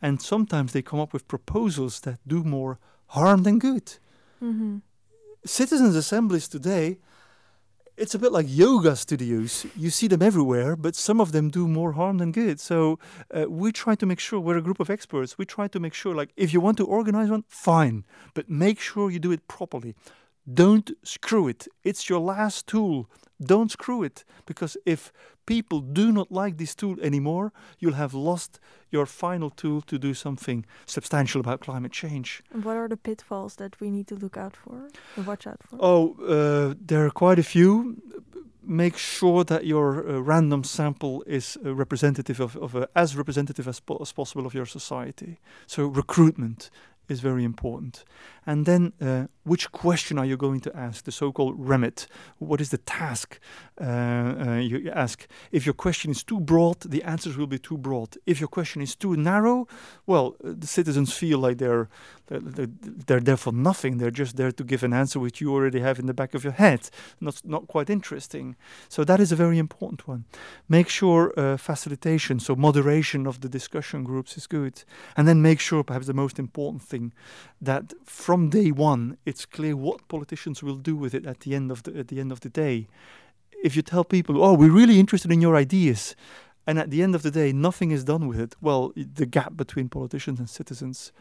And 0.00 0.20
sometimes 0.22 0.72
they 0.72 0.82
come 0.82 1.00
up 1.00 1.12
with 1.12 1.28
proposals 1.28 2.00
that 2.00 2.20
do 2.26 2.42
more 2.42 2.78
harm 3.08 3.42
than 3.42 3.58
good. 3.58 3.86
Mm-hmm. 4.42 4.78
Citizens' 5.44 5.96
assemblies 5.96 6.48
today 6.48 6.98
it's 8.00 8.14
a 8.14 8.18
bit 8.18 8.32
like 8.32 8.46
yoga 8.48 8.96
studios. 8.96 9.66
You 9.76 9.90
see 9.90 10.08
them 10.08 10.22
everywhere, 10.22 10.74
but 10.74 10.96
some 10.96 11.20
of 11.20 11.32
them 11.32 11.50
do 11.50 11.68
more 11.68 11.92
harm 11.92 12.16
than 12.18 12.32
good. 12.32 12.58
So 12.58 12.98
uh, 13.32 13.44
we 13.48 13.72
try 13.72 13.94
to 13.96 14.06
make 14.06 14.20
sure 14.20 14.40
we're 14.40 14.56
a 14.56 14.62
group 14.62 14.80
of 14.80 14.88
experts. 14.88 15.36
We 15.36 15.44
try 15.44 15.68
to 15.68 15.78
make 15.78 15.92
sure, 15.94 16.14
like, 16.14 16.32
if 16.36 16.52
you 16.54 16.60
want 16.60 16.78
to 16.78 16.86
organize 16.86 17.28
one, 17.30 17.44
fine, 17.48 18.04
but 18.34 18.48
make 18.48 18.80
sure 18.80 19.10
you 19.10 19.18
do 19.18 19.32
it 19.32 19.46
properly. 19.48 19.94
Don't 20.52 20.90
screw 21.04 21.46
it. 21.46 21.68
It's 21.84 22.08
your 22.08 22.20
last 22.20 22.66
tool. 22.66 23.08
Don't 23.42 23.70
screw 23.70 24.02
it 24.02 24.24
because 24.46 24.76
if 24.84 25.12
people 25.46 25.80
do 25.80 26.12
not 26.12 26.30
like 26.30 26.56
this 26.58 26.74
tool 26.74 26.96
anymore, 27.00 27.52
you'll 27.78 27.94
have 27.94 28.14
lost 28.14 28.60
your 28.90 29.06
final 29.06 29.50
tool 29.50 29.80
to 29.82 29.98
do 29.98 30.14
something 30.14 30.66
substantial 30.86 31.40
about 31.40 31.60
climate 31.60 31.92
change. 31.92 32.42
And 32.52 32.64
what 32.64 32.76
are 32.76 32.88
the 32.88 32.96
pitfalls 32.96 33.56
that 33.56 33.80
we 33.80 33.90
need 33.90 34.06
to 34.08 34.14
look 34.14 34.36
out 34.36 34.56
for 34.56 34.88
and 35.16 35.26
watch 35.26 35.46
out 35.46 35.60
for? 35.62 35.78
Oh, 35.80 36.16
uh, 36.20 36.74
there 36.86 37.04
are 37.06 37.10
quite 37.10 37.38
a 37.38 37.42
few. 37.42 37.96
Make 38.62 38.96
sure 38.98 39.42
that 39.44 39.64
your 39.64 40.06
uh, 40.06 40.20
random 40.20 40.64
sample 40.64 41.24
is 41.26 41.56
uh, 41.64 41.74
representative 41.74 42.40
of, 42.40 42.56
of 42.56 42.86
as 42.94 43.16
representative 43.16 43.66
as, 43.66 43.80
po 43.80 43.96
as 44.00 44.12
possible 44.12 44.46
of 44.46 44.54
your 44.54 44.66
society. 44.66 45.40
So 45.66 45.86
recruitment 45.86 46.70
is 47.08 47.20
very 47.20 47.44
important. 47.44 48.04
And 48.50 48.66
then, 48.66 48.92
uh, 49.00 49.28
which 49.44 49.70
question 49.70 50.18
are 50.18 50.26
you 50.26 50.36
going 50.36 50.60
to 50.62 50.76
ask? 50.76 51.04
The 51.04 51.12
so 51.12 51.30
called 51.30 51.54
remit. 51.56 52.08
What 52.38 52.60
is 52.60 52.70
the 52.70 52.78
task 52.78 53.38
uh, 53.80 53.84
uh, 53.84 54.54
you 54.56 54.90
ask? 54.90 55.28
If 55.52 55.64
your 55.64 55.74
question 55.74 56.10
is 56.10 56.24
too 56.24 56.40
broad, 56.40 56.80
the 56.80 57.04
answers 57.04 57.36
will 57.36 57.46
be 57.46 57.60
too 57.60 57.78
broad. 57.78 58.16
If 58.26 58.40
your 58.40 58.48
question 58.48 58.82
is 58.82 58.96
too 58.96 59.16
narrow, 59.16 59.68
well, 60.04 60.34
uh, 60.44 60.54
the 60.58 60.66
citizens 60.66 61.12
feel 61.12 61.38
like 61.38 61.58
they're, 61.58 61.88
they're, 62.26 62.66
they're 63.06 63.20
there 63.20 63.36
for 63.36 63.52
nothing. 63.52 63.98
They're 63.98 64.10
just 64.10 64.36
there 64.36 64.50
to 64.50 64.64
give 64.64 64.82
an 64.82 64.92
answer 64.92 65.20
which 65.20 65.40
you 65.40 65.54
already 65.54 65.78
have 65.78 66.00
in 66.00 66.06
the 66.06 66.14
back 66.14 66.34
of 66.34 66.42
your 66.42 66.54
head. 66.54 66.90
Not, 67.20 67.40
not 67.44 67.68
quite 67.68 67.88
interesting. 67.88 68.56
So, 68.88 69.04
that 69.04 69.20
is 69.20 69.30
a 69.30 69.36
very 69.36 69.58
important 69.58 70.08
one. 70.08 70.24
Make 70.68 70.88
sure 70.88 71.32
uh, 71.36 71.56
facilitation, 71.56 72.40
so 72.40 72.56
moderation 72.56 73.28
of 73.28 73.42
the 73.42 73.48
discussion 73.48 74.02
groups 74.02 74.36
is 74.36 74.48
good. 74.48 74.82
And 75.16 75.28
then 75.28 75.40
make 75.40 75.60
sure, 75.60 75.84
perhaps 75.84 76.08
the 76.08 76.14
most 76.14 76.40
important 76.40 76.82
thing, 76.82 77.12
that 77.60 77.92
from 78.04 78.48
day 78.48 78.70
one 78.70 79.16
it's 79.26 79.44
clear 79.44 79.76
what 79.76 80.08
politicians 80.08 80.62
will 80.62 80.76
do 80.76 80.96
with 80.96 81.14
it 81.14 81.26
at 81.26 81.40
the 81.40 81.54
end 81.54 81.70
of 81.70 81.82
the 81.82 81.98
at 81.98 82.08
the 82.08 82.20
end 82.20 82.32
of 82.32 82.40
the 82.40 82.48
day. 82.48 82.86
If 83.62 83.76
you 83.76 83.82
tell 83.82 84.04
people, 84.04 84.42
"Oh, 84.42 84.54
we're 84.54 84.72
really 84.72 84.98
interested 84.98 85.30
in 85.30 85.42
your 85.42 85.54
ideas," 85.54 86.16
and 86.66 86.78
at 86.78 86.90
the 86.90 87.02
end 87.02 87.14
of 87.14 87.22
the 87.22 87.30
day 87.30 87.52
nothing 87.52 87.90
is 87.90 88.04
done 88.04 88.26
with 88.26 88.40
it, 88.40 88.56
well, 88.60 88.92
the 88.96 89.26
gap 89.26 89.56
between 89.56 89.88
politicians 89.88 90.38
and 90.38 90.48
citizens 90.48 91.12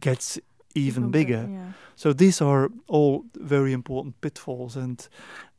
gets 0.00 0.38
even 0.74 1.10
bigger. 1.10 1.48
Yeah. 1.50 1.72
So 1.96 2.12
these 2.14 2.40
are 2.40 2.70
all 2.88 3.24
very 3.34 3.72
important 3.72 4.20
pitfalls, 4.20 4.76
and 4.76 5.08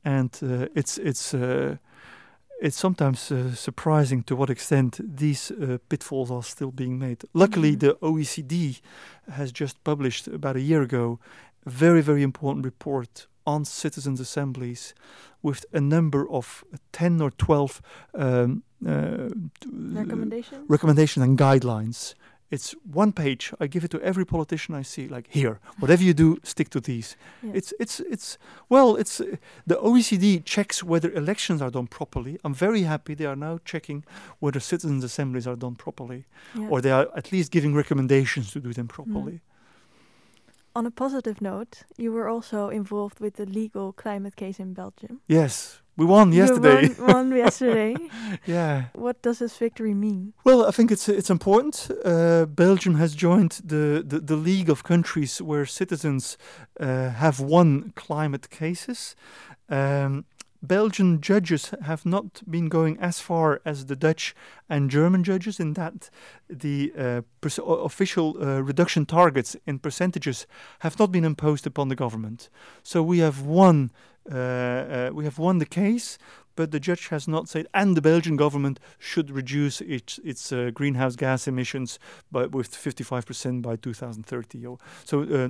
and 0.03 0.39
uh, 0.41 0.67
it's 0.75 0.97
it's. 0.97 1.33
Uh, 1.33 1.77
it's 2.61 2.77
sometimes 2.77 3.31
uh, 3.31 3.53
surprising 3.55 4.23
to 4.23 4.35
what 4.35 4.49
extent 4.49 4.99
these 5.03 5.51
uh, 5.51 5.77
pitfalls 5.89 6.31
are 6.31 6.43
still 6.43 6.71
being 6.71 6.97
made. 6.97 7.23
Luckily, 7.33 7.75
mm-hmm. 7.75 7.87
the 7.87 7.95
OECD 7.95 8.81
has 9.31 9.51
just 9.51 9.83
published 9.83 10.27
about 10.27 10.55
a 10.55 10.61
year 10.61 10.81
ago 10.81 11.19
a 11.65 11.69
very, 11.69 12.01
very 12.01 12.23
important 12.23 12.65
report 12.65 13.27
on 13.45 13.65
citizens' 13.65 14.19
assemblies 14.19 14.93
with 15.41 15.65
a 15.73 15.81
number 15.81 16.29
of 16.29 16.63
10 16.93 17.21
or 17.21 17.31
12 17.31 17.81
um, 18.13 18.63
uh, 18.87 19.29
recommendations? 19.71 20.69
recommendations 20.69 21.25
and 21.25 21.37
guidelines. 21.37 22.15
It's 22.53 22.75
one 22.93 23.11
page. 23.11 23.51
I 23.59 23.67
give 23.67 23.83
it 23.85 23.91
to 23.91 23.99
every 24.01 24.25
politician 24.25 24.75
I 24.75 24.83
see. 24.83 25.07
Like 25.07 25.27
here, 25.29 25.59
whatever 25.79 26.03
you 26.03 26.13
do, 26.13 26.37
stick 26.43 26.69
to 26.69 26.79
these. 26.79 27.15
Yeah. 27.43 27.55
It's 27.55 27.73
it's 27.79 27.99
it's 27.99 28.37
well. 28.69 28.99
It's 29.01 29.19
uh, 29.21 29.25
the 29.67 29.75
OECD 29.75 30.41
checks 30.45 30.83
whether 30.83 31.11
elections 31.15 31.61
are 31.61 31.71
done 31.71 31.87
properly. 31.87 32.37
I'm 32.43 32.53
very 32.53 32.83
happy 32.83 33.15
they 33.15 33.25
are 33.27 33.35
now 33.35 33.59
checking 33.65 34.03
whether 34.39 34.59
citizens' 34.61 35.03
assemblies 35.03 35.47
are 35.47 35.57
done 35.57 35.75
properly, 35.75 36.25
Yeah. 36.55 36.69
or 36.71 36.81
they 36.81 36.91
are 36.91 37.07
at 37.15 37.31
least 37.31 37.51
giving 37.51 37.75
recommendations 37.77 38.51
to 38.51 38.59
do 38.59 38.73
them 38.73 38.87
properly. 38.87 39.39
On 40.75 40.85
a 40.85 40.91
positive 40.91 41.41
note, 41.41 41.83
you 41.97 42.11
were 42.13 42.27
also 42.29 42.69
involved 42.69 43.19
with 43.19 43.33
the 43.35 43.45
legal 43.45 43.93
climate 43.93 44.35
case 44.35 44.59
in 44.63 44.73
Belgium. 44.73 45.21
Yes, 45.27 45.82
we 45.95 46.05
won 46.05 46.31
yesterday. 46.31 46.89
won, 46.97 47.07
won 47.07 47.37
yesterday. 47.37 47.95
yeah. 48.45 48.85
What 48.93 49.21
does 49.21 49.39
this 49.39 49.57
victory 49.57 49.93
mean? 49.93 50.33
Well, 50.43 50.65
I 50.65 50.71
think 50.71 50.91
it's 50.91 51.07
it's 51.07 51.29
important. 51.29 51.89
Uh, 52.03 52.45
Belgium 52.45 52.95
has 52.95 53.15
joined 53.15 53.61
the, 53.63 54.03
the, 54.05 54.19
the 54.19 54.35
league 54.35 54.69
of 54.69 54.83
countries 54.83 55.41
where 55.41 55.65
citizens 55.65 56.37
uh, 56.79 57.09
have 57.09 57.39
won 57.39 57.93
climate 57.95 58.49
cases. 58.49 59.15
Um, 59.69 60.25
Belgian 60.63 61.19
judges 61.19 61.73
have 61.81 62.05
not 62.05 62.41
been 62.49 62.69
going 62.69 62.97
as 62.99 63.19
far 63.19 63.61
as 63.65 63.87
the 63.87 63.97
Dutch 63.97 64.33
and 64.69 64.89
German 64.89 65.21
judges 65.23 65.59
in 65.59 65.73
that 65.73 66.09
the 66.49 66.93
uh, 66.97 67.21
official 67.61 68.37
uh, 68.41 68.61
reduction 68.61 69.05
targets 69.05 69.57
in 69.67 69.79
percentages 69.79 70.47
have 70.79 70.97
not 70.97 71.11
been 71.11 71.25
imposed 71.25 71.67
upon 71.67 71.89
the 71.89 71.97
government. 71.97 72.49
So 72.81 73.03
we 73.03 73.19
have 73.19 73.41
won. 73.41 73.91
Uh, 74.31 74.35
uh, 74.35 75.09
we 75.13 75.25
have 75.25 75.37
won 75.37 75.57
the 75.57 75.65
case, 75.65 76.17
but 76.55 76.71
the 76.71 76.79
judge 76.79 77.07
has 77.07 77.27
not 77.27 77.49
said, 77.49 77.67
and 77.73 77.97
the 77.97 78.01
Belgian 78.01 78.35
government 78.35 78.79
should 78.99 79.31
reduce 79.31 79.81
its 79.81 80.19
its 80.23 80.51
uh, 80.51 80.71
greenhouse 80.73 81.15
gas 81.15 81.47
emissions 81.47 81.99
by 82.31 82.45
with 82.45 82.71
55% 82.71 83.61
by 83.61 83.75
2030. 83.75 84.77
So, 85.05 85.23
uh, 85.23 85.49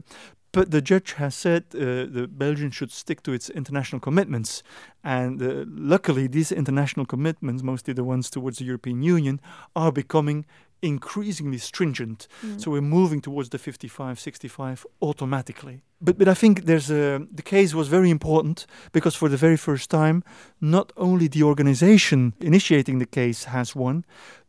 but 0.52 0.70
the 0.70 0.82
judge 0.82 1.14
has 1.14 1.36
said 1.36 1.64
uh, 1.74 2.06
the 2.06 2.28
Belgium 2.32 2.70
should 2.72 2.92
stick 2.92 3.24
to 3.24 3.34
its 3.34 3.50
international 3.50 4.00
commitments, 4.00 4.64
and 5.04 5.42
uh, 5.42 5.66
luckily 5.68 6.28
these 6.28 6.52
international 6.52 7.06
commitments, 7.06 7.64
mostly 7.64 7.94
the 7.94 8.04
ones 8.04 8.30
towards 8.30 8.60
the 8.60 8.66
European 8.66 9.02
Union, 9.04 9.42
are 9.76 9.92
becoming 9.92 10.46
increasingly 10.84 11.58
stringent. 11.58 12.28
Mm. 12.46 12.60
So 12.62 12.72
we're 12.72 12.82
moving 12.82 13.22
towards 13.22 13.50
the 13.50 13.58
55, 13.58 14.20
65 14.20 14.86
automatically. 15.02 15.82
But 16.02 16.18
but 16.18 16.28
I 16.28 16.34
think 16.34 16.66
there's 16.66 16.92
a 16.92 17.26
the 17.36 17.42
case 17.44 17.74
was 17.74 17.88
very 17.88 18.10
important 18.10 18.68
because 18.92 19.18
for 19.18 19.30
the 19.30 19.38
very 19.38 19.58
first 19.58 19.90
time, 19.90 20.24
not 20.60 20.92
only 20.96 21.28
the 21.30 21.44
organization 21.44 22.34
initiating 22.40 23.00
the 23.00 23.10
case 23.10 23.46
has 23.46 23.76
won, 23.76 24.04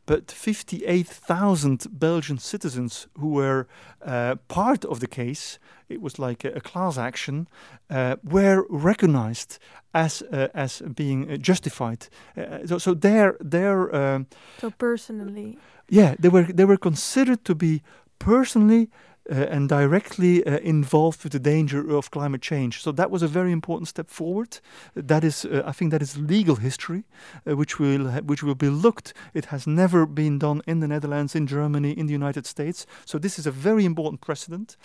but 0.06 0.30
58,000 0.30 1.86
Belgian 1.90 2.38
citizens 2.38 3.08
who 3.18 3.28
were 3.28 3.66
uh, 4.04 4.34
part 4.48 4.84
of 4.84 5.00
the 5.00 5.06
case, 5.06 5.58
it 5.88 6.00
was 6.02 6.18
like 6.18 6.44
a, 6.44 6.52
a 6.56 6.60
class 6.60 6.98
action, 6.98 7.48
uh, 7.88 8.16
were 8.22 8.66
recognized 8.68 9.58
as 9.92 10.22
uh, 10.22 10.48
as 10.54 10.82
being 10.94 11.30
uh, 11.30 11.36
justified. 11.36 12.08
Uh, 12.36 12.66
so 12.66 12.78
so 12.78 12.94
their 12.94 13.36
their 13.40 13.94
um, 13.94 14.26
So 14.58 14.70
personally, 14.70 15.58
yeah, 15.88 16.14
they 16.18 16.28
were 16.28 16.44
they 16.44 16.64
were 16.64 16.76
considered 16.76 17.44
to 17.44 17.54
be 17.54 17.82
personally 18.18 18.90
uh, 19.30 19.46
and 19.50 19.68
directly 19.68 20.44
uh, 20.46 20.58
involved 20.58 21.22
with 21.22 21.32
the 21.32 21.38
danger 21.38 21.96
of 21.96 22.10
climate 22.10 22.42
change. 22.42 22.82
So 22.82 22.92
that 22.92 23.10
was 23.10 23.22
a 23.22 23.28
very 23.28 23.52
important 23.52 23.88
step 23.88 24.10
forward. 24.10 24.60
That 24.94 25.24
is, 25.24 25.44
uh, 25.44 25.62
I 25.64 25.72
think, 25.72 25.92
that 25.92 26.02
is 26.02 26.18
legal 26.18 26.56
history, 26.56 27.04
uh, 27.46 27.56
which 27.56 27.78
will 27.78 28.10
ha- 28.10 28.20
which 28.20 28.42
will 28.42 28.54
be 28.54 28.68
looked. 28.68 29.14
It 29.32 29.46
has 29.46 29.66
never 29.66 30.06
been 30.06 30.38
done 30.38 30.62
in 30.66 30.80
the 30.80 30.88
Netherlands, 30.88 31.34
in 31.34 31.46
Germany, 31.46 31.92
in 31.92 32.06
the 32.06 32.12
United 32.12 32.46
States. 32.46 32.86
So 33.04 33.18
this 33.18 33.38
is 33.38 33.46
a 33.46 33.50
very 33.50 33.84
important 33.84 34.20
precedent 34.20 34.76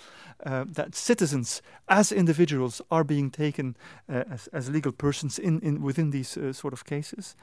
uh, 0.46 0.64
that 0.76 0.96
citizens, 0.96 1.62
as 1.88 2.12
individuals, 2.12 2.82
are 2.90 3.04
being 3.04 3.32
taken 3.32 3.76
uh, 4.08 4.24
as 4.32 4.48
as 4.54 4.70
legal 4.70 4.92
persons 4.92 5.40
in, 5.40 5.60
in 5.62 5.82
within 5.84 6.12
these 6.12 6.38
sort 6.52 6.74
of 6.74 6.84
cases. 6.84 7.36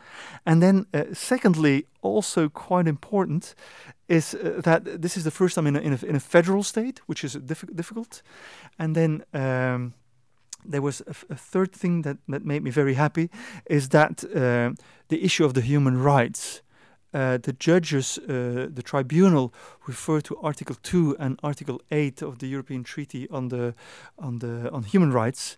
And 0.45 0.63
then, 0.63 0.87
secondly, 1.13 1.87
also 2.03 2.49
quite 2.49 2.89
important 2.89 3.55
is 4.09 4.35
uh, 4.35 4.61
that 4.63 5.03
this 5.03 5.17
is 5.17 5.23
the 5.25 5.31
first 5.31 5.55
time 5.55 5.67
in 5.67 5.77
a, 5.77 5.81
in 5.81 5.93
a, 5.93 6.07
in 6.07 6.17
a 6.17 6.21
federal 6.21 6.63
state, 6.63 7.01
which 7.07 7.25
is 7.25 7.37
diffi- 7.37 7.75
difficult. 7.75 8.23
And 8.79 8.95
then 8.95 9.25
um, 9.33 9.95
there 10.65 10.83
was 10.83 11.01
a, 11.01 11.11
f- 11.11 11.25
a 11.31 11.37
third 11.37 11.73
thing 11.73 12.03
that, 12.03 12.17
that 12.29 12.45
made 12.45 12.63
me 12.63 12.71
very 12.71 12.95
happy 12.95 13.29
is 13.65 13.89
that 13.89 14.25
uh, 14.25 14.73
the 15.09 15.25
issue 15.25 15.45
of 15.45 15.53
the 15.53 15.61
human 15.63 16.03
rights. 16.03 16.63
Uh, 17.15 17.39
the 17.39 17.55
judges, 17.59 18.19
uh, 18.19 18.69
the 18.75 18.83
tribunal, 18.83 19.55
refer 19.89 20.20
to 20.20 20.37
Article 20.43 20.76
2 20.82 21.16
and 21.18 21.39
Article 21.43 21.80
8 21.91 22.22
of 22.22 22.39
the 22.39 22.47
European 22.47 22.84
Treaty 22.84 23.28
on 23.30 23.49
the 23.49 23.74
on 24.18 24.39
the 24.39 24.70
on 24.72 24.82
human 24.84 25.12
rights. 25.12 25.57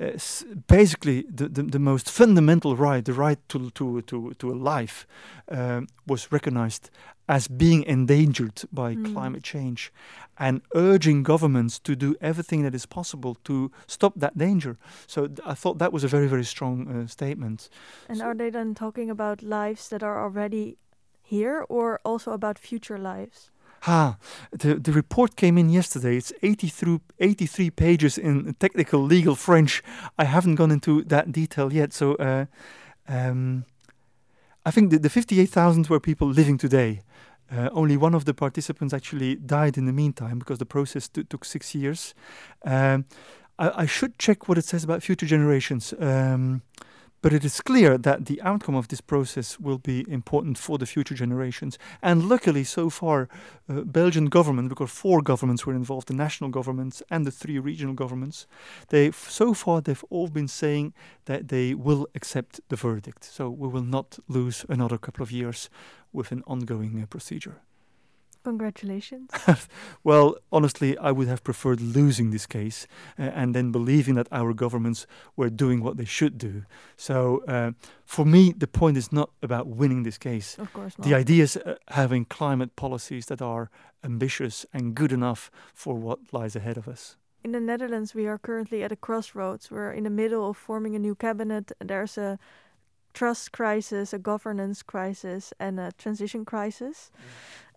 Uh, 0.00 0.04
s- 0.14 0.44
basically, 0.66 1.24
the, 1.28 1.48
the, 1.48 1.62
the 1.62 1.78
most 1.78 2.08
fundamental 2.10 2.74
right, 2.76 3.04
the 3.04 3.12
right 3.12 3.38
to 3.48 3.70
to 3.70 4.00
to, 4.02 4.32
to 4.38 4.50
a 4.52 4.54
life, 4.76 5.06
um, 5.50 5.86
was 6.06 6.28
recognized 6.32 6.90
as 7.26 7.48
being 7.48 7.84
endangered 7.86 8.62
by 8.72 8.94
Mm. 8.94 9.12
climate 9.12 9.42
change, 9.42 9.92
and 10.36 10.60
urging 10.74 11.22
governments 11.24 11.78
to 11.80 11.94
do 11.94 12.14
everything 12.20 12.62
that 12.64 12.74
is 12.74 12.86
possible 12.86 13.34
to 13.44 13.70
stop 13.86 14.12
that 14.20 14.36
danger. 14.38 14.76
So 15.06 15.26
th- 15.26 15.38
I 15.46 15.54
thought 15.54 15.78
that 15.78 15.92
was 15.92 16.04
a 16.04 16.08
very 16.08 16.28
very 16.28 16.44
strong 16.44 16.88
uh, 16.88 17.06
statement. 17.08 17.68
and 18.08 18.18
So- 18.18 18.24
are 18.26 18.34
they 18.36 18.50
then 18.50 18.74
talking 18.74 19.10
about 19.10 19.42
lives 19.42 19.88
that 19.88 20.02
are 20.02 20.18
already 20.24 20.76
here 21.22 21.64
or 21.68 21.98
also 22.04 22.32
about 22.32 22.58
future 22.58 22.98
lives? 22.98 23.50
Ha, 23.82 24.18
the, 24.52 24.74
the 24.74 24.92
report 24.92 25.36
came 25.36 25.56
in 25.56 25.70
yesterday. 25.70 26.16
It's 26.16 26.32
80 26.42 26.68
through 26.68 27.00
83 27.18 27.70
pages 27.70 28.18
in 28.18 28.54
technical 28.54 29.00
legal 29.00 29.34
French. 29.34 29.82
I 30.18 30.24
haven't 30.24 30.56
gone 30.56 30.70
into 30.70 31.02
that 31.04 31.32
detail 31.32 31.72
yet. 31.72 31.92
So 31.92 32.14
uh, 32.16 32.44
um, 33.08 33.64
I 34.66 34.70
think 34.70 34.90
the, 34.90 34.98
the 34.98 35.08
58,000 35.08 35.88
were 35.88 36.00
people 36.00 36.28
living 36.28 36.58
today. 36.58 37.00
Uh, 37.50 37.68
only 37.72 37.96
one 37.96 38.14
of 38.14 38.26
the 38.26 38.34
participants 38.34 38.94
actually 38.94 39.34
died 39.34 39.76
in 39.76 39.86
the 39.86 39.92
meantime 39.92 40.38
because 40.38 40.58
the 40.58 40.66
process 40.66 41.08
t- 41.08 41.24
took 41.24 41.44
six 41.44 41.74
years. 41.74 42.14
Um, 42.64 43.06
I, 43.58 43.82
I 43.82 43.86
should 43.86 44.18
check 44.18 44.48
what 44.48 44.58
it 44.58 44.64
says 44.64 44.84
about 44.84 45.02
future 45.02 45.26
generations. 45.26 45.92
Um, 45.98 46.62
but 47.22 47.32
it 47.32 47.44
is 47.44 47.60
clear 47.60 47.98
that 47.98 48.26
the 48.26 48.40
outcome 48.42 48.74
of 48.74 48.88
this 48.88 49.00
process 49.00 49.58
will 49.60 49.78
be 49.78 50.04
important 50.08 50.58
for 50.58 50.78
the 50.78 50.86
future 50.86 51.14
generations. 51.14 51.78
And 52.02 52.28
luckily, 52.28 52.64
so 52.64 52.90
far, 52.90 53.28
uh, 53.68 53.82
Belgian 53.82 54.26
government, 54.26 54.68
because 54.68 54.90
four 54.90 55.22
governments 55.22 55.66
were 55.66 55.74
involved, 55.74 56.08
the 56.08 56.14
national 56.14 56.50
governments 56.50 57.02
and 57.10 57.26
the 57.26 57.30
three 57.30 57.58
regional 57.58 57.94
governments, 57.94 58.46
they 58.88 59.10
so 59.10 59.54
far 59.54 59.80
they've 59.80 60.04
all 60.10 60.28
been 60.28 60.48
saying 60.48 60.94
that 61.26 61.48
they 61.48 61.74
will 61.74 62.06
accept 62.14 62.60
the 62.68 62.76
verdict. 62.76 63.24
So 63.24 63.50
we 63.50 63.68
will 63.68 63.84
not 63.84 64.18
lose 64.28 64.64
another 64.68 64.98
couple 64.98 65.22
of 65.22 65.32
years 65.32 65.68
with 66.12 66.32
an 66.32 66.42
ongoing 66.46 67.00
uh, 67.02 67.06
procedure. 67.06 67.60
Congratulations. 68.44 69.30
Well, 70.02 70.36
honestly, 70.50 70.96
I 70.96 71.12
would 71.12 71.28
have 71.28 71.44
preferred 71.44 71.80
losing 71.80 72.30
this 72.30 72.46
case 72.46 72.86
uh, 73.18 73.22
and 73.22 73.54
then 73.54 73.70
believing 73.70 74.14
that 74.14 74.28
our 74.32 74.54
governments 74.54 75.06
were 75.36 75.50
doing 75.50 75.82
what 75.82 75.96
they 75.96 76.06
should 76.06 76.38
do. 76.38 76.64
So, 76.96 77.42
uh, 77.46 77.72
for 78.04 78.24
me, 78.24 78.54
the 78.56 78.66
point 78.66 78.96
is 78.96 79.12
not 79.12 79.30
about 79.42 79.66
winning 79.66 80.04
this 80.04 80.18
case. 80.18 80.58
Of 80.58 80.72
course 80.72 80.98
not. 80.98 81.06
The 81.06 81.14
idea 81.14 81.42
is 81.42 81.56
uh, 81.56 81.74
having 81.88 82.24
climate 82.24 82.76
policies 82.76 83.26
that 83.26 83.42
are 83.42 83.70
ambitious 84.02 84.64
and 84.72 84.94
good 84.94 85.12
enough 85.12 85.50
for 85.74 85.94
what 85.94 86.18
lies 86.32 86.56
ahead 86.56 86.78
of 86.78 86.88
us. 86.88 87.16
In 87.42 87.52
the 87.52 87.60
Netherlands, 87.60 88.14
we 88.14 88.26
are 88.26 88.38
currently 88.38 88.82
at 88.82 88.92
a 88.92 88.96
crossroads. 88.96 89.70
We're 89.70 89.92
in 89.92 90.04
the 90.04 90.10
middle 90.10 90.48
of 90.48 90.56
forming 90.56 90.94
a 90.94 90.98
new 90.98 91.14
cabinet. 91.14 91.72
and 91.80 91.88
There's 91.88 92.18
a 92.18 92.38
trust 93.14 93.52
crisis, 93.52 94.12
a 94.12 94.18
governance 94.18 94.82
crisis, 94.82 95.52
and 95.58 95.80
a 95.80 95.92
transition 95.92 96.44
crisis. 96.44 97.10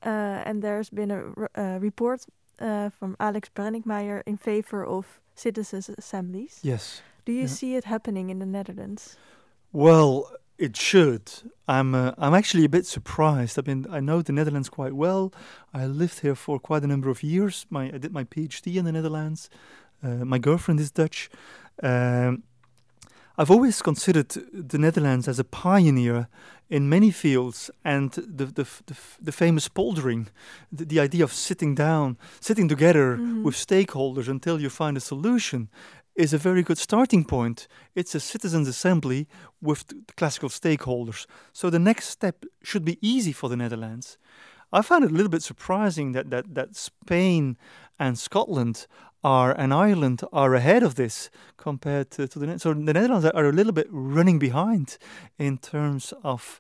Uh, 0.06 0.10
and 0.46 0.62
there's 0.62 0.90
been 0.90 1.12
a, 1.12 1.24
a 1.56 1.80
report 1.80 2.26
uh, 2.60 2.90
from 2.90 3.16
Alex 3.20 3.50
Brenninkmeijer 3.56 4.22
in 4.26 4.38
favor 4.38 4.86
of 4.86 5.06
citizens' 5.36 5.90
assemblies. 5.98 6.60
Yes. 6.62 7.02
Do 7.26 7.32
you 7.32 7.42
Yeah. 7.42 7.48
see 7.48 7.76
it 7.78 7.86
happening 7.86 8.30
in 8.30 8.40
the 8.40 8.46
Netherlands? 8.46 9.18
Well, 9.72 10.30
it 10.58 10.78
should. 10.78 11.32
I'm 11.68 11.96
uh, 11.96 12.12
I'm 12.18 12.34
actually 12.34 12.66
a 12.66 12.70
bit 12.70 12.86
surprised. 12.86 13.58
I 13.58 13.62
mean, 13.66 13.86
I 13.90 14.00
know 14.00 14.22
the 14.22 14.34
Netherlands 14.34 14.70
quite 14.70 14.94
well. 14.94 15.32
I 15.74 15.86
lived 15.88 16.20
here 16.20 16.36
for 16.36 16.60
quite 16.60 16.84
a 16.84 16.88
number 16.88 17.10
of 17.10 17.24
years. 17.24 17.66
My 17.70 17.86
I 17.96 17.98
did 17.98 18.12
my 18.14 18.24
PhD 18.26 18.76
in 18.76 18.86
the 18.86 18.92
Netherlands. 18.92 19.50
Uh, 20.04 20.26
my 20.26 20.38
girlfriend 20.40 20.80
is 20.80 20.92
Dutch. 20.92 21.30
Um, 21.82 22.44
I've 23.38 23.50
always 23.52 23.82
considered 23.82 24.30
the 24.54 24.78
Netherlands 24.78 25.28
as 25.28 25.40
a 25.40 25.44
pioneer 25.44 26.28
in 26.70 26.88
many 26.90 27.12
fields, 27.12 27.72
and 27.84 28.12
the 28.12 28.46
the 28.46 28.64
the, 28.86 28.96
the 29.26 29.32
famous 29.32 29.68
poldering, 29.70 30.28
the, 30.72 30.86
the 30.86 31.00
idea 31.00 31.24
of 31.24 31.34
sitting 31.34 31.76
down, 31.76 32.18
sitting 32.40 32.68
together 32.70 33.18
Mhm. 33.18 33.44
with 33.44 33.56
stakeholders 33.56 34.28
until 34.28 34.60
you 34.62 34.70
find 34.70 34.98
a 34.98 35.00
solution, 35.00 35.68
is 36.16 36.34
a 36.34 36.38
very 36.38 36.62
good 36.64 36.78
starting 36.78 37.26
point. 37.26 37.68
It's 37.96 38.16
a 38.16 38.20
citizens' 38.20 38.68
assembly 38.68 39.26
with 39.62 39.84
classical 40.16 40.50
stakeholders. 40.50 41.26
So 41.54 41.70
the 41.70 41.80
next 41.80 42.10
step 42.10 42.46
should 42.64 42.86
be 42.86 42.98
easy 43.02 43.34
for 43.34 43.50
the 43.50 43.58
Netherlands. 43.58 44.18
I 44.72 44.82
found 44.84 45.04
it 45.06 45.12
a 45.12 45.16
little 45.16 45.30
bit 45.32 45.44
surprising 45.44 46.14
that, 46.14 46.30
that, 46.30 46.46
that 46.56 46.76
Spain 46.76 47.58
and 47.98 48.18
Scotland 48.18 48.88
are 49.24 49.52
and 49.52 49.74
Ireland 49.74 50.22
are 50.32 50.54
ahead 50.54 50.84
of 50.84 50.96
this 50.96 51.30
compared 51.58 52.12
to, 52.12 52.28
to 52.28 52.40
the 52.40 52.60
so 52.60 52.74
the 52.74 52.94
Netherlands 52.94 53.26
are 53.26 53.46
a 53.46 53.52
little 53.52 53.74
bit 53.74 53.88
running 53.90 54.40
behind 54.40 54.98
in 55.38 55.58
terms 55.58 56.14
of 56.24 56.60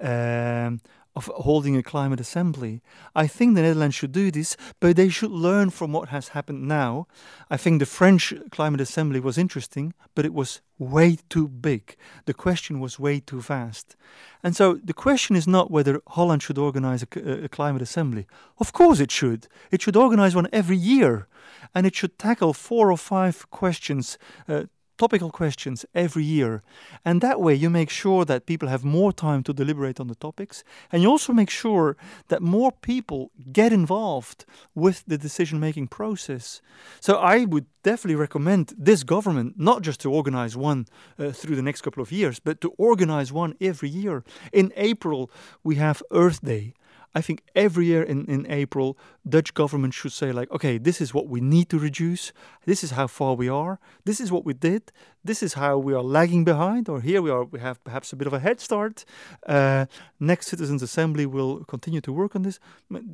um, 0.00 0.80
of 1.20 1.44
holding 1.44 1.76
a 1.76 1.82
climate 1.82 2.20
assembly. 2.20 2.80
I 3.14 3.26
think 3.26 3.54
the 3.54 3.62
Netherlands 3.62 3.96
should 3.96 4.12
do 4.12 4.30
this, 4.30 4.56
but 4.80 4.96
they 4.96 5.10
should 5.10 5.30
learn 5.30 5.70
from 5.70 5.92
what 5.92 6.08
has 6.08 6.28
happened 6.28 6.66
now. 6.66 7.06
I 7.50 7.56
think 7.58 7.78
the 7.78 7.86
French 7.86 8.32
climate 8.50 8.80
assembly 8.80 9.20
was 9.20 9.36
interesting, 9.36 9.92
but 10.14 10.24
it 10.24 10.32
was 10.32 10.62
way 10.78 11.18
too 11.28 11.46
big. 11.46 11.96
The 12.24 12.34
question 12.34 12.80
was 12.80 12.98
way 12.98 13.20
too 13.20 13.40
vast. 13.40 13.96
And 14.42 14.56
so 14.56 14.80
the 14.82 14.94
question 14.94 15.36
is 15.36 15.46
not 15.46 15.70
whether 15.70 16.00
Holland 16.06 16.42
should 16.42 16.58
organize 16.58 17.02
a, 17.02 17.44
a 17.44 17.48
climate 17.48 17.82
assembly. 17.82 18.26
Of 18.58 18.72
course 18.72 18.98
it 19.00 19.10
should. 19.10 19.46
It 19.70 19.82
should 19.82 19.96
organize 19.96 20.34
one 20.34 20.48
every 20.52 20.78
year. 20.78 21.26
And 21.74 21.86
it 21.86 21.94
should 21.94 22.18
tackle 22.18 22.54
four 22.54 22.90
or 22.90 22.96
five 22.96 23.50
questions, 23.50 24.18
uh, 24.48 24.64
topical 25.00 25.30
questions 25.30 25.86
every 25.94 26.24
year. 26.24 26.62
And 27.04 27.20
that 27.20 27.40
way 27.40 27.54
you 27.54 27.70
make 27.70 27.90
sure 27.90 28.22
that 28.26 28.44
people 28.44 28.68
have 28.68 28.84
more 28.84 29.12
time 29.12 29.42
to 29.44 29.52
deliberate 29.52 29.98
on 29.98 30.08
the 30.08 30.14
topics. 30.14 30.62
And 30.92 31.02
you 31.02 31.08
also 31.10 31.32
make 31.32 31.50
sure 31.50 31.96
that 32.28 32.42
more 32.42 32.72
people 32.92 33.30
get 33.50 33.72
involved 33.72 34.44
with 34.74 35.02
the 35.06 35.18
decision 35.18 35.58
making 35.58 35.88
process. 35.88 36.60
So 37.00 37.12
I 37.16 37.46
would 37.46 37.66
definitely 37.82 38.20
recommend 38.26 38.74
this 38.76 39.02
government 39.02 39.54
not 39.56 39.80
just 39.82 40.00
to 40.00 40.12
organize 40.12 40.54
one 40.56 40.80
uh, 41.18 41.30
through 41.38 41.56
the 41.56 41.68
next 41.68 41.80
couple 41.82 42.02
of 42.02 42.12
years, 42.12 42.38
but 42.38 42.60
to 42.60 42.70
organize 42.76 43.32
one 43.32 43.54
every 43.60 43.88
year. 43.88 44.22
In 44.52 44.72
April, 44.76 45.30
we 45.64 45.76
have 45.76 46.02
Earth 46.10 46.40
Day. 46.44 46.74
I 47.14 47.20
think 47.22 47.42
every 47.54 47.86
year 47.86 48.02
in, 48.02 48.26
in 48.26 48.46
April, 48.62 48.96
Dutch 49.30 49.54
government 49.54 49.94
should 49.94 50.12
say 50.12 50.32
like, 50.32 50.50
okay, 50.50 50.78
this 50.78 51.00
is 51.00 51.14
what 51.14 51.28
we 51.28 51.40
need 51.40 51.68
to 51.70 51.78
reduce. 51.78 52.32
This 52.66 52.84
is 52.84 52.90
how 52.92 53.06
far 53.06 53.34
we 53.34 53.48
are. 53.48 53.78
This 54.04 54.20
is 54.20 54.30
what 54.30 54.44
we 54.44 54.54
did. 54.54 54.92
This 55.22 55.42
is 55.42 55.54
how 55.54 55.76
we 55.76 55.92
are 55.92 56.02
lagging 56.02 56.44
behind. 56.44 56.88
Or 56.88 57.00
here 57.00 57.20
we 57.20 57.30
are, 57.30 57.44
we 57.44 57.60
have 57.60 57.82
perhaps 57.84 58.12
a 58.12 58.16
bit 58.16 58.26
of 58.26 58.32
a 58.32 58.40
head 58.40 58.60
start. 58.60 59.04
Uh, 59.46 59.86
next 60.18 60.48
Citizens 60.48 60.82
Assembly 60.82 61.26
will 61.26 61.64
continue 61.64 62.00
to 62.00 62.12
work 62.12 62.34
on 62.34 62.42
this. 62.42 62.58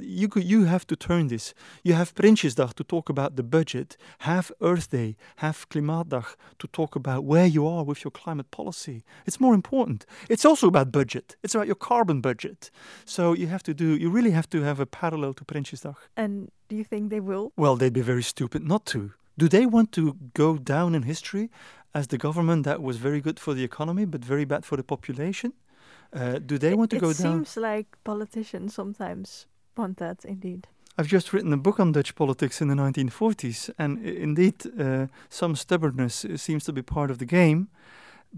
You 0.01 0.29
could, 0.29 0.45
you 0.45 0.65
have 0.65 0.87
to 0.87 0.97
turn 0.97 1.29
this. 1.29 1.55
You 1.83 1.95
have 1.95 2.15
Prinsjesdag 2.15 2.75
to 2.75 2.85
talk 2.85 3.09
about 3.09 3.37
the 3.37 3.43
budget. 3.43 3.97
Have 4.21 4.53
Earth 4.61 4.91
Day. 4.91 5.17
Have 5.37 5.69
Klimaatdag 5.69 6.37
to 6.59 6.67
talk 6.69 6.97
about 6.97 7.25
where 7.25 7.47
you 7.47 7.67
are 7.67 7.85
with 7.85 8.05
your 8.05 8.13
climate 8.13 8.51
policy. 8.51 9.05
It's 9.27 9.41
more 9.41 9.55
important. 9.55 10.07
It's 10.29 10.45
also 10.45 10.69
about 10.69 10.93
budget. 10.93 11.37
It's 11.43 11.55
about 11.55 11.67
your 11.67 11.77
carbon 11.77 12.21
budget. 12.21 12.71
So 13.05 13.33
you 13.33 13.49
have 13.49 13.63
to 13.65 13.75
do. 13.75 13.97
You 13.97 14.11
really 14.11 14.33
have 14.33 14.49
to 14.51 14.63
have 14.63 14.81
a 14.81 14.87
parallel 14.87 15.35
to 15.35 15.45
Prinsjesdag. 15.45 15.97
And 16.17 16.51
do 16.69 16.77
you 16.77 16.85
think 16.85 17.11
they 17.11 17.21
will? 17.21 17.53
Well, 17.57 17.77
they'd 17.77 17.93
be 17.93 18.03
very 18.03 18.23
stupid 18.23 18.67
not 18.67 18.85
to. 18.87 19.13
Do 19.39 19.49
they 19.49 19.67
want 19.67 19.93
to 19.93 20.17
go 20.35 20.57
down 20.57 20.95
in 20.95 21.03
history 21.03 21.51
as 21.95 22.07
the 22.09 22.19
government 22.19 22.65
that 22.65 22.83
was 22.83 22.97
very 22.97 23.21
good 23.21 23.39
for 23.39 23.55
the 23.55 23.65
economy 23.65 24.05
but 24.05 24.25
very 24.25 24.45
bad 24.45 24.65
for 24.65 24.77
the 24.77 24.83
population? 24.83 25.53
Uh, 26.13 26.39
do 26.39 26.59
they 26.59 26.71
it, 26.71 26.79
want 26.79 26.91
to 26.91 26.99
go 26.99 27.13
down? 27.13 27.43
It 27.43 27.47
seems 27.47 27.57
like 27.57 27.87
politicians 28.05 28.75
sometimes 28.75 29.47
want 29.77 29.99
that, 29.99 30.25
indeed. 30.25 30.67
I've 30.99 31.09
just 31.09 31.33
written 31.33 31.53
a 31.53 31.59
book 31.59 31.79
on 31.79 31.93
Dutch 31.93 32.15
politics 32.15 32.63
in 32.63 32.69
the 32.69 32.75
1940s, 32.75 33.71
and 33.79 34.03
indeed, 34.05 34.55
uh, 34.81 35.09
some 35.29 35.55
stubbornness 35.55 36.25
seems 36.37 36.65
to 36.65 36.73
be 36.73 36.81
part 36.81 37.11
of 37.11 37.19
the 37.19 37.27
game, 37.27 37.69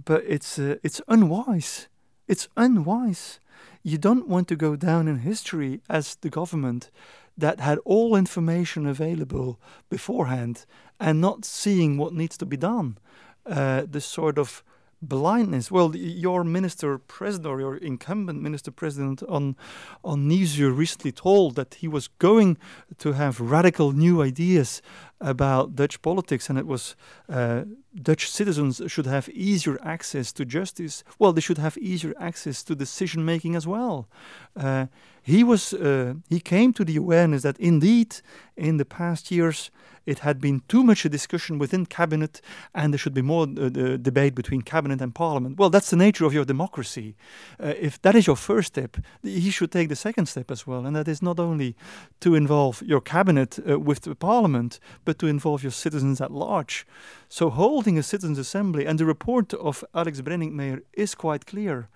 but 0.04 0.24
it's 0.26 0.58
uh, 0.58 0.76
it's 0.82 1.00
unwise. 1.06 1.88
It's 2.26 2.48
unwise. 2.56 3.38
You 3.84 3.96
don't 3.96 4.28
want 4.28 4.48
to 4.48 4.56
go 4.56 4.76
down 4.76 5.06
in 5.06 5.18
history 5.18 5.80
as 5.88 6.16
the 6.16 6.30
government 6.30 6.90
that 7.38 7.60
had 7.60 7.78
all 7.84 8.16
information 8.16 8.86
available 8.86 9.58
beforehand 9.88 10.66
and 10.98 11.20
not 11.20 11.44
seeing 11.44 11.96
what 11.96 12.12
needs 12.12 12.36
to 12.36 12.46
be 12.46 12.56
done. 12.56 12.98
Uh, 13.46 13.84
the 13.90 14.00
sort 14.00 14.38
of 14.38 14.62
blindness. 15.00 15.70
Well, 15.70 15.94
your 15.96 16.44
minister 16.44 16.98
president 16.98 17.46
or 17.46 17.60
your 17.60 17.76
incumbent 17.76 18.42
minister 18.42 18.70
president 18.70 19.22
on 19.22 19.56
on 20.02 20.28
Nieuwsuur 20.28 20.76
recently 20.76 21.12
told 21.12 21.54
that 21.54 21.74
he 21.74 21.88
was 21.88 22.08
going 22.18 22.58
to 22.98 23.12
have 23.12 23.40
radical 23.40 23.92
new 23.92 24.22
ideas 24.22 24.82
about 25.20 25.74
Dutch 25.74 26.00
politics, 26.02 26.48
and 26.48 26.58
it 26.58 26.66
was 26.66 26.96
uh, 27.28 27.64
Dutch 28.02 28.30
citizens 28.30 28.80
should 28.86 29.06
have 29.06 29.28
easier 29.30 29.78
access 29.82 30.32
to 30.32 30.44
justice. 30.44 31.02
Well, 31.18 31.32
they 31.32 31.40
should 31.40 31.58
have 31.58 31.76
easier 31.78 32.14
access 32.18 32.62
to 32.64 32.74
decision 32.74 33.24
making 33.24 33.56
as 33.56 33.66
well. 33.66 34.08
Uh, 34.56 34.86
he 35.22 35.44
was 35.44 35.74
uh, 35.74 36.14
he 36.28 36.40
came 36.40 36.72
to 36.72 36.84
the 36.84 36.96
awareness 36.96 37.42
that 37.42 37.58
indeed 37.58 38.16
in 38.56 38.76
the 38.78 38.84
past 38.84 39.30
years 39.30 39.70
it 40.06 40.20
had 40.20 40.40
been 40.40 40.62
too 40.68 40.82
much 40.82 41.04
a 41.04 41.08
discussion 41.10 41.58
within 41.58 41.84
cabinet, 41.84 42.40
and 42.74 42.94
there 42.94 42.98
should 42.98 43.12
be 43.12 43.20
more 43.20 43.42
uh, 43.42 43.68
debate 44.00 44.34
between 44.34 44.62
cabinet 44.62 45.02
and 45.02 45.14
parliament. 45.14 45.58
Well, 45.58 45.68
that's 45.68 45.90
the 45.90 45.96
nature 45.96 46.24
of 46.24 46.32
your 46.32 46.46
democracy. 46.46 47.14
Uh, 47.62 47.74
if 47.78 48.00
that 48.00 48.14
is 48.14 48.26
your 48.26 48.36
first 48.36 48.68
step, 48.68 48.96
he 49.22 49.50
should 49.50 49.70
take 49.70 49.90
the 49.90 49.96
second 49.96 50.26
step 50.26 50.50
as 50.50 50.66
well, 50.66 50.86
and 50.86 50.96
that 50.96 51.08
is 51.08 51.20
not 51.20 51.38
only 51.38 51.76
to 52.20 52.34
involve 52.34 52.82
your 52.86 53.02
cabinet 53.02 53.58
with 53.66 54.00
the 54.00 54.14
parliament, 54.14 54.80
but 55.08 55.18
to 55.18 55.26
involve 55.26 55.62
your 55.62 55.72
citizens 55.72 56.20
at 56.20 56.30
large. 56.30 56.86
So, 57.30 57.48
holding 57.48 57.96
a 57.96 58.02
citizens' 58.02 58.38
assembly, 58.38 58.84
and 58.84 58.98
the 58.98 59.06
report 59.06 59.54
of 59.54 59.82
Alex 59.94 60.20
Brenninkmeijer 60.20 60.82
is 60.92 61.14
quite 61.14 61.46
clear. 61.46 61.88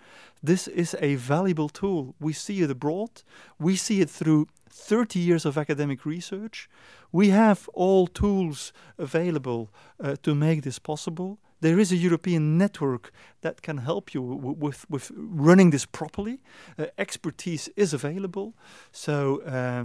This 0.42 0.66
is 0.66 0.96
a 0.98 1.16
valuable 1.16 1.68
tool. 1.68 2.14
We 2.18 2.32
see 2.32 2.62
it 2.62 2.70
abroad, 2.70 3.22
we 3.58 3.76
see 3.76 4.00
it 4.00 4.08
through 4.08 4.46
30 4.70 5.18
years 5.18 5.44
of 5.44 5.58
academic 5.58 6.06
research. 6.06 6.70
We 7.12 7.28
have 7.28 7.68
all 7.74 8.06
tools 8.06 8.72
available 8.96 9.68
uh, 10.00 10.16
to 10.22 10.34
make 10.34 10.62
this 10.62 10.78
possible. 10.78 11.38
There 11.60 11.78
is 11.78 11.92
a 11.92 11.96
European 11.96 12.56
network 12.56 13.12
that 13.42 13.60
can 13.60 13.76
help 13.76 14.14
you 14.14 14.22
with, 14.22 14.88
with 14.88 15.12
running 15.14 15.70
this 15.70 15.84
properly. 15.84 16.40
Uh, 16.78 16.86
expertise 16.96 17.68
is 17.76 17.92
available. 17.92 18.54
So 18.90 19.42
uh, 19.42 19.84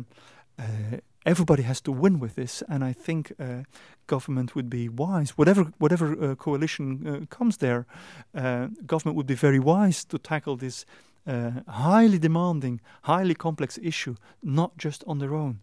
uh, 0.60 0.98
everybody 1.28 1.64
has 1.64 1.82
to 1.82 1.92
win 1.92 2.20
with 2.20 2.36
this, 2.36 2.64
and 2.70 2.84
I 2.84 2.94
think 2.94 3.34
uh, 3.40 3.64
government 4.08 4.56
would 4.56 4.70
be 4.70 4.90
wise. 4.90 5.32
Whatever 5.38 5.74
whatever 5.78 6.08
uh, 6.14 6.36
coalition 6.36 7.08
uh, 7.08 7.26
comes 7.38 7.58
there, 7.58 7.86
uh, 8.34 8.68
government 8.86 9.18
would 9.18 9.28
be 9.28 9.36
very 9.36 9.60
wise 9.60 10.06
to 10.06 10.18
tackle 10.18 10.58
this 10.58 10.86
uh, 11.28 11.52
highly 11.68 12.18
demanding, 12.18 12.80
highly 13.04 13.36
complex 13.36 13.78
issue, 13.84 14.16
not 14.42 14.78
just 14.78 15.04
on 15.06 15.20
their 15.20 15.34
own. 15.34 15.60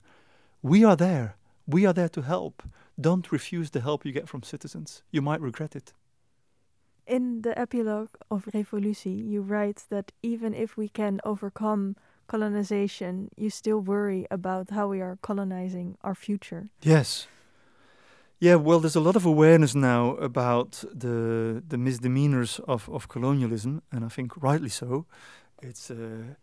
We 0.62 0.84
are 0.84 0.96
there. 0.96 1.36
We 1.66 1.86
are 1.86 1.94
there 1.94 2.10
to 2.10 2.22
help. 2.22 2.62
Don't 3.00 3.32
refuse 3.32 3.70
the 3.70 3.80
help 3.80 4.04
you 4.04 4.12
get 4.12 4.28
from 4.28 4.42
citizens. 4.42 5.02
You 5.10 5.22
might 5.22 5.40
regret 5.40 5.74
it. 5.74 5.94
In 7.06 7.42
the 7.42 7.58
epilogue 7.58 8.14
of 8.30 8.46
Revolusi, 8.54 9.28
you 9.30 9.42
write 9.42 9.84
that 9.88 10.12
even 10.22 10.54
if 10.54 10.76
we 10.76 10.88
can 10.88 11.20
overcome 11.24 11.96
colonization, 12.26 13.28
you 13.36 13.50
still 13.50 13.80
worry 13.80 14.26
about 14.30 14.70
how 14.70 14.88
we 14.88 15.00
are 15.00 15.18
colonizing 15.22 15.96
our 16.02 16.14
future. 16.14 16.68
Yes. 16.82 17.28
Yeah, 18.40 18.56
well, 18.56 18.80
there's 18.80 18.96
a 18.96 19.00
lot 19.00 19.16
of 19.16 19.24
awareness 19.24 19.74
now 19.74 20.16
about 20.16 20.84
the 20.92 21.62
the 21.68 21.78
misdemeanors 21.78 22.60
of, 22.66 22.88
of 22.88 23.06
colonialism, 23.08 23.80
and 23.90 24.04
I 24.04 24.08
think 24.08 24.32
rightly 24.42 24.68
so. 24.68 25.06
It's 25.62 25.90
uh, 25.90 26.34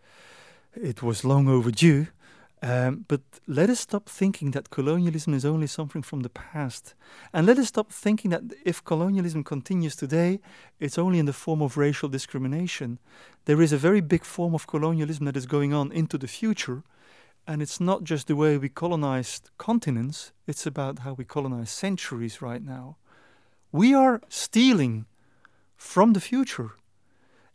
it 0.73 1.01
was 1.03 1.23
long 1.23 1.47
overdue. 1.47 2.07
Um, 2.64 3.05
but 3.07 3.22
let 3.47 3.72
us 3.72 3.80
stop 3.80 4.07
thinking 4.07 4.51
that 4.51 4.70
colonialism 4.70 5.34
is 5.34 5.45
only 5.45 5.66
something 5.66 6.03
from 6.03 6.20
the 6.20 6.30
past. 6.30 6.93
And 7.34 7.47
let 7.47 7.57
us 7.57 7.70
stop 7.70 7.91
thinking 7.91 8.30
that 8.32 8.43
if 8.64 8.84
colonialism 8.84 9.43
continues 9.43 9.95
today, 9.95 10.39
it's 10.80 10.99
only 10.99 11.18
in 11.18 11.26
the 11.26 11.34
form 11.34 11.62
of 11.62 11.76
racial 11.76 12.07
discrimination. 12.07 12.99
There 13.45 13.62
is 13.64 13.74
a 13.74 13.78
very 13.78 13.99
big 13.99 14.24
form 14.24 14.53
of 14.53 14.68
colonialism 14.68 15.26
that 15.26 15.38
is 15.38 15.47
going 15.47 15.74
on 15.74 15.91
into 15.91 16.20
the 16.20 16.28
future. 16.28 16.84
And 17.47 17.64
it's 17.64 17.80
not 17.80 18.03
just 18.03 18.28
the 18.28 18.36
way 18.36 18.59
we 18.59 18.70
colonized 18.70 19.49
continents, 19.57 20.32
it's 20.45 20.68
about 20.68 20.99
how 20.99 21.14
we 21.14 21.26
colonize 21.26 21.72
centuries 21.72 22.41
right 22.43 22.64
now. 22.64 22.97
We 23.72 23.95
are 23.95 24.22
stealing 24.30 25.07
from 25.76 26.14
the 26.14 26.22
future. 26.22 26.74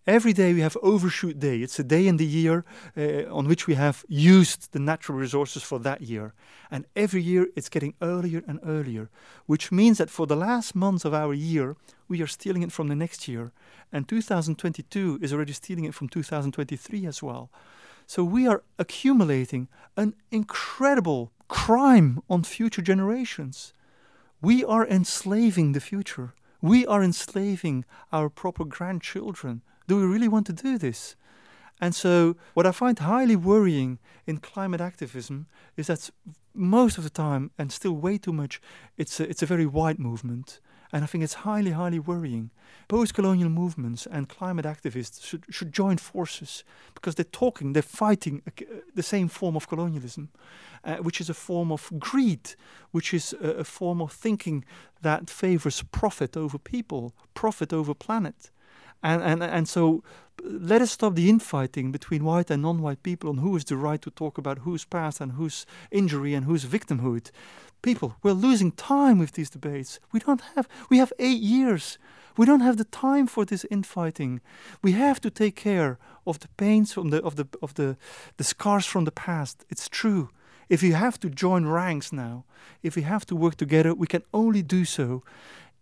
Every 0.06 0.32
day 0.32 0.54
we 0.54 0.60
have 0.60 0.76
overshoot 0.82 1.40
day. 1.40 1.62
It's 1.62 1.80
a 1.80 1.84
day 1.84 2.06
in 2.06 2.16
the 2.16 2.24
year 2.24 2.64
uh, 2.96 3.24
on 3.34 3.48
which 3.48 3.66
we 3.66 3.74
have 3.74 4.04
used 4.06 4.70
the 4.70 4.78
natural 4.78 5.18
resources 5.18 5.64
for 5.64 5.80
that 5.80 6.00
year. 6.00 6.32
And 6.70 6.86
every 6.94 7.20
year 7.20 7.48
it's 7.56 7.68
getting 7.68 7.94
earlier 8.00 8.44
and 8.46 8.60
earlier, 8.64 9.10
which 9.46 9.72
means 9.72 9.98
that 9.98 10.08
for 10.08 10.28
the 10.28 10.36
last 10.36 10.76
months 10.76 11.04
of 11.04 11.12
our 11.12 11.34
year, 11.34 11.74
we 12.06 12.22
are 12.22 12.28
stealing 12.28 12.62
it 12.62 12.70
from 12.70 12.86
the 12.86 12.94
next 12.94 13.26
year. 13.26 13.50
And 13.92 14.06
2022 14.06 15.18
is 15.22 15.32
already 15.32 15.52
stealing 15.52 15.84
it 15.84 15.94
from 15.94 16.08
2023 16.08 17.04
as 17.04 17.20
well. 17.20 17.50
So 18.06 18.22
we 18.22 18.46
are 18.46 18.62
accumulating 18.78 19.66
an 19.96 20.14
incredible 20.30 21.32
crime 21.48 22.22
on 22.30 22.44
future 22.44 22.82
generations. 22.82 23.72
we 24.40 24.64
are 24.64 24.86
enslaving 24.86 25.72
the 25.72 25.80
future. 25.80 26.34
We 26.60 26.86
are 26.86 27.02
enslaving 27.02 27.84
our 28.12 28.28
proper 28.28 28.64
grandchildren. 28.64 29.62
Do 29.86 29.96
we 29.96 30.04
really 30.04 30.28
want 30.28 30.46
to 30.46 30.52
do 30.52 30.78
this? 30.78 31.16
And 31.80 31.94
so, 31.94 32.36
what 32.54 32.66
I 32.66 32.72
find 32.72 32.98
highly 32.98 33.36
worrying 33.36 33.98
in 34.26 34.38
climate 34.38 34.80
activism 34.80 35.46
is 35.76 35.88
that 35.88 36.10
most 36.54 36.96
of 36.96 37.04
the 37.04 37.10
time, 37.10 37.50
and 37.58 37.70
still 37.70 37.92
way 37.92 38.16
too 38.16 38.32
much, 38.32 38.60
it's 38.96 39.20
a, 39.20 39.28
it's 39.28 39.42
a 39.42 39.46
very 39.46 39.66
wide 39.66 39.98
movement. 39.98 40.60
And 40.92 41.02
I 41.02 41.06
think 41.06 41.24
it's 41.24 41.34
highly, 41.34 41.72
highly 41.72 41.98
worrying. 41.98 42.50
Post 42.88 43.14
colonial 43.14 43.50
movements 43.50 44.06
and 44.06 44.28
climate 44.28 44.64
activists 44.64 45.22
should, 45.22 45.44
should 45.50 45.72
join 45.72 45.98
forces 45.98 46.64
because 46.94 47.16
they're 47.16 47.24
talking, 47.24 47.72
they're 47.72 47.82
fighting 47.82 48.42
the 48.94 49.02
same 49.02 49.28
form 49.28 49.56
of 49.56 49.68
colonialism, 49.68 50.30
uh, 50.84 50.96
which 50.96 51.20
is 51.20 51.28
a 51.28 51.34
form 51.34 51.72
of 51.72 51.90
greed, 51.98 52.54
which 52.92 53.12
is 53.12 53.34
a, 53.42 53.48
a 53.48 53.64
form 53.64 54.00
of 54.00 54.12
thinking 54.12 54.64
that 55.02 55.28
favors 55.28 55.82
profit 55.82 56.36
over 56.36 56.56
people, 56.56 57.12
profit 57.34 57.72
over 57.72 57.92
planet. 57.92 58.50
And, 59.02 59.22
and, 59.22 59.42
and 59.42 59.68
so 59.68 60.02
let 60.42 60.82
us 60.82 60.92
stop 60.92 61.14
the 61.14 61.28
infighting 61.28 61.92
between 61.92 62.24
white 62.24 62.50
and 62.50 62.62
non-white 62.62 63.02
people 63.02 63.30
on 63.30 63.38
who 63.38 63.54
has 63.54 63.64
the 63.64 63.76
right 63.76 64.00
to 64.02 64.10
talk 64.10 64.38
about 64.38 64.58
whose 64.60 64.84
past 64.84 65.20
and 65.20 65.32
whose 65.32 65.66
injury 65.90 66.34
and 66.34 66.46
whose 66.46 66.64
victimhood. 66.64 67.30
People, 67.82 68.16
we're 68.22 68.32
losing 68.32 68.72
time 68.72 69.18
with 69.18 69.32
these 69.32 69.50
debates. 69.50 70.00
We 70.12 70.20
don't 70.20 70.42
have 70.54 70.68
we 70.90 70.98
have 70.98 71.12
8 71.18 71.40
years. 71.40 71.98
We 72.36 72.46
don't 72.46 72.60
have 72.60 72.76
the 72.76 72.84
time 72.84 73.26
for 73.26 73.44
this 73.44 73.64
infighting. 73.70 74.40
We 74.82 74.92
have 74.92 75.20
to 75.20 75.30
take 75.30 75.56
care 75.56 75.98
of 76.26 76.38
the 76.40 76.48
pains 76.56 76.92
from 76.92 77.10
the 77.10 77.22
of 77.22 77.36
the 77.36 77.46
of 77.62 77.74
the 77.74 77.96
the 78.36 78.44
scars 78.44 78.86
from 78.86 79.04
the 79.04 79.12
past. 79.12 79.64
It's 79.70 79.88
true. 79.88 80.30
If 80.68 80.82
we 80.82 80.90
have 80.90 81.18
to 81.20 81.30
join 81.30 81.66
ranks 81.66 82.12
now, 82.12 82.44
if 82.82 82.96
we 82.96 83.02
have 83.02 83.24
to 83.26 83.36
work 83.36 83.54
together, 83.54 83.94
we 83.94 84.06
can 84.08 84.22
only 84.32 84.62
do 84.62 84.84
so 84.84 85.22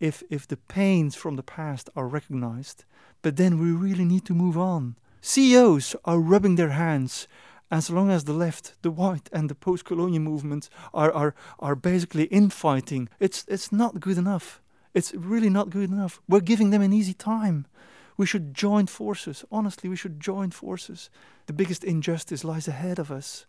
if 0.09 0.17
if 0.31 0.43
the 0.47 0.61
pains 0.79 1.15
from 1.15 1.37
the 1.37 1.49
past 1.57 1.91
are 1.97 2.09
recognized 2.19 2.85
but 3.25 3.37
then 3.37 3.59
we 3.59 3.73
really 3.73 4.05
need 4.05 4.27
to 4.27 4.35
move 4.35 4.57
on. 4.59 4.97
CEOs 5.23 5.97
are 6.05 6.19
rubbing 6.21 6.57
their 6.57 6.69
hands 6.85 7.27
as 7.71 7.89
long 7.89 8.11
as 8.11 8.25
the 8.25 8.35
left, 8.35 8.75
the 8.83 8.91
white, 8.91 9.31
and 9.33 9.49
the 9.49 9.55
post 9.55 9.87
colonial 9.87 10.23
movement 10.23 10.69
are, 10.93 11.11
are, 11.11 11.35
are 11.59 11.75
basically 11.75 12.25
infighting. 12.25 13.09
It's, 13.19 13.47
it's 13.49 13.73
not 13.73 13.99
good 13.99 14.19
enough. 14.19 14.61
It's 14.93 15.15
really 15.15 15.49
not 15.49 15.71
good 15.71 15.91
enough. 15.91 16.21
We're 16.29 16.41
giving 16.41 16.69
them 16.69 16.83
an 16.83 16.93
easy 16.93 17.15
time. 17.15 17.67
We 18.19 18.27
should 18.27 18.53
join 18.53 18.87
forces. 18.89 19.43
Honestly, 19.51 19.89
we 19.89 19.97
should 19.97 20.21
join 20.21 20.51
forces. 20.51 21.09
The 21.47 21.55
biggest 21.55 21.83
injustice 21.83 22.45
lies 22.45 22.69
ahead 22.69 22.99
of 22.99 23.11
us. 23.11 23.47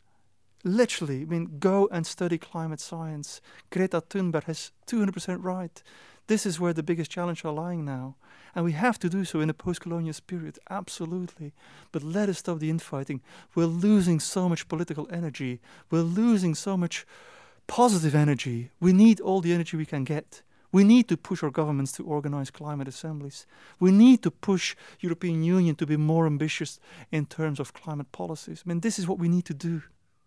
Literally, 0.64 1.24
I 1.24 1.26
mean, 1.26 1.58
go 1.60 1.90
and 1.92 2.08
study 2.08 2.38
climate 2.38 2.80
science. 2.80 3.42
Greta 3.72 4.00
Thunberg 4.00 4.46
has 4.46 4.72
200% 4.88 5.44
right. 5.44 5.84
This 6.28 6.46
is 6.46 6.60
where 6.60 6.74
the 6.74 6.84
biggest 6.84 7.12
challenges 7.12 7.46
are 7.46 7.54
lying 7.54 7.86
now. 7.86 8.16
And 8.56 8.64
we 8.64 8.72
have 8.72 8.98
to 9.00 9.10
do 9.10 9.26
so 9.26 9.42
in 9.42 9.50
a 9.50 9.54
post 9.54 9.82
colonial 9.82 10.14
spirit, 10.14 10.58
absolutely. 10.70 11.54
But 11.92 12.04
let 12.04 12.30
us 12.30 12.40
stop 12.40 12.60
the 12.60 12.70
infighting. 12.70 13.22
We're 13.54 13.66
losing 13.66 14.20
so 14.20 14.48
much 14.48 14.68
political 14.68 15.08
energy, 15.12 15.60
we're 15.92 16.02
losing 16.02 16.56
so 16.56 16.78
much 16.78 17.06
positive 17.68 18.16
energy. 18.16 18.72
We 18.80 18.94
need 18.94 19.20
all 19.20 19.42
the 19.42 19.54
energy 19.54 19.76
we 19.76 19.86
can 19.86 20.04
get. 20.04 20.42
We 20.72 20.84
need 20.84 21.08
to 21.08 21.18
push 21.18 21.42
our 21.42 21.52
governments 21.52 21.94
to 21.94 22.04
organize 22.04 22.52
climate 22.52 22.88
assemblies. 22.88 23.48
We 23.80 23.92
need 23.92 24.22
to 24.24 24.32
push 24.32 24.76
European 25.00 25.42
Union 25.42 25.76
to 25.76 25.86
be 25.86 25.96
more 25.96 26.26
ambitious 26.26 26.80
in 27.12 27.28
terms 27.28 27.60
of 27.60 27.74
climate 27.74 28.12
policies. 28.12 28.64
I 28.66 28.70
mean, 28.70 28.82
this 28.82 29.00
is 29.00 29.08
what 29.08 29.18
we 29.18 29.30
need 29.30 29.46
to 29.46 29.54
do. 29.54 29.84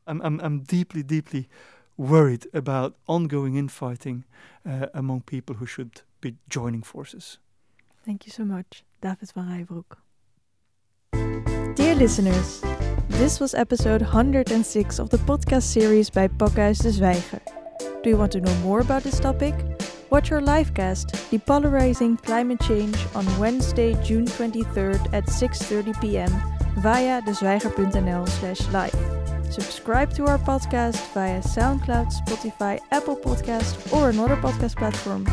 I'm, 0.07 0.23
I'm, 0.23 0.41
I'm 0.41 0.61
deeply, 0.61 1.03
deeply 1.03 1.49
worried 1.99 2.47
about 2.55 2.95
ongoing 3.07 3.57
infighting 3.57 4.25
uh, 4.65 4.87
among 4.95 5.21
people 5.23 5.57
who 5.57 5.67
should 5.67 6.03
be 6.21 6.37
joining 6.49 6.83
forces. 6.83 7.39
Thank 8.07 8.25
you 8.25 8.33
so 8.33 8.45
much, 8.45 8.85
David 9.03 9.31
Van 9.35 9.67
Reybrouck. 9.67 9.99
Dear 11.75 11.95
listeners, 11.97 12.63
this 13.09 13.41
was 13.41 13.55
episode 13.55 14.01
106 14.01 14.99
of 14.99 15.11
the 15.11 15.19
podcast 15.19 15.65
series 15.65 16.09
by 16.09 16.29
Pakhuis 16.29 16.81
de 16.83 16.91
Zwijger. 16.91 17.41
Do 18.03 18.11
you 18.11 18.17
want 18.17 18.33
to 18.33 18.41
know 18.41 18.55
more 18.63 18.81
about 18.81 19.03
this 19.03 19.21
topic? 19.21 19.55
Watch 20.11 20.33
our 20.33 20.41
livecast, 20.41 21.11
Depolarizing 21.31 22.23
Climate 22.23 22.61
Change, 22.61 22.97
on 23.15 23.27
Wednesday, 23.39 23.93
June 24.03 24.25
23rd 24.25 25.13
at 25.13 25.27
6.30 25.27 26.01
pm 26.01 26.31
via 26.79 27.21
dezwijger.nl 27.23 28.27
slash 28.29 28.67
live. 28.69 29.18
Subscribe 29.51 30.13
to 30.15 30.27
our 30.27 30.39
podcast 30.39 31.01
via 31.15 31.41
SoundCloud, 31.41 32.13
Spotify, 32.25 32.79
Apple 32.91 33.17
Podcast, 33.17 33.93
or 33.93 34.11
another 34.11 34.37
podcast 34.37 34.77
platform. 34.77 35.25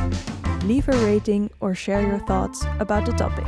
Leave 0.68 0.88
a 0.88 0.98
rating 1.06 1.50
or 1.60 1.76
share 1.76 2.02
your 2.02 2.20
thoughts 2.20 2.66
about 2.80 3.06
the 3.06 3.12
topic. 3.14 3.46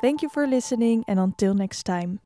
Thank 0.00 0.22
you 0.22 0.28
for 0.28 0.46
listening, 0.46 1.04
and 1.06 1.20
until 1.20 1.54
next 1.54 1.84
time. 1.84 2.20